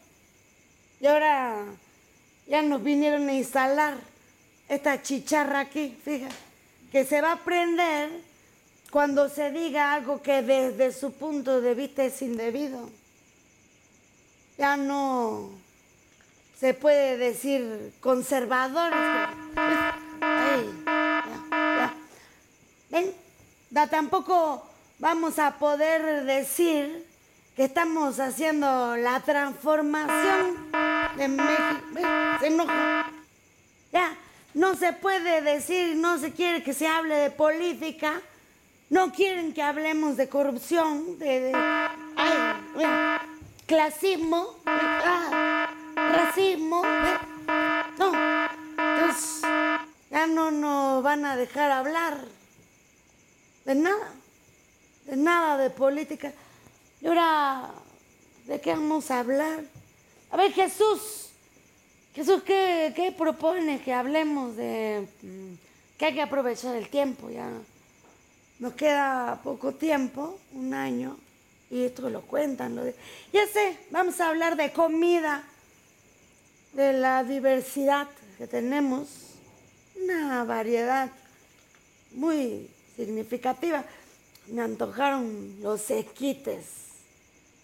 Y 1.00 1.06
ahora 1.06 1.64
ya 2.46 2.62
nos 2.62 2.82
vinieron 2.82 3.28
a 3.28 3.34
instalar 3.34 3.98
esta 4.68 5.02
chicharra 5.02 5.60
aquí, 5.60 5.96
fíjate, 6.04 6.34
que 6.90 7.04
se 7.04 7.20
va 7.20 7.32
a 7.32 7.44
prender 7.44 8.10
cuando 8.90 9.28
se 9.28 9.50
diga 9.50 9.94
algo 9.94 10.22
que 10.22 10.42
desde 10.42 10.92
su 10.92 11.12
punto 11.12 11.60
de 11.60 11.74
vista 11.74 12.04
es 12.04 12.20
indebido. 12.22 12.88
Ya 14.56 14.76
no 14.76 15.50
se 16.58 16.74
puede 16.74 17.16
decir 17.16 17.92
conservadores. 18.00 18.98
Ay, 20.20 20.70
ya, 20.84 21.44
ya. 21.50 21.94
Ven, 22.90 23.12
da, 23.70 23.86
tampoco 23.86 24.66
vamos 24.98 25.38
a 25.38 25.58
poder 25.58 26.24
decir 26.24 27.07
estamos 27.64 28.20
haciendo 28.20 28.96
la 28.96 29.20
transformación 29.20 30.70
de 31.16 31.28
México. 31.28 32.08
Se 32.40 32.46
enoja. 32.46 33.10
Ya, 33.92 34.16
no 34.54 34.74
se 34.74 34.92
puede 34.92 35.42
decir, 35.42 35.96
no 35.96 36.18
se 36.18 36.32
quiere 36.32 36.62
que 36.62 36.74
se 36.74 36.86
hable 36.86 37.14
de 37.14 37.30
política, 37.30 38.20
no 38.90 39.12
quieren 39.12 39.52
que 39.52 39.62
hablemos 39.62 40.16
de 40.16 40.28
corrupción, 40.28 41.18
de, 41.18 41.52
clasismo, 43.66 44.56
ah, 44.66 45.68
racismo, 45.96 46.82
no, 47.98 48.12
entonces 48.78 49.42
ya 50.10 50.26
no 50.26 50.50
nos 50.50 51.02
van 51.02 51.24
a 51.24 51.36
dejar 51.36 51.70
hablar 51.70 52.18
de 53.64 53.74
nada, 53.74 54.12
de 55.04 55.16
nada 55.16 55.58
de 55.58 55.70
política. 55.70 56.32
Y 57.00 57.06
ahora, 57.06 57.70
¿de 58.46 58.60
qué 58.60 58.72
vamos 58.72 59.10
a 59.10 59.20
hablar? 59.20 59.64
A 60.30 60.36
ver, 60.36 60.52
Jesús, 60.52 61.30
Jesús, 62.14 62.42
¿qué, 62.42 62.92
qué 62.96 63.12
propone 63.12 63.80
que 63.80 63.92
hablemos 63.92 64.56
de 64.56 65.06
mm, 65.22 65.54
que 65.96 66.06
hay 66.06 66.14
que 66.14 66.22
aprovechar 66.22 66.74
el 66.74 66.88
tiempo? 66.88 67.30
Ya 67.30 67.48
nos 68.58 68.72
queda 68.72 69.40
poco 69.44 69.72
tiempo, 69.72 70.38
un 70.52 70.74
año, 70.74 71.16
y 71.70 71.84
esto 71.84 72.10
lo 72.10 72.22
cuentan. 72.22 72.74
Lo 72.74 72.84
de, 72.84 72.94
ya 73.32 73.46
sé, 73.46 73.78
vamos 73.90 74.20
a 74.20 74.28
hablar 74.28 74.56
de 74.56 74.72
comida, 74.72 75.44
de 76.72 76.92
la 76.92 77.22
diversidad 77.22 78.08
que 78.36 78.46
tenemos, 78.46 79.08
una 80.02 80.42
variedad 80.44 81.10
muy 82.12 82.68
significativa. 82.96 83.84
Me 84.48 84.62
antojaron 84.62 85.56
los 85.62 85.90
esquites, 85.90 86.87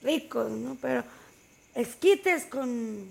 ricos, 0.04 0.50
¿no? 0.50 0.76
Pero 0.80 1.02
esquites 1.74 2.44
con 2.44 3.08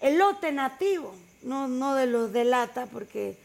elote 0.00 0.52
nativo, 0.52 1.14
no, 1.42 1.68
no 1.68 1.94
de 1.94 2.06
los 2.06 2.32
de 2.32 2.44
lata, 2.44 2.86
porque 2.86 3.36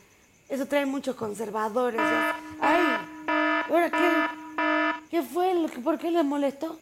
eso 0.48 0.66
trae 0.66 0.86
muchos 0.86 1.16
conservadores. 1.16 2.00
ya. 2.00 2.36
Ay, 2.62 3.66
¿ahora 3.70 3.90
qué? 3.90 4.42
¿Qué 5.10 5.24
fue? 5.24 5.54
Lo 5.54 5.68
que, 5.68 5.80
¿Por 5.80 5.98
qué 5.98 6.12
les 6.12 6.24
molestó? 6.24 6.80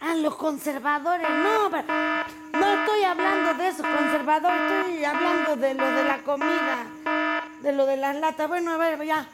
Ah, 0.00 0.14
los 0.14 0.36
conservadores. 0.36 1.28
No, 1.28 1.70
no 1.70 2.80
estoy 2.80 3.02
hablando 3.02 3.54
de 3.54 3.68
esos 3.68 3.84
conservadores, 3.84 4.60
estoy 4.60 5.04
hablando 5.04 5.56
de 5.56 5.74
lo 5.74 5.90
de 5.90 6.04
la 6.04 6.18
comida, 6.18 6.86
de 7.62 7.72
lo 7.72 7.84
de 7.84 7.96
las 7.96 8.14
latas. 8.16 8.48
Bueno, 8.48 8.72
a 8.72 8.76
ver, 8.76 9.04
ya, 9.04 9.26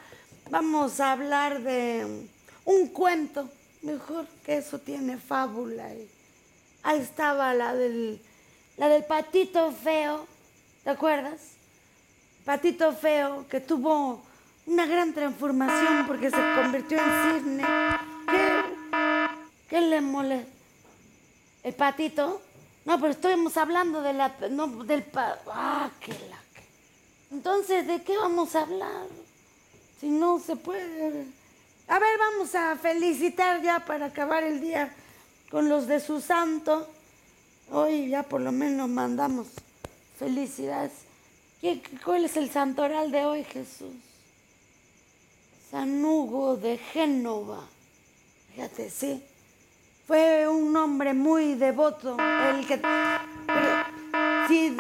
vamos 0.51 1.01
a 1.01 1.13
hablar 1.13 1.61
de 1.61 2.27
un 2.65 2.89
cuento. 2.89 3.49
Mejor 3.85 4.27
que 4.45 4.57
eso 4.59 4.79
tiene 4.79 5.19
fábula. 5.19 5.93
y 5.95 6.09
Ahí 6.83 7.01
estaba 7.01 7.55
la 7.55 7.75
del, 7.75 8.21
la 8.77 8.89
del 8.89 9.05
patito 9.05 9.71
feo, 9.73 10.27
¿te 10.83 10.91
acuerdas? 10.91 11.53
Patito 12.45 12.93
feo 12.93 13.47
que 13.49 13.61
tuvo 13.61 14.23
una 14.67 14.87
gran 14.87 15.15
transformación 15.15 16.07
porque 16.07 16.31
se 16.31 16.43
convirtió 16.61 16.99
en 16.99 17.35
cisne. 17.35 17.65
¿Qué, 18.31 18.63
qué 19.69 19.81
le 19.81 20.01
molesta? 20.01 20.55
el 21.65 21.75
patito. 21.75 22.41
No, 22.85 23.01
pero 23.01 23.13
estamos 23.13 23.57
hablando 23.57 24.03
de 24.03 24.13
la, 24.13 24.29
del 24.29 25.03
pa, 25.05 25.39
ah, 25.49 25.91
que 25.99 26.13
la, 26.13 26.39
Entonces, 27.33 27.87
¿de 27.87 28.03
qué 28.03 28.17
vamos 28.17 28.55
a 28.55 28.61
hablar? 28.61 29.07
Si 29.99 30.09
no 30.09 30.39
se 30.39 30.55
puede. 30.55 31.27
A 31.89 31.99
ver, 31.99 32.19
vamos 32.19 32.55
a 32.55 32.77
felicitar 32.77 33.61
ya 33.63 33.81
para 33.81 34.07
acabar 34.07 34.43
el 34.45 34.61
día 34.61 34.93
con 35.51 35.69
los 35.69 35.87
de 35.87 36.01
su 36.01 36.21
santo. 36.21 36.89
Hoy 37.71 38.09
ya 38.09 38.23
por 38.23 38.41
lo 38.41 38.53
menos 38.53 38.89
mandamos 38.89 39.49
felicidades. 40.19 40.93
¿Qué- 41.61 41.83
¿Cuál 42.05 42.25
es 42.25 42.37
el 42.37 42.51
santoral 42.51 43.11
de 43.11 43.25
hoy, 43.25 43.45
Jesús? 43.45 43.93
San 45.71 46.05
Hugo 46.05 46.57
de 46.57 46.79
Génova. 46.79 47.67
Fíjate, 48.55 48.91
sí. 48.91 49.23
Fue 50.07 50.47
un 50.49 50.77
hombre 50.77 51.15
muy 51.15 51.55
devoto. 51.55 52.17
El 52.19 52.67
que. 52.67 52.81
sí, 54.49 54.77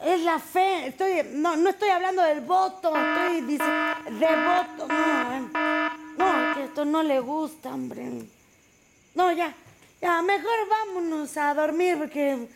es- 0.00 0.20
la 0.22 0.38
fe. 0.38 0.88
Estoy, 0.88 1.22
no, 1.32 1.56
no 1.56 1.70
estoy 1.70 1.88
hablando 1.88 2.22
del 2.22 2.40
voto. 2.40 2.92
Estoy 2.96 3.40
diciendo. 3.42 3.74
Devoto. 4.18 4.88
No, 4.88 5.32
eh. 5.34 5.42
no, 6.18 6.54
que 6.54 6.64
esto 6.64 6.84
no 6.84 7.02
le 7.02 7.20
gusta, 7.20 7.72
hombre. 7.74 8.24
No, 9.14 9.32
ya. 9.32 9.52
Ya, 10.00 10.20
mejor 10.22 10.68
vámonos 10.68 11.36
a 11.36 11.54
dormir 11.54 11.96
porque 11.98 12.48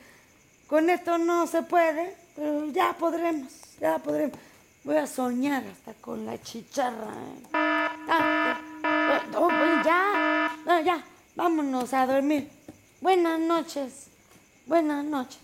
con 0.69 0.91
esto 0.91 1.19
no 1.19 1.47
se 1.47 1.63
puede. 1.63 2.17
Pero 2.37 2.67
ya 2.67 2.93
podremos. 2.93 3.53
Ya 3.81 3.99
podremos. 3.99 4.39
Voy 4.85 4.97
a 4.97 5.07
soñar 5.07 5.63
hasta 5.65 5.93
con 6.01 6.25
la 6.25 6.41
chicharra. 6.41 7.13
eh. 7.13 7.49
Ah, 7.53 8.59
ya. 9.07 9.39
Oh, 9.39 9.49
pues 9.49 9.85
ya, 9.85 10.51
no, 10.65 10.81
ya, 10.81 11.05
vámonos 11.37 11.93
a 11.93 12.07
dormir. 12.07 12.49
Buenas 13.01 13.39
noches, 13.41 14.07
buenas 14.67 15.05
noches. 15.05 15.39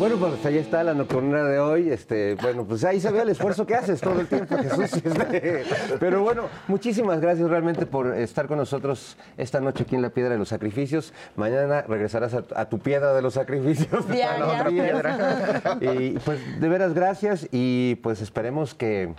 Bueno, 0.00 0.16
pues 0.16 0.46
ahí 0.46 0.56
está 0.56 0.82
la 0.82 0.94
nocturna 0.94 1.44
de 1.44 1.58
hoy. 1.58 1.90
Este, 1.90 2.34
bueno, 2.36 2.64
pues 2.64 2.82
ahí 2.84 2.98
se 2.98 3.12
ve 3.12 3.20
el 3.20 3.28
esfuerzo 3.28 3.66
que 3.66 3.74
haces 3.74 4.00
todo 4.00 4.18
el 4.18 4.26
tiempo, 4.26 4.56
Jesús. 4.56 4.94
Este, 4.94 5.64
pero 6.00 6.22
bueno, 6.22 6.44
muchísimas 6.68 7.20
gracias 7.20 7.50
realmente 7.50 7.84
por 7.84 8.16
estar 8.16 8.46
con 8.46 8.56
nosotros 8.56 9.18
esta 9.36 9.60
noche 9.60 9.82
aquí 9.82 9.96
en 9.96 10.00
la 10.00 10.08
Piedra 10.08 10.30
de 10.30 10.38
los 10.38 10.48
Sacrificios. 10.48 11.12
Mañana 11.36 11.82
regresarás 11.82 12.32
a, 12.32 12.44
a 12.56 12.70
tu 12.70 12.78
piedra 12.78 13.12
de 13.12 13.20
los 13.20 13.34
sacrificios. 13.34 14.06
Ya, 14.08 14.36
a 14.36 14.38
la 14.38 14.46
ya. 14.46 14.54
otra 14.54 14.70
piedra. 14.70 15.78
Y 15.82 16.18
pues 16.20 16.60
de 16.60 16.68
veras 16.70 16.94
gracias 16.94 17.46
y 17.52 17.96
pues 17.96 18.22
esperemos 18.22 18.74
que 18.74 19.12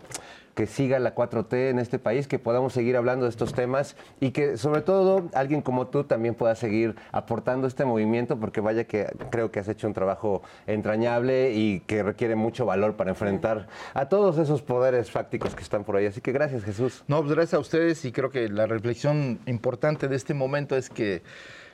que 0.62 0.68
siga 0.68 0.99
la 0.99 1.16
4T 1.16 1.72
en 1.72 1.80
este 1.80 1.97
país, 1.97 2.28
que 2.28 2.38
podamos 2.38 2.74
seguir 2.74 2.95
hablando 2.95 3.26
de 3.26 3.32
estos 3.32 3.51
temas 3.51 3.95
y 4.20 4.30
que 4.30 4.57
sobre 4.57 4.82
todo 4.82 5.28
alguien 5.34 5.64
como 5.64 5.88
tú 5.88 6.03
también 6.03 6.36
pueda 6.36 6.53
seguir 6.53 6.93
aportando 7.12 7.66
este 7.66 7.84
movimiento, 7.84 8.39
porque 8.39 8.62
vaya 8.62 8.84
que 8.84 9.07
creo 9.32 9.49
que 9.49 9.59
has 9.59 9.68
hecho 9.68 9.88
un 9.88 9.95
trabajo 9.95 10.43
entrañable 10.68 11.53
y 11.53 11.80
que 11.80 12.03
requiere 12.03 12.36
mucho 12.36 12.68
valor 12.68 12.95
para 12.95 13.09
enfrentar 13.09 13.70
a 13.95 14.07
todos 14.07 14.38
esos 14.38 14.62
poderes 14.62 15.09
fácticos 15.09 15.55
que 15.55 15.64
están 15.64 15.84
por 15.84 15.95
ahí. 15.95 16.05
Así 16.05 16.22
que 16.22 16.32
gracias 16.32 16.64
Jesús. 16.64 17.03
No, 17.07 17.22
pues 17.22 17.34
gracias 17.34 17.55
a 17.55 17.59
ustedes 17.59 18.05
y 18.05 18.12
creo 18.12 18.30
que 18.30 18.47
la 18.47 18.68
reflexión 18.68 19.39
importante 19.47 20.07
de 20.07 20.16
este 20.16 20.36
momento 20.36 20.76
es 20.76 20.91
que 20.91 21.24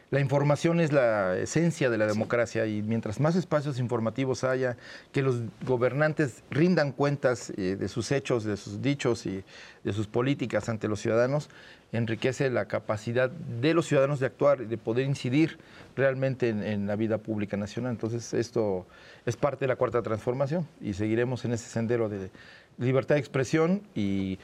la 0.10 0.22
información 0.22 0.80
es 0.80 0.94
la 0.94 1.38
esencia 1.38 1.90
de 1.90 1.98
la 1.98 2.08
democracia 2.08 2.66
y 2.66 2.82
mientras 2.82 3.20
más 3.20 3.36
espacios 3.36 3.78
informativos 3.78 4.46
haya, 4.46 4.78
que 5.12 5.22
los 5.22 5.42
gobernantes 5.66 6.44
rindan 6.50 6.94
cuentas 6.94 7.52
eh, 7.58 7.76
de 7.78 7.88
sus 7.90 8.14
hechos, 8.14 8.46
de 8.46 8.56
sus 8.56 8.82
dichos 8.82 9.26
y 9.26 9.44
de 9.84 9.94
sus 9.94 10.08
políticas 10.08 10.70
ante 10.70 10.88
los 10.88 11.02
ciudadanos, 11.02 11.50
enriquece 11.92 12.50
la 12.50 12.68
capacidad 12.68 13.30
de 13.30 13.74
los 13.74 13.88
ciudadanos 13.88 14.22
de 14.22 14.28
actuar 14.28 14.62
y 14.62 14.66
de 14.66 14.78
poder 14.78 15.06
incidir 15.06 15.58
realmente 15.98 16.50
en, 16.50 16.64
en 16.64 16.88
la 16.88 16.96
vida 16.96 17.18
pública 17.18 17.58
nacional. 17.58 17.92
Entonces 17.92 18.34
esto 18.34 18.86
es 19.26 19.36
parte 19.36 19.66
de 19.66 19.68
la 19.68 19.76
cuarta 19.76 20.02
transformación 20.02 20.66
y 20.80 20.94
seguiremos 20.94 21.44
en 21.44 21.52
ese 21.52 21.70
sendero 21.70 22.08
de 22.08 22.30
libertad 22.78 23.16
de 23.16 23.20
expresión 23.20 23.82
y 23.94 24.40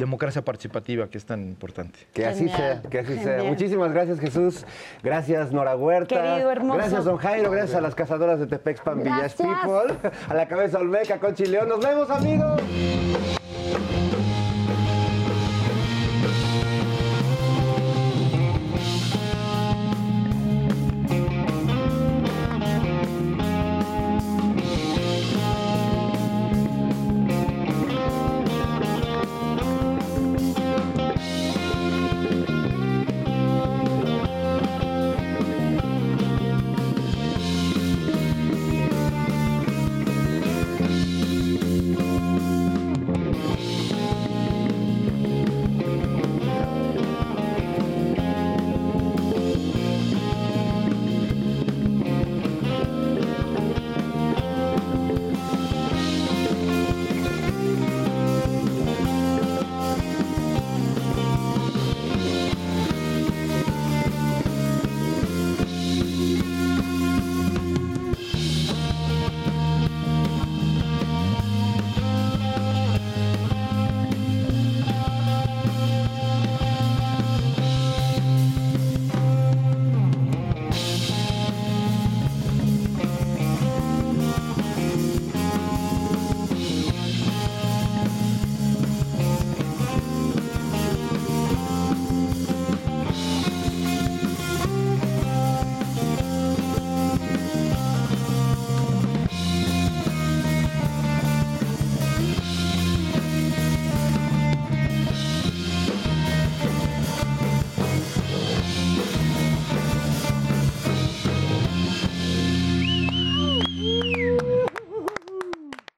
democracia 0.00 0.42
participativa 0.42 1.08
que 1.08 1.18
es 1.18 1.24
tan 1.24 1.40
importante. 1.46 2.00
Que 2.12 2.26
así 2.26 2.48
Genial, 2.48 2.80
sea, 2.82 2.90
que 2.90 2.98
así 2.98 3.18
sea. 3.18 3.44
Muchísimas 3.44 3.92
gracias 3.92 4.18
Jesús, 4.18 4.66
gracias 5.02 5.52
Nora 5.52 5.76
Huerta, 5.76 6.20
Querido, 6.20 6.50
hermoso. 6.50 6.78
gracias 6.78 7.04
Don 7.04 7.18
Jairo, 7.18 7.50
gracias 7.50 7.76
a 7.76 7.80
las 7.80 7.94
cazadoras 7.94 8.40
de 8.40 8.46
Tepexpan 8.46 9.02
Village. 9.02 9.36
People, 9.36 10.10
a 10.28 10.34
la 10.34 10.48
cabeza 10.48 10.78
Olmeca, 10.78 11.20
Conchi 11.20 11.46
León. 11.46 11.68
Nos 11.68 11.80
vemos 11.80 12.10
amigos. 12.10 12.60